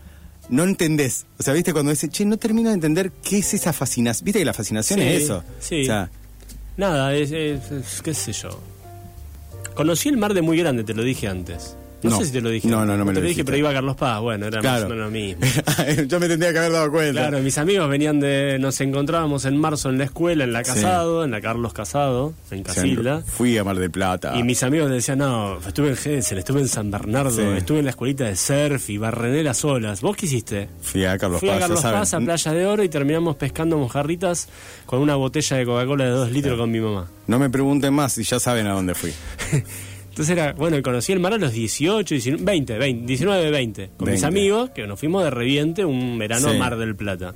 no 0.49 0.63
entendés. 0.63 1.25
O 1.39 1.43
sea, 1.43 1.53
viste 1.53 1.73
cuando 1.73 1.91
dice, 1.91 2.09
che, 2.09 2.25
no 2.25 2.37
termino 2.37 2.69
de 2.69 2.75
entender 2.75 3.11
qué 3.23 3.37
es 3.39 3.53
esa 3.53 3.71
fascinación. 3.73 4.25
Viste 4.25 4.39
que 4.39 4.45
la 4.45 4.53
fascinación 4.53 4.99
Sí, 4.99 5.05
es 5.07 5.23
eso. 5.23 5.43
sí. 5.59 5.81
O 5.83 5.85
sea, 5.85 6.09
Nada, 6.77 7.13
es, 7.15 7.31
es- 7.31 8.01
qué 8.03 8.13
sé 8.13 8.31
yo. 8.33 8.49
Conocí 9.75 10.09
el 10.09 10.17
mar 10.17 10.33
de 10.33 10.41
muy 10.41 10.57
grande, 10.57 10.83
te 10.83 10.93
lo 10.93 11.03
dije 11.03 11.27
antes. 11.27 11.75
No, 12.03 12.11
No. 12.11 12.17
sé 12.19 12.25
si 12.25 12.31
te 12.31 12.41
lo 12.41 12.49
dije. 12.49 12.67
No, 12.67 12.85
no, 12.85 12.95
no 12.95 13.03
me 13.05 13.11
te 13.11 13.19
lo 13.19 13.23
lo 13.23 13.29
dije, 13.29 13.43
pero 13.43 13.57
iba 13.57 13.69
a 13.71 13.73
Carlos 13.73 13.95
Paz. 13.95 14.21
Bueno, 14.21 14.45
era 14.45 14.61
más 14.61 14.83
o 14.83 14.87
claro. 14.87 14.89
menos 14.89 15.05
lo 15.05 15.11
mismo. 15.11 15.41
yo 16.07 16.19
me 16.19 16.27
tendría 16.27 16.51
que 16.53 16.59
haber 16.59 16.71
dado 16.71 16.91
cuenta. 16.91 17.11
Claro, 17.27 17.39
mis 17.39 17.57
amigos 17.57 17.89
venían 17.89 18.19
de. 18.19 18.57
Nos 18.59 18.79
encontrábamos 18.81 19.45
en 19.45 19.57
marzo 19.57 19.89
en 19.89 19.97
la 19.97 20.03
escuela, 20.03 20.43
en 20.43 20.53
la 20.53 20.63
Sí. 20.63 20.71
Casado, 20.73 21.23
en 21.23 21.31
la 21.31 21.41
Carlos 21.41 21.73
Casado, 21.73 22.33
en 22.51 22.61
O 22.61 22.63
sea, 22.65 22.73
Casilda. 22.75 23.21
Fui 23.25 23.57
a 23.57 23.63
Mar 23.63 23.77
del 23.77 23.89
Plata. 23.89 24.33
Y 24.37 24.43
mis 24.43 24.61
amigos 24.63 24.91
decían, 24.91 25.17
no, 25.19 25.57
estuve 25.65 25.89
en 25.89 25.95
Gesell, 25.97 26.37
estuve 26.37 26.61
en 26.61 26.67
San 26.67 26.91
Bernardo, 26.91 27.31
Sí. 27.31 27.41
estuve 27.57 27.79
en 27.79 27.85
la 27.85 27.91
escuelita 27.91 28.25
de 28.25 28.35
surf 28.35 28.89
y 28.89 28.97
barrené 28.97 29.41
las 29.43 29.63
olas. 29.65 30.01
¿Vos 30.01 30.15
qué 30.17 30.27
hiciste? 30.27 30.69
Fui 30.81 31.03
a 31.05 31.17
Carlos 31.17 31.39
Fui 31.39 31.49
Paz, 31.49 31.57
a 31.57 31.59
ya 31.59 31.65
Carlos. 31.67 31.81
Paz, 31.83 32.13
a 32.13 32.19
Playa 32.19 32.51
de 32.53 32.65
Oro 32.67 32.83
y 32.83 32.89
terminamos 32.89 33.35
pescando 33.37 33.77
mojarritas 33.77 34.49
con 34.85 34.99
una 34.99 35.15
botella 35.15 35.57
de 35.57 35.65
Coca-Cola 35.65 36.03
de 36.05 36.09
dos 36.11 36.31
litros 36.31 36.57
con 36.59 36.69
mi 36.71 36.79
mamá. 36.79 37.07
No 37.25 37.39
me 37.39 37.49
pregunten 37.49 37.93
más 37.93 38.17
y 38.19 38.23
ya 38.23 38.39
saben 38.39 38.67
a 38.67 38.73
dónde 38.73 38.93
fui. 38.93 39.11
Entonces 40.17 40.35
era, 40.35 40.53
bueno, 40.53 40.81
conocí 40.81 41.11
el 41.13 41.19
mar 41.19 41.33
a 41.33 41.37
los 41.37 41.51
18, 41.53 42.15
19, 42.15 42.43
20, 42.43 42.77
20, 42.79 43.05
19, 43.05 43.51
20, 43.51 43.89
con 43.97 44.09
mis 44.09 44.21
20. 44.21 44.25
amigos, 44.25 44.69
que 44.71 44.87
nos 44.87 44.99
fuimos 44.99 45.23
de 45.23 45.29
reviente 45.29 45.85
un 45.85 46.17
verano 46.17 46.49
Sí. 46.49 46.55
a 46.55 46.59
Mar 46.59 46.75
del 46.75 46.95
Plata. 46.95 47.35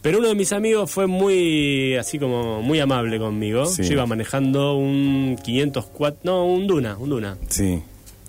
Pero 0.00 0.18
uno 0.18 0.28
de 0.28 0.34
mis 0.34 0.52
amigos 0.54 0.90
fue 0.90 1.06
muy, 1.06 1.94
así 1.96 2.18
como, 2.18 2.62
muy 2.62 2.80
amable 2.80 3.18
conmigo. 3.18 3.66
Sí. 3.66 3.82
Yo 3.82 3.92
iba 3.92 4.06
manejando 4.06 4.74
un 4.74 5.36
504, 5.44 6.20
no, 6.24 6.46
un 6.46 6.66
Duna, 6.66 6.96
un 6.96 7.10
Duna. 7.10 7.36
Sí. 7.50 7.82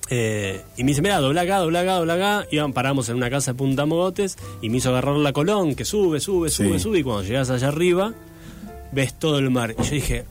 Eh, 0.09 0.61
y 0.75 0.83
me 0.83 0.89
dice, 0.89 1.01
mira, 1.01 1.19
dobla 1.21 1.41
acá, 1.43 1.59
dobla 1.59 1.79
acá, 1.79 1.93
dobla 1.95 2.13
acá. 2.15 2.47
Y 2.51 2.59
paramos 2.73 3.07
en 3.07 3.15
una 3.15 3.29
casa 3.29 3.53
de 3.53 3.57
Punta 3.57 3.85
Mogotes 3.85 4.37
y 4.61 4.69
me 4.69 4.77
hizo 4.79 4.89
agarrar 4.89 5.15
la 5.15 5.31
Colón, 5.31 5.73
que 5.75 5.85
sube, 5.85 6.19
sube, 6.19 6.49
sube, 6.49 6.73
Sí. 6.73 6.79
sube. 6.79 6.99
Y 6.99 7.03
cuando 7.03 7.23
llegas 7.23 7.49
allá 7.49 7.69
arriba, 7.69 8.13
ves 8.91 9.17
todo 9.17 9.39
el 9.39 9.49
mar. 9.51 9.73
Y 9.79 9.83
yo 9.83 9.91
dije, 9.91 10.25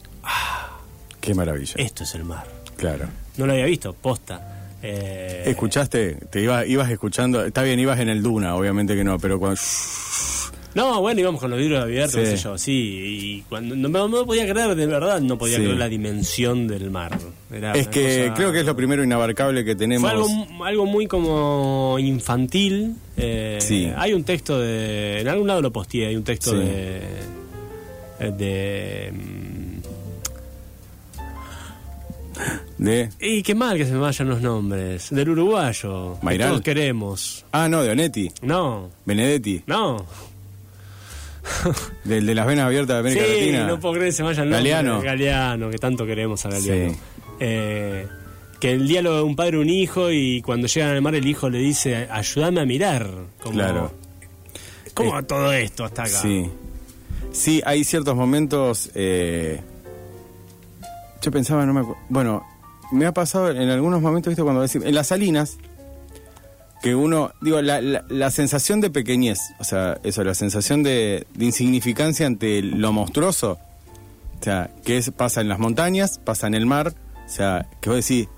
Qué 1.22 1.34
maravilla. 1.34 1.74
esto 1.78 2.04
es 2.04 2.14
el 2.14 2.24
mar. 2.24 2.46
Claro. 2.76 3.06
No 3.36 3.46
lo 3.46 3.52
había 3.52 3.64
visto, 3.66 3.92
posta. 3.94 4.48
Eh, 4.82 5.44
¿Escuchaste? 5.46 6.16
Te 6.30 6.40
iba, 6.42 6.66
ibas 6.66 6.90
escuchando. 6.90 7.44
Está 7.44 7.62
bien, 7.62 7.78
ibas 7.78 8.00
en 8.00 8.08
el 8.08 8.22
Duna, 8.22 8.56
obviamente 8.56 8.94
que 8.96 9.04
no, 9.04 9.18
pero 9.18 9.38
cuando. 9.38 9.60
No, 10.74 11.02
bueno, 11.02 11.20
íbamos 11.20 11.38
con 11.38 11.50
los 11.50 11.58
vidrios 11.58 11.82
abiertos, 11.82 12.14
Sí. 12.14 12.20
qué 12.20 12.26
sé 12.26 12.36
yo, 12.38 12.56
sí. 12.58 12.72
Y 12.72 13.42
cuando, 13.42 13.76
no, 13.76 13.88
no, 13.90 14.08
no 14.08 14.24
podía 14.24 14.48
creer, 14.50 14.74
de 14.74 14.86
verdad, 14.86 15.20
no 15.20 15.36
podía 15.36 15.58
Sí. 15.58 15.62
creer 15.64 15.78
la 15.78 15.88
dimensión 15.88 16.66
del 16.66 16.90
mar. 16.90 17.18
Era 17.52 17.72
Es 17.74 17.88
que 17.88 18.22
cosa- 18.28 18.34
creo 18.34 18.52
que 18.52 18.60
es 18.60 18.64
lo 18.66 18.74
primero 18.74 19.04
inabarcable 19.04 19.64
que 19.66 19.76
tenemos. 19.76 20.10
Fue 20.10 20.18
algo, 20.18 20.64
algo 20.64 20.86
muy 20.86 21.06
como 21.06 21.96
infantil. 22.00 22.96
eh, 23.18 23.58
Sí. 23.60 23.92
Hay 23.96 24.14
un 24.14 24.24
texto 24.24 24.58
de. 24.58 25.20
En 25.20 25.28
algún 25.28 25.46
lado 25.46 25.60
lo 25.60 25.70
posteé, 25.72 26.06
hay 26.06 26.16
un 26.16 26.24
texto 26.24 26.54
de. 26.58 27.02
de. 28.18 29.12
De. 32.84 33.08
Y 33.20 33.42
qué 33.42 33.54
mal 33.54 33.76
que 33.76 33.84
se 33.86 33.92
me 33.92 33.98
vayan 33.98 34.28
los 34.28 34.40
nombres. 34.42 35.08
Del 35.10 35.30
uruguayo. 35.30 36.16
que 36.20 36.24
Mayral. 36.26 36.48
todos 36.50 36.62
queremos. 36.62 37.44
Ah, 37.52 37.68
no, 37.68 37.82
de 37.82 37.90
Onetti. 37.90 38.30
No, 38.42 38.90
Benedetti. 39.04 39.62
no. 39.66 40.04
Del 42.04 42.24
de 42.26 42.34
las 42.34 42.46
venas 42.46 42.66
abiertas 42.66 42.94
de 42.94 43.00
América 43.00 43.24
sí, 43.26 43.32
Latina. 43.50 43.66
no 43.66 43.80
puedo 43.80 43.94
creer 43.94 44.08
que 44.08 44.12
se 44.16 44.22
vayan 44.22 44.48
los 44.50 44.58
Galeano. 44.58 44.92
nombres. 44.94 45.12
Galeano, 45.12 45.70
que 45.70 45.78
tanto 45.78 46.06
queremos 46.06 46.44
a 46.46 46.50
Galeano. 46.50 46.92
Sí. 46.92 46.98
Eh, 47.40 48.06
que 48.60 48.72
el 48.72 48.86
diálogo 48.86 49.16
de 49.16 49.22
un 49.22 49.34
padre 49.34 49.56
y 49.56 49.60
un 49.60 49.68
hijo 49.70 50.10
y 50.12 50.40
cuando 50.42 50.68
llegan 50.68 50.90
al 50.90 51.02
mar 51.02 51.14
el 51.16 51.26
hijo 51.26 51.50
le 51.50 51.58
dice, 51.58 52.06
ayúdame 52.10 52.60
a 52.60 52.64
mirar. 52.64 53.08
Como, 53.42 53.54
Claro. 53.54 53.92
¿Cómo 54.94 55.12
va 55.14 55.22
todo 55.22 55.52
esto 55.52 55.84
hasta 55.84 56.02
acá? 56.02 56.10
Sí. 56.22 56.48
Sí, 57.32 57.60
hay 57.64 57.82
ciertos 57.82 58.14
momentos. 58.14 58.90
eh, 58.94 59.60
yo 61.22 61.30
pensaba, 61.32 61.64
no 61.66 61.72
me 61.72 61.80
acuerdo. 61.80 62.00
Bueno, 62.08 62.46
me 62.92 63.06
ha 63.06 63.12
pasado 63.12 63.50
en 63.50 63.68
algunos 63.70 64.00
momentos, 64.02 64.30
¿viste? 64.30 64.42
Cuando 64.42 64.60
decir, 64.62 64.82
en 64.84 64.94
las 64.94 65.08
salinas, 65.08 65.56
que 66.82 66.94
uno, 66.94 67.32
digo, 67.40 67.60
la, 67.62 67.80
la- 67.80 68.04
la 68.08 68.30
sensación 68.30 68.80
de 68.80 68.90
pequeñez, 68.90 69.38
o 69.60 69.64
sea, 69.64 69.98
eso, 70.02 70.24
la 70.24 70.34
sensación 70.34 70.82
de, 70.82 71.26
de 71.34 71.44
insignificancia 71.44 72.26
ante 72.26 72.60
lo 72.62 72.92
monstruoso, 72.92 73.58
o 74.40 74.44
sea, 74.44 74.70
que 74.84 74.96
es, 74.98 75.10
pasa 75.10 75.40
en 75.40 75.48
las 75.48 75.58
montañas, 75.60 76.18
pasa 76.18 76.46
en 76.48 76.54
el 76.54 76.66
mar, 76.66 76.92
o 77.24 77.28
sea, 77.28 77.66
que 77.80 77.90
vos 77.90 77.96
decís, 78.06 78.28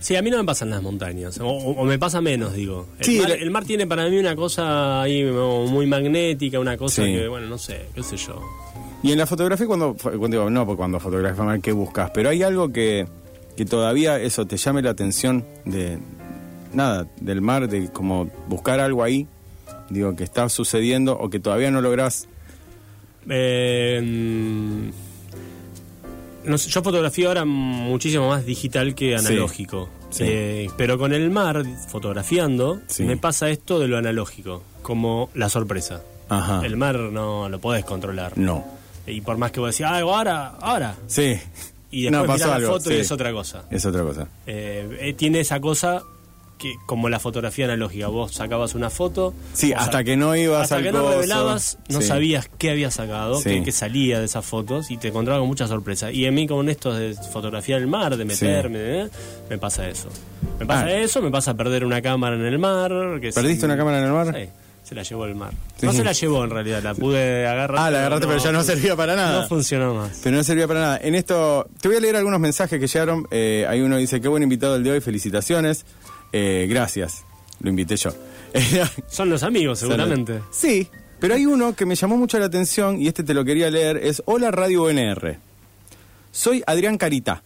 Sí, 0.00 0.16
a 0.16 0.20
mí 0.22 0.28
no 0.30 0.36
me 0.36 0.44
pasan 0.44 0.68
las 0.68 0.82
montañas, 0.82 1.38
o, 1.40 1.46
o- 1.48 1.84
me 1.84 1.98
pasa 1.98 2.20
menos, 2.20 2.52
digo. 2.52 2.88
El, 2.98 3.04
Sí, 3.06 3.20
mar, 3.20 3.30
el 3.30 3.50
mar 3.50 3.64
tiene 3.64 3.86
para 3.86 4.06
mí 4.10 4.18
una 4.18 4.36
cosa 4.36 5.00
ahí 5.00 5.24
muy 5.24 5.86
magnética, 5.86 6.60
una 6.60 6.76
cosa 6.76 7.02
Sí. 7.04 7.12
que, 7.14 7.26
bueno, 7.28 7.46
no 7.46 7.56
sé, 7.56 7.86
qué 7.94 8.02
sé 8.02 8.16
yo. 8.18 8.42
Y 9.02 9.12
en 9.12 9.18
la 9.18 9.26
fotografía, 9.26 9.66
cuando, 9.66 9.94
cuando 9.94 10.28
digo, 10.28 10.50
no, 10.50 10.66
porque 10.66 10.76
cuando 10.76 11.00
fotografías 11.00 11.60
¿qué 11.62 11.72
buscas? 11.72 12.10
Pero 12.12 12.28
hay 12.28 12.42
algo 12.42 12.70
que, 12.70 13.06
que 13.56 13.64
todavía 13.64 14.18
eso 14.18 14.46
te 14.46 14.56
llame 14.56 14.82
la 14.82 14.90
atención 14.90 15.44
de 15.64 15.98
nada, 16.72 17.06
del 17.20 17.40
mar, 17.40 17.68
de 17.68 17.88
como 17.92 18.30
buscar 18.48 18.80
algo 18.80 19.02
ahí, 19.04 19.26
digo, 19.90 20.14
que 20.16 20.24
está 20.24 20.48
sucediendo 20.48 21.16
o 21.18 21.30
que 21.30 21.38
todavía 21.40 21.70
no 21.70 21.80
lográs. 21.80 22.26
Eh, 23.28 24.90
no 26.44 26.58
sé, 26.58 26.68
yo 26.70 26.82
fotografía 26.82 27.28
ahora 27.28 27.44
muchísimo 27.44 28.28
más 28.28 28.44
digital 28.44 28.94
que 28.94 29.18
Sí, 29.18 29.26
analógico. 29.26 29.88
sí. 30.10 30.24
Eh, 30.26 30.70
pero 30.76 30.98
con 30.98 31.12
el 31.14 31.30
mar, 31.30 31.64
fotografiando, 31.88 32.80
Sí. 32.86 33.04
me 33.04 33.16
pasa 33.16 33.48
esto 33.50 33.78
de 33.78 33.88
lo 33.88 33.96
analógico, 33.96 34.62
como 34.82 35.30
la 35.34 35.48
sorpresa. 35.48 36.02
Ajá. 36.28 36.60
El 36.64 36.76
mar 36.76 36.96
no 36.98 37.48
lo 37.48 37.60
podés 37.60 37.84
controlar. 37.84 38.36
No. 38.36 38.64
Y 39.06 39.20
por 39.20 39.36
más 39.38 39.52
que 39.52 39.60
vos 39.60 39.70
decís, 39.70 39.86
ah, 39.86 39.98
ahora, 39.98 40.48
ahora. 40.60 40.96
Sí. 41.06 41.36
Y 41.98 42.02
después 42.02 42.12
no, 42.12 42.22
mirás 42.34 42.48
pasó 42.48 42.58
la 42.60 42.66
foto 42.68 42.90
y 42.90 42.94
sí. 42.94 43.00
es 43.00 43.12
otra 43.12 43.32
cosa. 43.32 43.64
Es 43.70 43.84
otra 43.86 44.02
cosa. 44.02 44.28
Eh, 44.46 44.98
eh, 45.00 45.12
tiene 45.14 45.40
esa 45.40 45.60
cosa 45.60 46.02
que 46.58 46.72
como 46.86 47.08
la 47.08 47.18
fotografía 47.18 47.64
analógica, 47.66 48.06
vos 48.06 48.32
sacabas 48.32 48.74
una 48.76 48.88
foto, 48.88 49.34
Sí, 49.54 49.72
hasta 49.72 50.04
que 50.04 50.16
no 50.16 50.34
ibas 50.36 50.62
hasta 50.62 50.76
al 50.76 50.82
que 50.84 50.92
no 50.92 51.00
coso. 51.02 51.14
revelabas, 51.14 51.78
no 51.88 52.00
Sí. 52.00 52.06
sabías 52.06 52.48
qué 52.58 52.70
habías 52.70 52.94
sacado, 52.94 53.36
Sí. 53.40 53.50
qué, 53.50 53.62
qué 53.64 53.72
salía 53.72 54.20
de 54.20 54.26
esas 54.26 54.44
fotos 54.46 54.90
y 54.90 54.96
te 54.96 55.08
encontraba 55.08 55.40
con 55.40 55.48
mucha 55.48 55.66
sorpresa. 55.66 56.12
Y 56.12 56.24
en 56.26 56.34
mí 56.34 56.46
con 56.46 56.68
esto 56.68 56.94
de 56.94 57.14
fotografía 57.32 57.74
del 57.76 57.88
mar, 57.88 58.16
de 58.16 58.24
meterme, 58.24 59.02
¿eh? 59.02 59.08
me 59.50 59.58
pasa 59.58 59.88
eso. 59.88 60.08
Me 60.60 60.64
pasa 60.64 60.84
Ah. 60.86 60.92
eso, 61.00 61.20
me 61.20 61.30
pasa 61.30 61.54
perder 61.54 61.84
una 61.84 62.00
cámara 62.00 62.36
en 62.36 62.44
el 62.46 62.58
mar. 62.58 62.90
Que 63.20 63.30
¿Perdiste 63.32 63.60
sí- 63.60 63.66
una 63.66 63.76
cámara 63.76 63.98
en 63.98 64.04
el 64.04 64.12
mar? 64.12 64.34
Sí, 64.34 64.48
se 64.84 64.94
la 64.94 65.02
llevó 65.02 65.24
el 65.24 65.34
mar. 65.34 65.52
Sí. 65.80 65.86
No 65.86 65.92
se 65.92 66.04
la 66.04 66.12
llevó 66.12 66.44
en 66.44 66.50
realidad, 66.50 66.82
la 66.82 66.94
pude 66.94 67.46
agarrar. 67.46 67.78
Ah, 67.78 67.90
la 67.90 67.98
agarraste, 68.00 68.26
pero 68.26 68.38
ya 68.38 68.52
no 68.52 68.62
servía 68.62 68.94
para 68.94 69.16
nada. 69.16 69.40
No 69.40 69.48
funcionó 69.48 69.94
más. 69.94 70.20
Pero 70.22 70.36
no 70.36 70.44
servía 70.44 70.68
para 70.68 70.80
nada. 70.80 71.00
En 71.02 71.14
esto, 71.14 71.66
te 71.80 71.88
voy 71.88 71.96
a 71.96 72.00
leer 72.00 72.16
algunos 72.16 72.38
mensajes 72.38 72.78
que 72.78 72.86
llegaron. 72.86 73.26
Eh, 73.30 73.66
hay 73.68 73.80
uno 73.80 73.96
que 73.96 74.02
dice, 74.02 74.20
qué 74.20 74.28
buen 74.28 74.42
invitado 74.42 74.76
el 74.76 74.84
de 74.84 74.92
hoy, 74.92 75.00
felicitaciones. 75.00 75.86
Eh, 76.32 76.66
gracias, 76.68 77.24
lo 77.60 77.70
invité 77.70 77.96
yo. 77.96 78.10
Son 79.08 79.30
los 79.30 79.42
amigos, 79.42 79.78
seguramente. 79.78 80.40
Sí, 80.52 80.88
pero 81.18 81.34
hay 81.34 81.46
uno 81.46 81.74
que 81.74 81.86
me 81.86 81.94
llamó 81.94 82.18
mucho 82.18 82.38
la 82.38 82.46
atención 82.46 83.00
y 83.00 83.08
este 83.08 83.22
te 83.22 83.32
lo 83.32 83.44
quería 83.44 83.70
leer. 83.70 83.96
Es 83.96 84.22
Hola 84.26 84.50
Radio 84.50 84.84
UNR. 84.84 85.38
Soy 86.30 86.62
Adrián 86.66 86.98
Carita, 86.98 87.42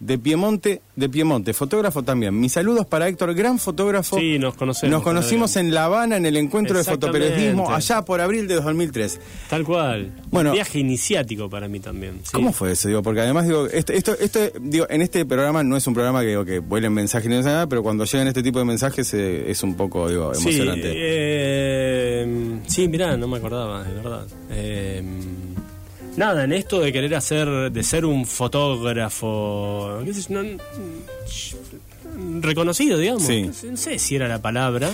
de 0.00 0.16
Piemonte, 0.18 0.80
de 0.94 1.08
Piemonte, 1.08 1.52
fotógrafo 1.52 2.02
también. 2.04 2.38
Mis 2.38 2.52
saludos 2.52 2.86
para 2.86 3.08
Héctor, 3.08 3.34
gran 3.34 3.58
fotógrafo. 3.58 4.16
Sí, 4.18 4.38
nos 4.38 4.54
conocemos. 4.54 4.92
Nos 4.92 5.02
conocimos 5.02 5.56
en 5.56 5.74
La 5.74 5.86
Habana 5.86 6.16
en 6.16 6.26
el 6.26 6.36
encuentro 6.36 6.78
de 6.78 6.84
fotoperiodismo 6.84 7.70
allá 7.70 8.02
por 8.02 8.20
abril 8.20 8.46
de 8.46 8.54
2003. 8.56 9.20
Tal 9.50 9.64
cual. 9.64 10.12
Bueno. 10.30 10.52
Viaje 10.52 10.78
iniciático 10.78 11.50
para 11.50 11.66
mí 11.68 11.80
también. 11.80 12.20
sí. 12.22 12.30
¿Cómo 12.32 12.52
fue 12.52 12.72
eso? 12.72 12.86
Digo, 12.88 13.02
porque 13.02 13.20
además 13.22 13.46
digo, 13.46 13.66
esto, 13.66 13.92
esto, 13.92 14.12
esto, 14.20 14.40
digo, 14.60 14.86
en 14.88 15.02
este 15.02 15.24
programa 15.26 15.62
no 15.64 15.76
es 15.76 15.86
un 15.86 15.94
programa 15.94 16.20
que 16.20 16.28
digo 16.28 16.44
que 16.44 16.60
vuelen 16.60 16.92
mensajes 16.92 17.28
ni 17.28 17.36
nada, 17.40 17.66
pero 17.68 17.82
cuando 17.82 18.04
llegan 18.04 18.28
este 18.28 18.42
tipo 18.42 18.58
de 18.60 18.64
mensajes 18.64 19.12
eh, 19.14 19.50
es 19.50 19.62
un 19.62 19.74
poco 19.74 20.08
digo, 20.08 20.32
Sí, 20.34 20.42
emocionante. 20.48 20.92
eh, 20.94 22.58
sí, 22.66 22.88
mirá, 22.88 23.16
no 23.16 23.26
me 23.28 23.38
acordaba, 23.38 23.82
de 23.82 23.94
verdad. 23.94 24.26
Eh, 24.50 25.02
nada, 26.16 26.44
en 26.44 26.52
esto 26.52 26.80
de 26.80 26.92
querer 26.92 27.14
hacer, 27.14 27.70
de 27.72 27.82
ser 27.82 28.04
un 28.04 28.26
fotógrafo, 28.26 30.00
qué 30.04 30.14
sé 30.14 30.22
yo, 30.32 30.42
no- 30.42 30.58
reconocido, 32.40 32.98
digamos. 32.98 33.22
Sí. 33.24 33.50
No 33.70 33.76
sé- 33.76 33.98
si 33.98 34.16
era 34.16 34.28
la 34.28 34.40
palabra. 34.40 34.90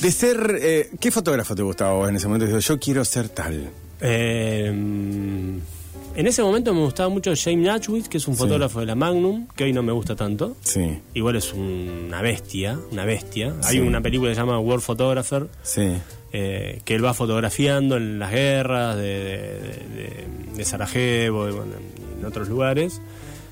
De 0.00 0.10
ser, 0.10 0.58
eh, 0.60 0.90
¿qué 1.00 1.10
fotógrafo 1.10 1.54
te 1.54 1.62
gustaba 1.62 1.94
vos 1.94 2.08
en 2.08 2.16
ese 2.16 2.26
momento? 2.28 2.58
Yo 2.58 2.78
quiero 2.80 3.04
ser 3.04 3.28
tal. 3.28 3.70
Eh, 4.00 4.66
en 4.66 6.26
ese 6.26 6.42
momento 6.42 6.74
me 6.74 6.80
gustaba 6.80 7.08
mucho 7.08 7.32
James 7.36 7.64
Natchwitz, 7.66 8.08
que 8.08 8.18
es 8.18 8.26
un 8.28 8.34
Sí. 8.34 8.40
fotógrafo 8.40 8.80
de 8.80 8.86
la 8.86 8.94
Magnum, 8.96 9.46
que 9.54 9.64
hoy 9.64 9.72
no 9.72 9.82
me 9.82 9.92
gusta 9.92 10.16
tanto. 10.16 10.56
Sí, 10.62 10.98
Igual 11.14 11.36
es 11.36 11.52
una 11.54 12.20
bestia, 12.20 12.78
una 12.90 13.04
bestia. 13.04 13.54
Hay 13.64 13.78
una 13.78 14.00
película 14.00 14.30
que 14.30 14.34
se 14.34 14.40
llama 14.40 14.58
World 14.58 14.82
Photographer, 14.82 15.46
sí. 15.62 15.88
Eh, 16.32 16.80
que 16.84 16.94
él 16.94 17.04
va 17.04 17.14
fotografiando 17.14 17.96
en 17.96 18.18
las 18.18 18.30
guerras 18.32 18.96
de, 18.96 19.02
de, 19.02 19.58
de- 19.94 20.26
de 20.56 20.64
Sarajevo 20.64 21.48
y 21.48 21.52
bueno, 21.52 21.72
en 22.18 22.24
otros 22.24 22.48
lugares. 22.48 23.00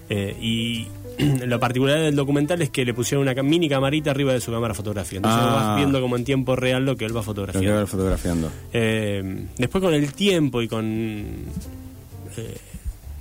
Eh, 0.08 0.36
y 0.40 0.86
lo 1.46 1.60
particular 1.60 2.00
del 2.00 2.16
documental 2.16 2.60
es 2.62 2.70
que 2.70 2.84
le 2.84 2.92
pusieron 2.94 3.26
una 3.28 3.42
mini 3.42 3.68
camarita 3.68 4.10
arriba 4.10 4.32
de 4.32 4.40
su 4.40 4.50
cámara 4.50 4.74
fotográfica. 4.74 5.16
Entonces 5.18 5.40
Ah. 5.42 5.54
vas 5.54 5.76
viendo 5.76 6.00
como 6.00 6.16
en 6.16 6.24
tiempo 6.24 6.56
real 6.56 6.84
lo 6.84 6.96
que 6.96 7.04
él 7.04 7.12
va 7.12 7.16
Lo 7.16 7.20
que 7.22 7.26
fotografiando. 7.26 7.76
ver 7.76 7.86
fotografiando. 7.86 8.50
Eh, 8.72 9.44
después 9.56 9.82
con 9.84 9.94
el 9.94 10.12
tiempo 10.14 10.60
y 10.62 10.68
con... 10.68 11.24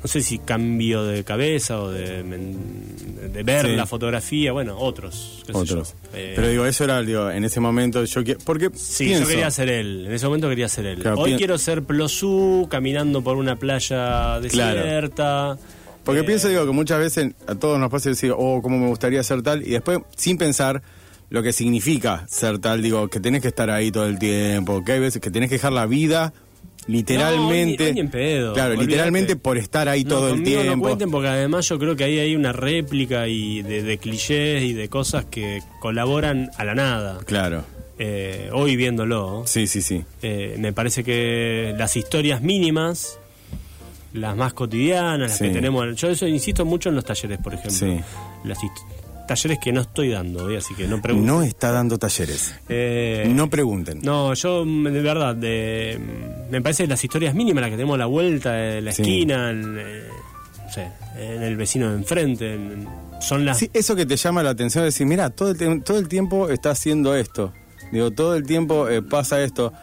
no 0.02 0.08
sé 0.08 0.22
si 0.22 0.40
cambio 0.40 1.04
de 1.04 1.24
cabeza 1.24 1.82
o 1.82 1.90
de, 1.92 2.24
ver 3.44 3.66
Sí. 3.66 3.76
la 3.76 3.86
fotografía, 3.86 4.52
bueno, 4.52 4.78
otros. 4.78 5.44
qué 5.46 5.52
sé 5.54 5.58
Otros. 5.60 5.94
yo. 5.94 6.10
Eh, 6.18 6.34
Pero 6.36 6.48
digo, 6.50 6.66
eso 6.66 6.84
era, 6.86 7.02
digo, 7.02 7.30
en 7.30 7.44
ese 7.44 7.60
momento 7.60 8.04
yo. 8.06 8.22
Porque 8.46 8.70
Sí, 8.76 9.06
pienso, 9.06 9.24
yo 9.26 9.30
quería 9.30 9.52
ser 9.52 9.70
él. 9.70 10.06
En 10.08 10.14
ese 10.14 10.26
momento 10.26 10.48
quería 10.50 10.70
ser 10.70 10.86
él. 10.86 11.00
Claro, 11.00 11.18
Hoy 11.20 11.36
quiero 11.36 11.58
ser 11.58 11.84
Plosú, 11.84 12.68
caminando 12.70 13.22
por 13.22 13.38
una 13.38 13.56
playa 13.58 14.40
Claro. 14.50 14.80
desierta. 14.80 15.58
Porque 16.04 16.22
Eh, 16.22 16.24
pienso, 16.24 16.48
digo, 16.48 16.66
que 16.66 16.72
muchas 16.72 17.00
veces 17.00 17.34
a 17.46 17.56
todos 17.56 17.78
nos 17.80 17.90
pasa 17.92 18.10
decir, 18.10 18.34
oh, 18.36 18.62
cómo 18.62 18.78
me 18.78 18.88
gustaría 18.88 19.22
ser 19.22 19.42
tal, 19.42 19.62
y 19.68 19.72
después, 19.72 20.00
sin 20.16 20.38
pensar 20.38 20.82
lo 21.30 21.44
que 21.44 21.54
significa 21.54 22.26
ser 22.28 22.58
tal, 22.58 22.82
digo, 22.82 23.08
que 23.10 23.20
tenés 23.20 23.42
que 23.42 23.50
estar 23.50 23.70
ahí 23.70 23.92
todo 23.92 24.08
el 24.08 24.18
tiempo, 24.18 24.84
que 24.84 24.94
hay 24.94 25.00
veces 25.00 25.22
que 25.22 25.30
tenés 25.30 25.50
que 25.50 25.56
dejar 25.56 25.74
la 25.74 25.86
vida 25.86 26.34
literalmente. 26.92 27.84
No, 27.84 27.90
ni- 27.90 27.94
ni 27.94 28.00
en 28.02 28.10
pedo, 28.10 28.54
Claro, 28.54 28.76
literalmente 28.76 29.36
por 29.36 29.58
estar 29.58 29.88
ahí 29.90 30.04
no, 30.04 30.10
todo 30.10 30.34
el 30.34 30.44
tiempo. 30.44 30.76
No 30.76 30.82
cuenten 30.82 31.12
porque 31.12 31.28
además 31.28 31.68
yo 31.68 31.78
creo 31.80 31.96
que 31.96 32.04
ahí 32.04 32.20
hay 32.20 32.36
una 32.36 32.52
réplica 32.52 33.28
y 33.28 33.62
de, 33.62 33.84
de 33.84 33.98
clichés 33.98 34.64
y 34.64 34.74
de 34.74 34.90
cosas 34.90 35.26
que 35.26 35.62
colaboran 35.80 36.50
a 36.58 36.64
la 36.66 36.76
nada. 36.76 37.20
Claro. 37.26 37.64
eh, 38.02 38.50
hoy 38.54 38.76
viéndolo, 38.78 39.44
Sí, 39.46 39.68
sí, 39.68 39.82
sí. 39.82 40.04
eh, 40.22 40.56
me 40.58 40.72
parece 40.72 41.04
que 41.04 41.74
las 41.78 41.98
historias 41.98 42.42
mínimas, 42.42 43.20
las 44.14 44.36
más 44.38 44.54
cotidianas, 44.54 45.20
las 45.32 45.38
Sí. 45.38 45.46
que 45.46 45.50
tenemos. 45.52 45.96
Yo 45.98 46.10
eso 46.10 46.26
insisto 46.26 46.64
mucho 46.66 46.88
en 46.90 46.96
los 46.96 47.04
talleres, 47.04 47.40
por 47.40 47.54
ejemplo. 47.56 47.72
Sí. 47.78 48.00
Las 48.46 48.58
talleres 49.30 49.60
que 49.60 49.72
no 49.72 49.82
estoy 49.82 50.10
dando 50.10 50.46
hoy, 50.46 50.56
así 50.58 50.74
que 50.76 50.88
no 50.88 51.02
pregunto. 51.02 51.28
No 51.32 51.42
está 51.44 51.72
dando 51.72 51.98
talleres. 51.98 52.54
Eh, 52.68 53.32
No 53.34 53.50
pregunten. 53.50 54.02
no, 54.04 54.34
yo 54.34 54.66
mm, 54.66 54.84
de 54.86 55.02
verdad, 55.02 55.36
de, 55.36 55.98
mm, 56.00 56.52
me 56.52 56.62
parece 56.62 56.84
que 56.84 56.90
las 56.90 57.04
historias 57.04 57.34
mínimas, 57.36 57.62
las 57.62 57.70
que 57.70 57.78
tenemos 57.78 57.96
a 57.96 58.00
la 58.00 58.06
vuelta 58.08 58.54
de 58.54 58.82
la 58.82 58.92
Sí. 58.92 59.02
esquina, 59.04 59.52
en, 59.52 59.78
eh, 59.80 60.04
no 60.66 60.72
sé, 60.74 60.88
en 61.18 61.44
el 61.44 61.56
vecino 61.58 61.90
de 61.90 61.96
enfrente, 61.98 62.54
en- 62.56 62.88
son 63.22 63.46
las... 63.46 63.58
Sí, 63.58 63.70
eso 63.74 63.96
que 63.96 64.06
te 64.06 64.16
llama 64.18 64.42
la 64.44 64.50
atención, 64.52 64.84
decir, 64.84 65.06
mira, 65.06 65.30
todo 65.30 65.52
el, 65.52 65.84
todo 65.84 66.00
el 66.00 66.08
tiempo 66.08 66.50
está 66.50 66.72
haciendo 66.72 67.16
esto. 67.16 67.54
Digo, 67.92 68.12
todo 68.12 68.36
el 68.36 68.44
tiempo 68.46 68.88
eh, 68.90 69.02
pasa 69.02 69.42
esto. 69.42 69.74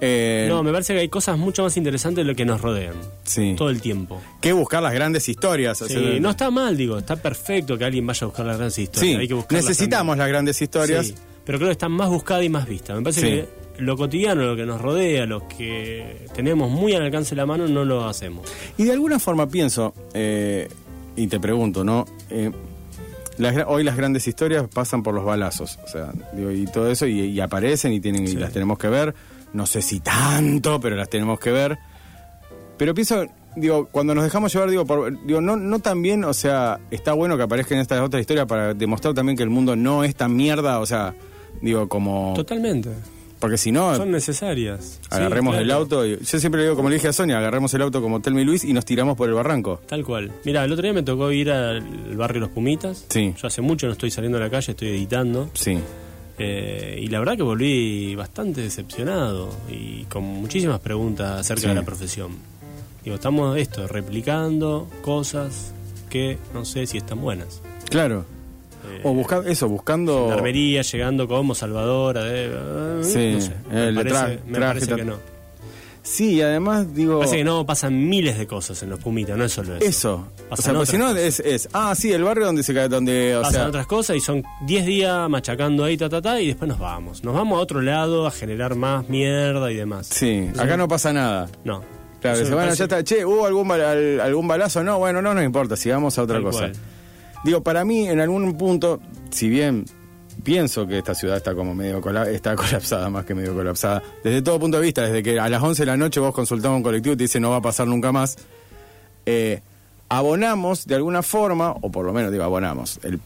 Eh, 0.00 0.46
No, 0.48 0.62
me 0.62 0.72
parece 0.72 0.92
que 0.94 1.00
hay 1.00 1.08
cosas 1.08 1.38
mucho 1.38 1.62
más 1.62 1.76
interesantes 1.76 2.24
de 2.24 2.30
lo 2.30 2.36
que 2.36 2.44
nos 2.44 2.60
rodean. 2.60 2.94
Sí. 3.24 3.54
Todo 3.56 3.70
el 3.70 3.80
tiempo. 3.80 4.20
que 4.40 4.52
buscar 4.52 4.82
las 4.82 4.92
grandes 4.92 5.28
historias. 5.28 5.78
Sí, 5.78 6.18
no 6.20 6.30
está 6.30 6.50
mal, 6.50 6.76
digo, 6.76 6.98
está 6.98 7.16
perfecto 7.16 7.76
que 7.78 7.84
alguien 7.84 8.06
vaya 8.06 8.24
a 8.24 8.26
buscar 8.28 8.46
las 8.46 8.56
grandes 8.56 8.78
historias. 8.78 9.14
Sí, 9.14 9.20
hay 9.20 9.28
que 9.28 9.34
buscarlas 9.34 9.64
necesitamos 9.64 10.16
las 10.18 10.28
grandes 10.28 10.60
historias. 10.60 11.06
Sí, 11.08 11.14
pero 11.44 11.58
creo 11.58 11.68
que 11.68 11.72
están 11.72 11.92
más 11.92 12.08
buscadas 12.08 12.44
y 12.44 12.48
más 12.48 12.66
vistas. 12.68 12.96
Me 12.96 13.02
parece 13.02 13.20
que 13.22 13.48
lo 13.78 13.96
cotidiano, 13.96 14.42
lo 14.42 14.56
que 14.56 14.66
nos 14.66 14.80
rodea, 14.80 15.26
lo 15.26 15.46
que 15.48 16.26
tenemos 16.34 16.70
muy 16.70 16.94
al 16.94 17.02
alcance 17.02 17.30
de 17.30 17.36
la 17.36 17.46
mano, 17.46 17.66
no 17.68 17.84
lo 17.84 18.06
hacemos. 18.08 18.46
Y 18.78 18.84
de 18.84 18.92
alguna 18.92 19.18
forma 19.18 19.46
pienso, 19.48 19.94
eh, 20.14 20.68
y 21.14 21.26
te 21.26 21.38
pregunto, 21.40 21.84
¿no? 21.84 22.04
Eh, 22.30 22.50
las 23.38 23.54
hoy 23.66 23.84
las 23.84 23.96
grandes 23.96 24.26
historias 24.26 24.64
pasan 24.72 25.02
por 25.02 25.14
los 25.14 25.24
balazos, 25.24 25.78
o 25.84 25.88
sea, 25.88 26.10
digo, 26.32 26.50
y 26.50 26.64
todo 26.66 26.90
eso, 26.90 27.06
y, 27.06 27.20
y 27.20 27.40
aparecen 27.40 27.92
y, 27.92 28.00
tienen, 28.00 28.26
y 28.26 28.32
las 28.32 28.52
tenemos 28.52 28.78
que 28.78 28.88
ver. 28.88 29.14
No 29.56 29.64
sé 29.64 29.80
si 29.80 30.00
tanto, 30.00 30.78
pero 30.80 30.96
las 30.96 31.08
tenemos 31.08 31.40
que 31.40 31.50
ver. 31.50 31.78
Pero 32.76 32.92
pienso, 32.94 33.24
digo, 33.56 33.88
cuando 33.90 34.14
nos 34.14 34.22
dejamos 34.22 34.52
llevar, 34.52 34.68
digo, 34.68 34.84
por- 34.84 35.24
digo 35.26 35.40
no, 35.40 35.56
no 35.56 35.78
también, 35.78 36.24
o 36.24 36.34
sea, 36.34 36.78
está 36.90 37.14
bueno 37.14 37.38
que 37.38 37.42
aparezcan 37.44 37.78
estas 37.78 38.02
otras 38.02 38.20
historias 38.20 38.44
para 38.46 38.74
demostrar 38.74 39.14
también 39.14 39.34
que 39.36 39.42
el 39.42 39.48
mundo 39.50 39.74
no 39.74 40.04
es 40.04 40.14
tan 40.14 40.36
mierda, 40.36 40.78
o 40.80 40.84
sea, 40.84 41.14
digo, 41.62 41.88
como... 41.88 42.34
Totalmente. 42.36 42.90
Porque 43.40 43.56
si 43.58 43.70
no, 43.72 43.94
Son 43.96 44.10
necesarias. 44.10 45.00
agarremos 45.10 45.56
Sí, 45.56 45.62
el 45.62 45.70
auto, 45.70 46.04
y, 46.06 46.18
yo 46.18 46.38
siempre 46.38 46.60
le 46.60 46.64
digo, 46.68 46.76
como 46.76 46.88
le 46.90 46.96
dije 46.96 47.08
a 47.08 47.12
Sonia, 47.14 47.38
agarremos 47.38 47.72
el 47.74 47.80
auto 47.82 48.02
como 48.02 48.20
Telmi 48.20 48.44
Luis 48.44 48.62
y 48.64 48.72
nos 48.74 48.84
tiramos 48.84 49.16
por 49.16 49.28
el 49.28 49.34
barranco. 49.34 49.80
Tal 49.86 50.04
cual. 50.04 50.32
Mira, 50.44 50.64
el 50.64 50.72
otro 50.72 50.82
día 50.82 50.92
me 50.92 51.02
tocó 51.02 51.30
ir 51.32 51.50
al 51.50 51.80
barrio 52.16 52.40
Los 52.40 52.50
Pumitas. 52.50 53.04
Sí. 53.08 53.34
Yo 53.40 53.46
hace 53.46 53.60
mucho 53.62 53.86
no 53.86 53.92
estoy 53.92 54.10
saliendo 54.10 54.36
a 54.38 54.40
la 54.42 54.50
calle, 54.50 54.72
estoy 54.72 54.88
editando. 54.88 55.48
Sí. 55.54 55.78
Eh, 56.38 56.98
y 57.02 57.06
la 57.08 57.18
verdad 57.18 57.36
que 57.36 57.42
volví 57.42 58.14
bastante 58.14 58.60
decepcionado 58.60 59.50
y 59.70 60.04
con 60.04 60.22
muchísimas 60.24 60.80
preguntas 60.80 61.40
acerca 61.40 61.62
Sí. 61.62 61.68
de 61.68 61.74
la 61.74 61.82
profesión. 61.82 62.32
Digo, 63.04 63.16
estamos 63.16 63.56
esto, 63.56 63.86
replicando 63.86 64.88
cosas 65.02 65.72
que 66.10 66.38
no 66.52 66.64
sé 66.64 66.86
si 66.86 66.98
están 66.98 67.20
buenas. 67.20 67.62
Claro. 67.88 68.24
Eh, 68.88 69.00
O 69.04 69.12
buscar 69.14 69.46
eso, 69.48 69.68
buscando. 69.68 70.26
Gendarmería 70.28 70.82
llegando 70.82 71.26
como 71.26 71.54
salvadora 71.54 72.24
de... 72.24 72.50
eh, 72.52 73.00
Sí, 73.02 73.32
no 73.34 73.40
sé, 73.40 73.52
me 73.70 74.58
parece, 74.60 74.90
me 74.90 74.96
que 74.96 75.04
no. 75.04 75.35
Sí, 76.08 76.34
y 76.34 76.40
además 76.40 76.94
digo. 76.94 77.18
Parece 77.18 77.38
que 77.38 77.44
no 77.44 77.66
pasan 77.66 78.08
miles 78.08 78.38
de 78.38 78.46
cosas 78.46 78.80
en 78.84 78.90
los 78.90 79.00
Pumitas, 79.00 79.36
no 79.36 79.44
es 79.44 79.50
solo 79.52 79.74
eso. 79.74 79.84
Eso. 79.84 80.28
O 80.48 80.56
sea, 80.56 80.72
otras 80.72 80.88
si 80.88 80.98
no 80.98 81.10
es, 81.10 81.40
es. 81.40 81.68
Ah, 81.72 81.94
sí, 81.96 82.12
el 82.12 82.22
barrio 82.22 82.46
donde 82.46 82.62
se 82.62 82.72
cae. 82.72 82.88
Donde, 82.88 83.34
o 83.36 83.40
Pasan 83.42 83.54
sea, 83.54 83.66
otras 83.66 83.86
cosas 83.88 84.16
y 84.16 84.20
son 84.20 84.44
10 84.66 84.86
días 84.86 85.28
machacando 85.28 85.82
ahí, 85.82 85.96
ta, 85.96 86.08
ta, 86.08 86.22
ta, 86.22 86.40
y 86.40 86.46
después 86.46 86.68
nos 86.68 86.78
vamos. 86.78 87.24
Nos 87.24 87.34
vamos 87.34 87.58
a 87.58 87.60
otro 87.60 87.82
lado 87.82 88.24
a 88.26 88.30
generar 88.30 88.76
más 88.76 89.08
mierda 89.08 89.72
y 89.72 89.74
demás. 89.74 90.06
Sí, 90.06 90.48
acá 90.56 90.76
no 90.76 90.86
pasa 90.86 91.12
nada. 91.12 91.48
No. 91.64 91.82
Claro, 92.20 92.38
me 92.38 92.44
bueno, 92.44 92.56
parece- 92.58 92.76
ya 92.78 92.84
está. 92.84 93.02
Che, 93.04 93.24
¿hubo 93.24 93.44
algún, 93.44 93.66
bal- 93.68 93.82
al- 93.82 94.20
algún 94.20 94.46
balazo? 94.46 94.84
No, 94.84 94.98
bueno, 95.00 95.20
no 95.20 95.34
nos 95.34 95.44
importa, 95.44 95.76
sigamos 95.76 96.16
a 96.18 96.22
otra 96.22 96.40
cosa. 96.40 96.58
cual. 96.60 96.72
Digo, 97.44 97.62
para 97.62 97.84
mí, 97.84 98.08
en 98.08 98.20
algún 98.20 98.56
punto, 98.56 99.00
si 99.30 99.48
bien 99.48 99.84
pienso 100.42 100.86
que 100.86 100.98
esta 100.98 101.14
ciudad 101.14 101.36
está 101.36 101.54
como 101.54 101.74
medio 101.74 102.00
cola- 102.00 102.30
está 102.30 102.54
colapsada, 102.56 103.10
más 103.10 103.24
que 103.24 103.34
medio 103.34 103.54
colapsada, 103.54 104.02
desde 104.22 104.42
todo 104.42 104.58
punto 104.60 104.78
de 104.78 104.82
vista, 104.84 105.02
desde 105.02 105.22
que 105.22 105.38
a 105.40 105.48
las 105.48 105.62
11 105.62 105.82
de 105.82 105.86
la 105.86 105.96
noche 105.96 106.20
vos 106.20 106.34
consultás 106.34 106.70
a 106.70 106.74
un 106.74 106.82
colectivo 106.82 107.14
y 107.14 107.16
te 107.16 107.24
dice 107.24 107.40
no 107.40 107.50
va 107.50 107.56
a 107.56 107.62
pasar 107.62 107.86
nunca 107.86 108.12
más, 108.12 108.36
eh, 109.26 109.60
abonamos 110.08 110.86
de 110.86 110.94
alguna 110.94 111.22
forma, 111.22 111.72
o 111.80 111.90
por 111.90 112.04
lo 112.06 112.12
menos 112.12 112.30
digo 112.32 112.44
abonamos, 112.44 113.00
el 113.02 113.18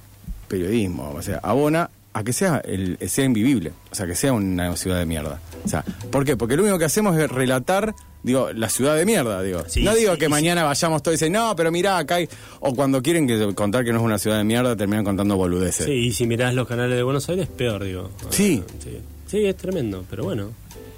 periodismo, 0.48 1.12
o 1.14 1.22
sea, 1.22 1.38
abona 1.42 1.90
a 2.12 2.24
que 2.24 2.32
sea, 2.32 2.60
el, 2.64 2.98
sea 3.08 3.24
invivible, 3.24 3.72
o 3.90 3.94
sea, 3.94 4.06
que 4.06 4.14
sea 4.14 4.32
una 4.32 4.76
ciudad 4.76 4.98
de 4.98 5.06
mierda. 5.06 5.40
O 5.64 5.68
sea, 5.68 5.84
¿por 6.10 6.24
qué? 6.24 6.36
Porque 6.36 6.56
lo 6.56 6.62
único 6.62 6.78
que 6.78 6.84
hacemos 6.84 7.16
es 7.16 7.30
relatar, 7.30 7.94
digo, 8.22 8.52
la 8.52 8.68
ciudad 8.68 8.96
de 8.96 9.04
mierda, 9.06 9.42
digo. 9.42 9.62
Sí, 9.68 9.84
no 9.84 9.94
digo 9.94 10.14
sí, 10.14 10.18
que 10.18 10.24
sí. 10.26 10.30
mañana 10.30 10.64
vayamos 10.64 11.02
todos 11.02 11.14
y 11.14 11.16
dicen, 11.16 11.32
no, 11.32 11.54
pero 11.54 11.70
mirá, 11.70 11.98
acá 11.98 12.16
hay... 12.16 12.28
O 12.60 12.74
cuando 12.74 13.00
quieren 13.00 13.26
que, 13.26 13.54
contar 13.54 13.84
que 13.84 13.92
no 13.92 13.98
es 13.98 14.04
una 14.04 14.18
ciudad 14.18 14.38
de 14.38 14.44
mierda, 14.44 14.76
terminan 14.76 15.04
contando 15.04 15.36
boludeces. 15.36 15.86
Sí, 15.86 15.92
y 15.92 16.12
si 16.12 16.26
mirás 16.26 16.54
los 16.54 16.66
canales 16.66 16.96
de 16.96 17.02
Buenos 17.02 17.28
Aires, 17.28 17.46
peor, 17.46 17.84
digo. 17.84 18.10
Sí. 18.30 18.62
sí. 18.82 18.98
Sí, 19.26 19.44
es 19.44 19.56
tremendo, 19.56 20.04
pero 20.10 20.24
bueno. 20.24 20.50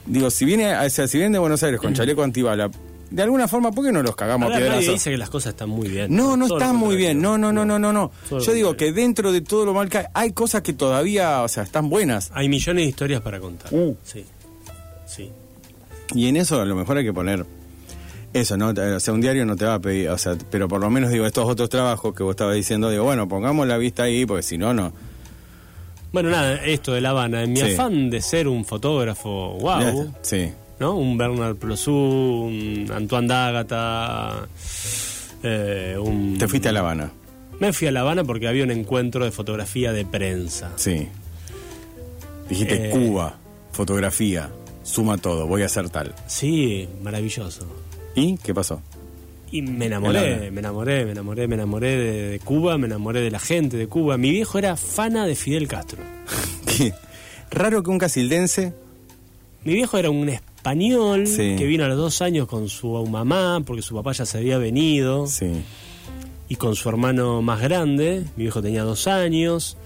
Digo, 0.06 0.30
si 0.30 0.46
viene, 0.46 0.74
o 0.74 0.88
sea, 0.88 1.06
si 1.06 1.18
vienen 1.18 1.32
de 1.32 1.38
Buenos 1.38 1.62
Aires 1.62 1.78
con 1.78 1.92
chaleco 1.94 2.22
antibala, 2.22 2.70
de 3.12 3.22
alguna 3.22 3.46
forma, 3.48 3.70
¿por 3.72 3.84
qué 3.84 3.92
no 3.92 4.02
los 4.02 4.16
cagamos 4.16 4.46
a 4.48 4.50
nadie 4.54 4.64
piedrazos? 4.64 4.92
dice 4.94 5.10
que 5.10 5.16
las 5.18 5.30
cosas 5.30 5.50
están 5.52 5.68
muy 5.68 5.88
bien. 5.88 6.14
No, 6.14 6.36
no 6.36 6.46
Todo 6.48 6.58
lo 6.58 6.64
está 6.64 6.72
muy 6.74 6.96
bien. 6.96 7.20
No, 7.20 7.38
no, 7.38 7.52
no, 7.52 7.64
no, 7.64 7.78
no, 7.78 7.92
no. 7.92 8.10
Yo 8.30 8.52
digo 8.52 8.76
que 8.76 8.92
dentro 8.92 9.32
de 9.32 9.40
todo 9.40 9.64
lo 9.64 9.74
mal 9.74 9.88
que 9.88 9.98
hay, 9.98 10.04
hay 10.14 10.32
cosas 10.32 10.62
que 10.62 10.72
todavía, 10.72 11.42
o 11.42 11.48
sea, 11.48 11.62
están 11.62 11.88
buenas. 11.90 12.30
Hay 12.34 12.48
millones 12.48 12.84
de 12.84 12.88
historias 12.88 13.20
para 13.20 13.38
contar. 13.40 13.72
Uh. 13.72 13.96
Sí. 14.04 14.24
Sí. 15.06 15.30
Y 16.14 16.26
en 16.28 16.36
eso 16.36 16.60
a 16.60 16.64
lo 16.64 16.74
mejor 16.74 16.96
hay 16.98 17.04
que 17.04 17.12
poner 17.12 17.44
eso, 18.32 18.56
¿no? 18.56 18.70
O 18.70 19.00
sea, 19.00 19.12
un 19.14 19.20
diario 19.20 19.44
no 19.44 19.56
te 19.56 19.64
va 19.66 19.74
a 19.74 19.78
pedir, 19.78 20.08
o 20.08 20.16
sea, 20.18 20.36
pero 20.50 20.66
por 20.68 20.80
lo 20.80 20.88
menos 20.90 21.10
digo, 21.10 21.26
estos 21.26 21.46
otros 21.48 21.68
trabajos 21.68 22.14
que 22.14 22.22
vos 22.22 22.32
estabas 22.32 22.54
diciendo, 22.54 22.88
digo, 22.90 23.04
bueno, 23.04 23.28
pongamos 23.28 23.66
la 23.66 23.76
vista 23.76 24.04
ahí, 24.04 24.24
porque 24.26 24.42
si 24.42 24.56
no, 24.58 24.72
no. 24.72 24.92
Bueno, 26.12 26.28
nada, 26.30 26.54
esto 26.64 26.92
de 26.92 27.00
La 27.00 27.10
Habana. 27.10 27.42
En 27.42 27.52
mi 27.52 27.60
Sí. 27.60 27.72
afán 27.72 28.10
de 28.10 28.20
ser 28.20 28.48
un 28.48 28.64
fotógrafo, 28.64 29.58
wow, 29.60 30.12
Sí. 30.22 30.50
¿No? 30.82 30.96
Un 30.96 31.16
Bernard 31.16 31.54
Plosú, 31.54 31.92
un 31.92 32.90
Antoine 32.92 33.28
D'Agata, 33.28 34.48
eh, 35.44 35.96
un... 35.96 36.36
Te 36.36 36.48
fuiste 36.48 36.70
a 36.70 36.72
La 36.72 36.80
Habana. 36.80 37.12
Me 37.60 37.72
fui 37.72 37.86
a 37.86 37.92
La 37.92 38.00
Habana 38.00 38.24
porque 38.24 38.48
había 38.48 38.64
un 38.64 38.72
encuentro 38.72 39.24
de 39.24 39.30
fotografía 39.30 39.92
de 39.92 40.04
prensa. 40.04 40.72
Sí. 40.74 41.06
Dijiste 42.48 42.88
Eh. 42.88 42.90
Cuba, 42.90 43.36
fotografía, 43.70 44.50
suma 44.82 45.18
todo, 45.18 45.46
voy 45.46 45.62
a 45.62 45.66
hacer 45.66 45.88
tal. 45.88 46.16
Sí, 46.26 46.88
maravilloso. 47.00 47.64
¿Y 48.16 48.36
qué 48.38 48.52
pasó? 48.52 48.82
Y 49.52 49.62
me 49.62 49.86
enamoré, 49.86 50.50
me 50.50 50.58
enamoré, 50.58 51.04
me 51.04 51.12
enamoré, 51.12 51.46
me 51.46 51.54
enamoré 51.54 51.96
de, 51.96 52.28
de 52.30 52.38
Cuba, 52.40 52.76
me 52.76 52.86
enamoré 52.88 53.20
de 53.20 53.30
la 53.30 53.38
gente 53.38 53.76
de 53.76 53.86
Cuba. 53.86 54.16
Mi 54.16 54.30
viejo 54.32 54.58
era 54.58 54.76
fana 54.76 55.26
de 55.26 55.36
Fidel 55.36 55.68
Castro. 55.68 56.02
¿Qué? 56.66 56.92
Raro 57.52 57.84
que 57.84 57.90
un 57.90 57.98
casildense. 57.98 58.74
Mi 59.62 59.74
viejo 59.74 59.96
era 59.96 60.10
un 60.10 60.28
español 60.62 61.26
Sí. 61.26 61.56
que 61.58 61.66
vino 61.66 61.84
a 61.84 61.88
los 61.88 61.98
dos 61.98 62.22
años 62.22 62.46
con 62.46 62.68
su 62.68 62.88
mamá, 63.06 63.60
porque 63.66 63.82
su 63.82 63.96
papá 63.96 64.12
ya 64.12 64.24
se 64.24 64.38
había 64.38 64.58
venido, 64.58 65.26
Sí. 65.26 65.50
y 66.48 66.54
con 66.54 66.76
su 66.76 66.88
hermano 66.88 67.42
más 67.42 67.60
grande. 67.60 68.22
Mi 68.36 68.44
viejo 68.44 68.62
tenía 68.62 68.84
dos 68.84 69.08
años. 69.08 69.76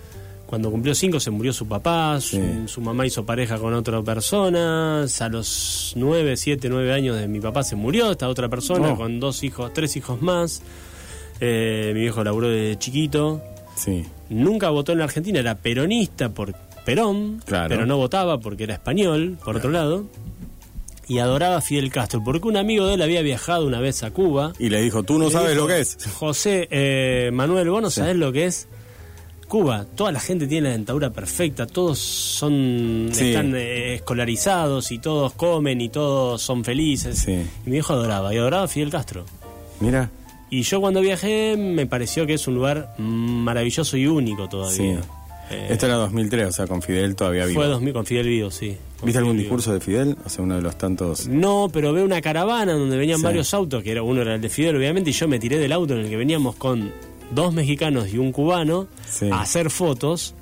Cuando 0.44 0.70
cumplió 0.70 0.94
cinco 0.94 1.18
se 1.18 1.30
murió 1.32 1.52
su 1.52 1.66
papá, 1.66 2.20
su, 2.20 2.80
mamá 2.80 3.04
hizo 3.06 3.24
pareja 3.24 3.58
con 3.58 3.72
otra 3.74 4.00
persona. 4.02 5.02
A 5.04 5.28
los 5.30 5.94
nueve, 5.96 6.36
siete, 6.36 6.68
nueve 6.68 6.92
años 6.92 7.18
de 7.18 7.26
mi 7.26 7.40
papá 7.40 7.62
se 7.64 7.74
murió 7.74 8.12
esta 8.12 8.28
otra 8.28 8.48
persona 8.48 8.92
Oh. 8.92 8.96
con 8.96 9.18
dos 9.18 9.42
hijos, 9.42 9.72
tres 9.72 9.96
hijos 9.96 10.20
más. 10.22 10.62
Eh, 11.40 11.90
mi 11.94 12.00
viejo 12.02 12.22
laburó 12.22 12.48
de 12.48 12.76
chiquito. 12.78 13.42
Sí. 13.74 14.04
Nunca 14.28 14.68
votó 14.70 14.92
en 14.92 14.98
la 14.98 15.04
Argentina, 15.04 15.40
era 15.40 15.54
peronista 15.56 16.28
por 16.28 16.54
Perón, 16.84 17.42
Claro. 17.44 17.68
pero 17.68 17.84
no 17.86 17.96
votaba 17.96 18.38
porque 18.38 18.62
era 18.64 18.74
español, 18.74 19.38
por 19.44 19.56
otro 19.56 19.70
lado. 19.70 20.04
Y 21.08 21.18
adoraba 21.18 21.58
a 21.58 21.60
Fidel 21.60 21.90
Castro, 21.90 22.22
porque 22.24 22.48
un 22.48 22.56
amigo 22.56 22.86
de 22.86 22.94
él 22.94 23.02
había 23.02 23.22
viajado 23.22 23.66
una 23.66 23.80
vez 23.80 24.02
a 24.02 24.10
Cuba. 24.10 24.52
Y 24.58 24.68
le 24.70 24.80
dijo, 24.82 25.04
tú 25.04 25.18
no 25.18 25.30
sabes 25.30 25.50
dijo, 25.50 25.62
lo 25.62 25.66
que 25.68 25.80
es. 25.80 25.96
José, 26.14 26.66
eh, 26.70 27.30
Manuel, 27.32 27.70
vos 27.70 27.80
no 27.82 27.90
sabés 27.90 28.16
lo 28.16 28.32
que 28.32 28.46
es 28.46 28.66
Cuba. 29.46 29.86
Toda 29.94 30.10
la 30.10 30.18
gente 30.18 30.48
tiene 30.48 30.68
la 30.68 30.72
dentadura 30.74 31.10
perfecta, 31.12 31.66
todos 31.68 32.00
son 32.00 33.10
Sí. 33.12 33.28
están 33.28 33.54
eh, 33.54 33.94
escolarizados 33.94 34.90
y 34.90 34.98
todos 34.98 35.32
comen 35.34 35.80
y 35.80 35.88
todos 35.90 36.42
son 36.42 36.64
felices. 36.64 37.20
Sí. 37.20 37.32
Y 37.32 37.66
mi 37.66 37.72
viejo 37.72 37.92
adoraba, 37.92 38.34
y 38.34 38.38
adoraba 38.38 38.64
a 38.64 38.68
Fidel 38.68 38.90
Castro. 38.90 39.24
Mira. 39.78 40.10
Y 40.50 40.62
yo 40.62 40.80
cuando 40.80 41.00
viajé 41.00 41.56
me 41.56 41.86
pareció 41.86 42.26
que 42.26 42.34
es 42.34 42.46
un 42.48 42.54
lugar 42.54 42.94
maravilloso 42.98 43.96
y 43.96 44.06
único 44.06 44.48
todavía. 44.48 45.00
Sí. 45.02 45.08
Eh, 45.50 45.68
Esto 45.70 45.86
era 45.86 45.94
2003, 45.96 46.48
o 46.48 46.52
sea, 46.52 46.66
con 46.66 46.82
Fidel 46.82 47.14
todavía 47.14 47.46
vivo. 47.46 47.60
fue 47.60 47.68
2000 47.68 47.92
con 47.92 48.04
Fidel 48.06 48.26
Vivo, 48.28 48.50
sí. 48.50 48.76
¿Viste 49.02 49.18
algún 49.18 49.36
discurso 49.38 49.72
de 49.72 49.80
Fidel? 49.80 50.16
O 50.24 50.28
sea, 50.28 50.42
uno 50.42 50.56
de 50.56 50.62
los 50.62 50.76
tantos... 50.76 51.28
No, 51.28 51.68
pero 51.72 51.92
veo 51.92 52.04
una 52.04 52.20
caravana 52.20 52.72
donde 52.72 52.96
venían 52.96 53.18
Sí. 53.18 53.24
varios 53.24 53.52
autos, 53.54 53.82
que 53.82 53.92
era 53.92 54.02
uno 54.02 54.22
era 54.22 54.34
el 54.34 54.40
de 54.40 54.48
Fidel, 54.48 54.76
obviamente, 54.76 55.10
y 55.10 55.12
yo 55.12 55.28
me 55.28 55.38
tiré 55.38 55.58
del 55.58 55.70
auto 55.72 55.94
en 55.94 56.00
el 56.00 56.08
que 56.08 56.16
veníamos 56.16 56.56
con 56.56 56.92
dos 57.30 57.52
mexicanos 57.54 58.08
y 58.12 58.18
un 58.18 58.32
cubano 58.32 58.88
Sí. 59.08 59.28
a 59.30 59.40
hacer 59.42 59.70
fotos. 59.70 60.34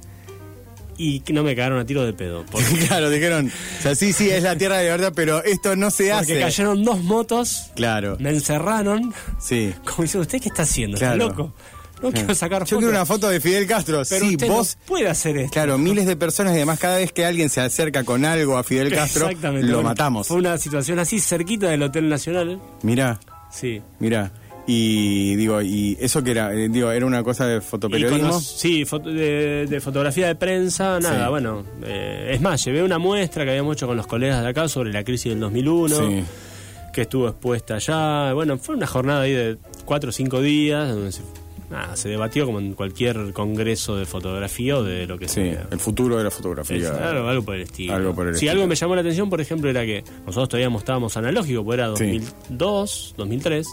y 0.97 1.19
que 1.21 1.33
no 1.33 1.43
me 1.43 1.57
cagaron 1.57 1.81
a 1.81 1.85
tiro 1.85 2.07
de 2.07 2.13
pedo. 2.13 2.45
Porque, 2.53 2.87
claro, 2.87 3.11
dijeron, 3.11 3.49
o 3.79 3.83
sea, 3.83 3.97
sí, 3.97 4.13
sí, 4.13 4.31
es 4.31 4.45
la 4.45 4.57
tierra 4.57 4.79
de 4.79 4.89
verdad, 4.91 5.13
pero 5.13 5.43
esto 5.43 5.75
no 5.75 5.91
se 5.91 6.05
porque 6.11 6.35
hace. 6.35 6.39
cayeron 6.41 6.85
dos 6.85 7.03
motos, 7.03 7.73
Claro, 7.75 8.17
me 8.21 8.31
encerraron, 8.31 9.13
sí. 9.41 9.75
como 9.85 10.03
diciendo, 10.05 10.21
¿usted 10.23 10.41
qué 10.41 10.51
está 10.51 10.63
haciendo? 10.63 10.97
Claro. 10.97 11.15
¿Está 11.15 11.27
loco? 11.37 11.53
No 12.03 12.11
quiero 12.13 12.35
sacar 12.35 12.61
Yo 12.63 12.67
fotos. 12.67 12.79
quiero 12.79 12.91
una 12.91 13.07
foto 13.07 13.29
de 13.29 13.41
Fidel 13.41 13.67
Castro. 13.67 14.03
Pero 14.09 14.25
sí, 14.27 14.33
usted 14.35 14.49
vos. 14.49 14.77
no 14.81 14.87
puede 14.87 15.09
hacer 15.09 15.37
esto. 15.39 15.53
Claro, 15.53 15.79
miles 15.79 16.07
de 16.07 16.17
personas 16.17 16.53
y 16.53 16.57
además 16.57 16.79
cada 16.79 16.97
vez 16.99 17.13
que 17.13 17.25
alguien 17.25 17.49
se 17.49 17.61
acerca 17.61 18.05
con 18.05 18.25
algo 18.25 18.57
a 18.59 18.65
Fidel 18.65 18.91
Castro, 18.95 19.27
Exactamente. 19.27 19.69
lo 19.69 19.77
Bueno, 19.77 19.89
matamos. 19.91 20.27
Fue 20.29 20.37
una 20.39 20.59
situación 20.59 20.99
así 20.99 21.21
cerquita 21.21 21.69
del 21.69 21.83
Hotel 21.83 22.09
Nacional. 22.09 22.61
Mirá, 22.83 23.19
Sí. 23.51 23.81
mirá. 24.01 24.31
Y 24.67 25.37
digo, 25.37 25.61
y 25.61 25.97
eso 26.01 26.23
que 26.25 26.31
era, 26.31 26.53
Eh, 26.55 26.69
digo, 26.71 26.91
era 26.91 27.05
una 27.05 27.23
cosa 27.23 27.47
de 27.47 27.61
fotoperiodismo. 27.61 28.41
sí, 28.41 28.85
foto- 28.87 29.11
de, 29.11 29.67
de 29.69 29.81
fotografía 29.81 30.27
de 30.27 30.35
prensa, 30.37 30.99
nada, 31.01 31.25
Sí. 31.27 31.31
bueno. 31.31 31.65
eh, 31.85 32.31
es 32.33 32.41
más, 32.41 32.65
llevé 32.65 32.83
una 32.83 32.99
muestra 32.99 33.45
que 33.45 33.51
habíamos 33.51 33.77
hecho 33.77 33.87
con 33.87 33.97
los 33.97 34.07
colegas 34.07 34.43
de 34.43 34.49
acá 34.49 34.67
sobre 34.69 34.91
la 34.91 35.05
crisis 35.05 35.33
del 35.33 35.41
2001, 35.41 35.97
Sí. 35.99 36.25
que 36.95 37.03
estuvo 37.03 37.29
expuesta 37.29 37.75
allá. 37.75 38.33
Bueno, 38.33 38.57
fue 38.57 38.75
una 38.77 38.87
jornada 38.87 39.21
ahí 39.23 39.33
de 39.33 39.59
cuatro 39.85 40.09
o 40.09 40.13
cinco 40.13 40.41
días, 40.41 40.89
donde 40.89 41.13
se, 41.13 41.21
nada, 41.71 41.97
se 41.97 42.09
debatió 42.09 42.47
como 42.47 42.59
en 42.61 42.75
cualquier 42.75 43.33
congreso 43.33 43.97
de 43.97 44.07
fotografía 44.07 44.77
o 44.79 44.83
de 44.83 45.07
lo 45.07 45.19
que 45.19 45.29
Sí, 45.29 45.35
sea. 45.51 45.67
el 45.71 45.79
futuro 45.81 46.17
de 46.19 46.25
la 46.25 46.31
fotografía. 46.31 46.77
Es 46.77 46.91
algo, 46.91 47.29
algo 47.29 47.43
por 47.45 47.55
el 47.57 47.63
estilo. 47.63 47.95
Algo 47.95 48.15
por 48.15 48.27
el 48.29 48.35
sí, 48.35 48.37
estilo. 48.47 48.53
algo 48.53 48.67
me 48.67 48.75
llamó 48.75 48.95
la 48.95 49.01
atención, 49.01 49.31
por 49.31 49.41
ejemplo, 49.41 49.71
era 49.71 49.85
que 49.85 50.05
nosotros 50.27 50.49
todavía 50.51 50.77
estábamos 50.77 51.17
analógicos, 51.17 51.65
porque 51.65 51.81
era 51.83 51.97
Sí. 51.97 52.19
2002, 52.49 53.15
2003, 53.17 53.67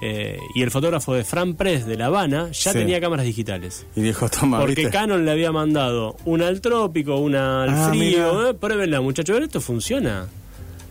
eh, 0.00 0.38
y 0.54 0.62
el 0.62 0.70
fotógrafo 0.70 1.12
de 1.14 1.24
Fran 1.24 1.54
Press 1.54 1.84
de 1.86 1.96
La 1.96 2.06
Habana 2.06 2.50
ya 2.52 2.72
Sí. 2.72 2.78
tenía 2.78 3.00
cámaras 3.00 3.26
digitales. 3.26 3.84
Y 3.96 4.00
dijo, 4.02 4.28
toma, 4.28 4.60
Porque 4.60 4.76
¿viste? 4.76 4.90
Canon 4.92 5.24
le 5.24 5.30
había 5.32 5.50
mandado 5.50 6.16
una 6.24 6.46
al 6.46 6.60
trópico, 6.60 7.16
una 7.16 7.64
al 7.64 7.70
Ah, 7.70 7.88
frío. 7.90 8.50
Eh, 8.50 8.54
pruébenla, 8.54 9.00
muchachos, 9.00 9.40
esto 9.40 9.60
funciona. 9.60 10.28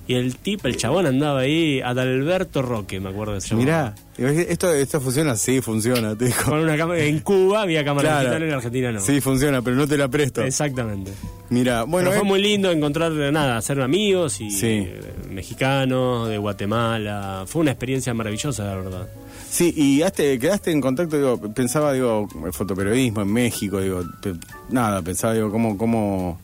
Y 0.07 0.13
el 0.15 0.37
tipo, 0.37 0.67
el 0.69 0.77
chabón 0.77 1.05
andaba 1.05 1.41
ahí, 1.41 1.81
Adalberto 1.81 2.61
Roque, 2.61 2.99
me 3.01 3.09
acuerdo 3.09 3.33
de 3.33 3.39
ese 3.39 3.55
Mirá, 3.55 3.93
esto, 4.17 4.73
esto 4.73 5.01
funciona, 5.01 5.35
sí, 5.35 5.59
funciona, 5.59 6.15
te. 6.15 6.31
Con 6.45 6.59
una 6.59 6.77
cámara, 6.77 7.01
en 7.03 7.19
Cuba 7.19 7.63
había 7.63 7.83
cámara 7.83 8.07
Claro. 8.09 8.19
digital, 8.29 8.43
en 8.47 8.53
Argentina 8.53 8.91
no. 8.93 8.99
Sí, 9.01 9.19
funciona, 9.19 9.61
pero 9.61 9.75
no 9.75 9.85
te 9.85 9.97
la 9.97 10.07
presto. 10.07 10.41
Exactamente. 10.43 11.11
Mira, 11.49 11.83
bueno, 11.83 12.09
Pero 12.09 12.21
fue 12.21 12.27
eh, 12.27 12.31
muy 12.31 12.41
lindo 12.41 12.71
encontrar, 12.71 13.11
nada, 13.11 13.57
hacer 13.57 13.81
amigos 13.81 14.39
y 14.39 14.49
Sí. 14.49 14.67
eh, 14.87 15.01
mexicanos, 15.29 16.29
de 16.29 16.37
Guatemala. 16.37 17.43
Fue 17.45 17.61
una 17.61 17.71
experiencia 17.71 18.13
maravillosa, 18.13 18.63
la 18.63 18.75
verdad. 18.75 19.07
sí, 19.49 19.73
y 19.75 20.01
quedaste 20.39 20.71
en 20.71 20.79
contacto, 20.81 21.17
digo, 21.17 21.53
pensaba, 21.53 21.91
digo, 21.93 22.27
el 22.45 22.53
fotoperiodismo 22.53 23.21
en 23.23 23.31
México, 23.33 23.81
digo, 23.81 24.03
pe- 24.21 24.35
nada, 24.69 25.01
pensaba, 25.01 25.33
digo, 25.33 25.51
cómo, 25.51 25.77
cómo, 25.77 26.39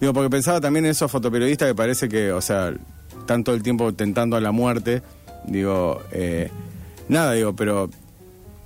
digo, 0.00 0.12
porque 0.12 0.30
pensaba 0.30 0.60
también 0.60 0.84
en 0.84 0.92
esos 0.92 1.10
fotoperiodistas 1.10 1.68
que 1.68 1.74
parece 1.74 2.08
que, 2.08 2.32
o 2.32 2.40
sea, 2.40 2.72
tanto 3.30 3.54
el 3.54 3.62
tiempo 3.62 3.92
tentando 3.94 4.36
a 4.36 4.40
la 4.40 4.50
muerte, 4.50 5.02
digo, 5.46 6.02
eh, 6.10 6.50
nada, 7.08 7.34
digo, 7.34 7.54
pero 7.54 7.88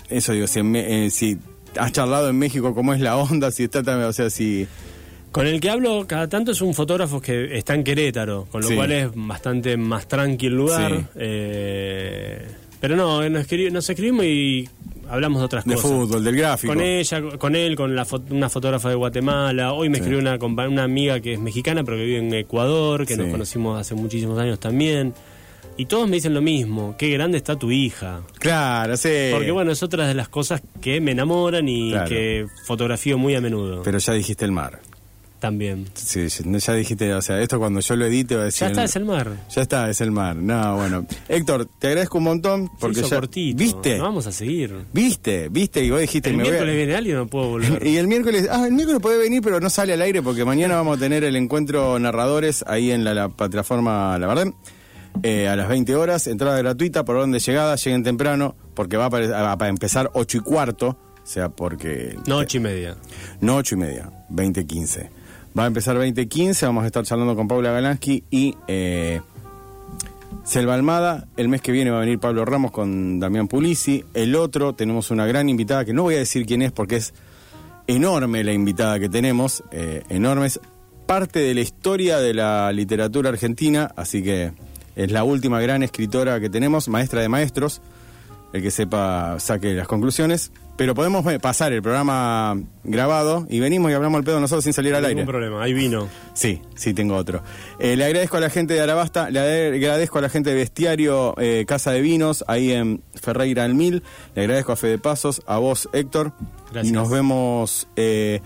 eso, 0.08 0.32
digo, 0.32 0.46
si, 0.46 0.60
eh, 0.60 1.10
si 1.10 1.36
has 1.78 1.92
charlado 1.92 2.30
en 2.30 2.38
México, 2.38 2.74
cómo 2.74 2.94
es 2.94 3.00
la 3.02 3.18
onda, 3.18 3.50
si 3.50 3.64
está 3.64 3.82
también, 3.82 4.08
o 4.08 4.12
sea, 4.14 4.30
si... 4.30 4.66
Con 5.32 5.46
el 5.46 5.60
que 5.60 5.68
hablo 5.68 6.06
cada 6.06 6.28
tanto 6.30 6.52
es 6.52 6.62
un 6.62 6.72
fotógrafo 6.72 7.20
que 7.20 7.58
está 7.58 7.74
en 7.74 7.84
Querétaro, 7.84 8.46
con 8.50 8.62
lo 8.62 8.68
Sí. 8.68 8.74
cual 8.74 8.90
es 8.92 9.08
bastante 9.14 9.76
más 9.76 10.08
tranqui 10.08 10.46
el 10.46 10.54
lugar. 10.54 10.92
Sí. 10.98 11.06
Eh, 11.16 12.46
pero 12.80 12.96
no, 12.96 13.28
nos, 13.28 13.46
escri- 13.46 13.70
nos 13.70 13.90
escribimos 13.90 14.24
y 14.24 14.66
hablamos 15.09 15.40
de 15.40 15.46
otras 15.46 15.64
De 15.64 15.74
cosas. 15.74 15.90
fútbol, 15.90 16.24
del 16.24 16.36
gráfico. 16.36 16.72
Con 16.74 16.82
ella, 16.82 17.22
con 17.38 17.57
él, 17.57 17.76
con 17.76 17.94
la 17.94 18.07
una 18.30 18.48
fotógrafa 18.48 18.88
de 18.88 18.94
Guatemala. 18.94 19.72
Hoy 19.72 19.88
me 19.88 19.96
Sí. 19.98 20.02
escribió 20.05 20.20
una, 20.20 20.66
una 20.68 20.84
amiga 20.84 21.20
que 21.20 21.34
es 21.34 21.40
mexicana, 21.40 21.84
pero 21.84 21.96
que 21.96 22.05
vive 22.05 22.18
en 22.18 22.32
Ecuador, 22.34 23.07
que 23.07 23.16
nos 23.16 23.28
conocimos 23.28 23.80
hace 23.80 23.94
muchísimos 23.94 24.38
años 24.38 24.59
también. 24.61 25.14
Y 25.76 25.86
todos 25.86 26.09
me 26.09 26.16
dicen 26.16 26.34
lo 26.34 26.40
mismo, 26.40 26.94
qué 26.96 27.09
grande 27.11 27.36
está 27.36 27.57
tu 27.57 27.72
hija. 27.72 28.20
Claro, 28.38 28.96
sí. 28.96 29.09
Porque 29.32 29.50
bueno, 29.50 29.72
es 29.72 29.82
otra 29.82 30.07
de 30.07 30.14
las 30.14 30.28
cosas 30.28 30.62
que 30.80 31.00
me 31.00 31.11
enamoran 31.12 31.68
y 31.68 31.90
Claro. 31.90 32.09
que 32.09 32.46
fotografío 32.64 33.18
muy 33.18 33.34
a 33.34 33.40
menudo. 33.40 33.82
Pero 33.82 33.98
ya 33.98 34.12
dijiste 34.12 34.44
el 34.44 34.52
mar. 34.52 34.78
También. 35.45 35.86
Sí, 35.95 36.26
ya 36.28 36.72
dijiste, 36.72 37.12
o 37.12 37.20
sea, 37.20 37.38
esto 37.42 37.59
cuando 37.59 37.80
yo 37.80 37.97
lo 37.97 38.07
edite 38.07 38.34
va 38.36 38.42
a 38.42 38.45
decir... 38.47 38.61
Ya 38.62 38.68
está, 38.68 38.84
es 38.84 38.97
el 38.97 39.05
mar. 39.05 39.30
Ya 39.55 39.61
está, 39.62 39.90
es 39.90 40.01
el 40.01 40.11
mar. 40.11 40.36
No, 40.36 40.76
bueno. 40.76 41.07
Héctor, 41.28 41.66
te 41.78 41.88
agradezco 41.88 42.16
un 42.16 42.24
montón 42.24 42.70
porque 42.80 43.03
ya... 43.03 43.16
cortito. 43.16 43.59
¿Viste? 43.59 43.99
No 43.99 44.05
vamos 44.05 44.26
a 44.26 44.32
seguir. 44.32 44.74
¿Viste? 44.92 45.49
¿Viste? 45.51 45.84
Y 45.84 45.90
vos 45.90 46.01
dijiste... 46.01 46.30
El 46.30 46.36
me 46.38 46.45
voy 46.45 46.49
a- 46.49 46.53
miércoles 46.53 46.76
viene 46.76 46.95
alguien, 46.97 47.16
no 47.16 47.26
puedo 47.26 47.49
volver. 47.51 47.86
Y 47.86 47.99
el 47.99 48.07
miércoles, 48.09 48.49
ah, 48.51 48.66
el 48.66 48.72
miércoles 48.72 49.03
puede 49.03 49.18
venir, 49.18 49.42
pero 49.42 49.61
no 49.61 49.68
sale 49.68 49.92
al 49.92 50.01
aire 50.01 50.22
porque 50.22 50.45
mañana 50.47 50.76
vamos 50.76 50.97
a 50.97 51.01
tener 51.01 51.22
el 51.24 51.36
encuentro 51.36 51.99
narradores 51.99 52.64
ahí 52.66 52.90
en 52.90 53.05
la, 53.05 53.12
la 53.12 53.28
plataforma 53.28 54.18
La 54.18 54.26
Verdad. 54.26 54.47
eh, 55.22 55.47
a 55.49 55.57
las 55.57 55.68
20 55.68 55.95
horas, 55.95 56.26
entrada 56.26 56.57
gratuita, 56.59 57.05
por 57.05 57.16
orden 57.16 57.32
de 57.32 57.38
llegada, 57.40 57.76
lleguen 57.76 58.03
temprano, 58.03 58.57
porque 58.74 58.97
va 58.97 59.05
a, 59.05 59.11
apare- 59.11 59.32
a- 59.32 59.53
a 59.62 59.68
empezar 59.68 60.11
8 60.14 60.38
y 60.38 60.40
cuarto, 60.40 60.88
o 61.22 61.26
sea, 61.26 61.49
porque... 61.49 62.16
No, 62.26 62.36
ocho 62.38 62.59
y 62.59 62.61
media. 62.61 62.97
No 63.40 63.57
8 63.57 63.76
y 63.76 63.78
media, 63.78 64.11
20.15. 64.30 65.09
Va 65.57 65.64
a 65.64 65.66
empezar 65.68 65.96
20.15, 65.96 66.66
vamos 66.66 66.82
a 66.82 66.86
estar 66.86 67.05
charlando 67.05 67.36
con 67.36 67.46
Paula 67.46 67.70
Galansky 67.70 68.24
y 68.28 68.57
eh, 68.66 69.20
Selva 70.42 70.74
Almada. 70.74 71.28
El 71.36 71.48
mes 71.48 71.62
que 71.62 71.70
viene 71.70 71.92
va 71.92 71.98
a 71.98 72.00
venir 72.00 72.18
Pablo 72.18 72.44
Ramos 72.44 72.72
con 72.72 73.20
Damián 73.20 73.46
Pulisi. 73.46 74.05
El 74.14 74.34
otro, 74.34 74.74
tenemos 74.74 75.12
una 75.12 75.26
gran 75.26 75.48
invitada 75.48 75.84
que 75.84 75.92
no 75.92 76.02
voy 76.02 76.16
a 76.16 76.18
decir 76.18 76.44
quién 76.44 76.61
es 76.62 76.72
porque 76.72 76.96
es 76.96 77.14
enorme 77.86 78.42
la 78.42 78.52
invitada 78.52 78.98
que 78.98 79.09
tenemos, 79.09 79.62
eh, 79.70 80.02
enorme. 80.09 80.46
Es 80.46 80.59
parte 81.07 81.38
de 81.38 81.55
la 81.55 81.61
historia 81.61 82.18
de 82.18 82.34
la 82.34 82.72
literatura 82.72 83.30
argentina, 83.30 83.92
así 83.94 84.24
que 84.24 84.50
es 84.96 85.12
la 85.12 85.22
última 85.22 85.61
gran 85.61 85.84
escritora 85.84 86.40
que 86.40 86.50
tenemos, 86.50 86.88
maestra 86.88 87.20
de 87.20 87.28
maestros. 87.28 87.80
El 88.52 88.61
que 88.61 88.72
sepa 88.72 89.38
saque 89.38 89.72
las 89.74 89.86
conclusiones. 89.86 90.50
Pero 90.76 90.92
podemos 90.96 91.24
eh, 91.32 91.38
pasar 91.38 91.72
el 91.72 91.82
programa 91.82 92.60
grabado 92.82 93.46
y 93.48 93.60
venimos 93.60 93.92
y 93.92 93.94
hablamos 93.94 94.18
al 94.18 94.24
pedo 94.24 94.40
nosotros 94.40 94.64
sin 94.64 94.72
salir 94.72 94.92
al 94.94 95.04
aire. 95.04 95.24
problema, 95.24 95.62
ahí 95.62 95.72
vino. 95.72 96.08
Sí, 96.32 96.60
sí, 96.74 96.92
tengo 96.94 97.14
otro. 97.14 97.42
Eh, 97.78 97.94
le 97.94 98.04
agradezco 98.04 98.38
a 98.38 98.40
la 98.40 98.50
gente 98.50 98.74
de 98.74 98.80
Arabasta, 98.80 99.30
le 99.30 99.38
ade- 99.38 99.76
agradezco 99.76 100.18
a 100.18 100.22
la 100.22 100.28
gente 100.28 100.50
de 100.50 100.56
Bestiario 100.56 101.34
eh, 101.38 101.64
Casa 101.68 101.92
de 101.92 102.00
Vinos, 102.00 102.44
ahí 102.48 102.72
en 102.72 103.02
Ferreira 103.14 103.62
al 103.62 103.74
Mil. 103.76 104.02
Le 104.34 104.42
agradezco 104.42 104.72
a 104.72 104.76
Fede 104.76 104.98
Pasos, 104.98 105.42
a 105.46 105.58
vos, 105.58 105.88
Héctor. 105.92 106.32
Gracias. 106.72 106.86
Y 106.90 106.92
nos 106.92 107.08
vemos 107.08 107.86
eh, 107.94 108.40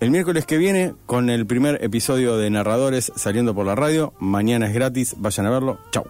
el 0.00 0.10
miércoles 0.10 0.46
que 0.46 0.56
viene 0.56 0.94
con 1.04 1.28
el 1.28 1.44
primer 1.46 1.84
episodio 1.84 2.38
de 2.38 2.48
Narradores 2.48 3.12
saliendo 3.16 3.54
por 3.54 3.66
la 3.66 3.74
radio. 3.74 4.14
Mañana 4.18 4.66
es 4.66 4.72
gratis, 4.72 5.14
vayan 5.18 5.44
a 5.44 5.50
verlo. 5.50 5.78
Chau. 5.90 6.06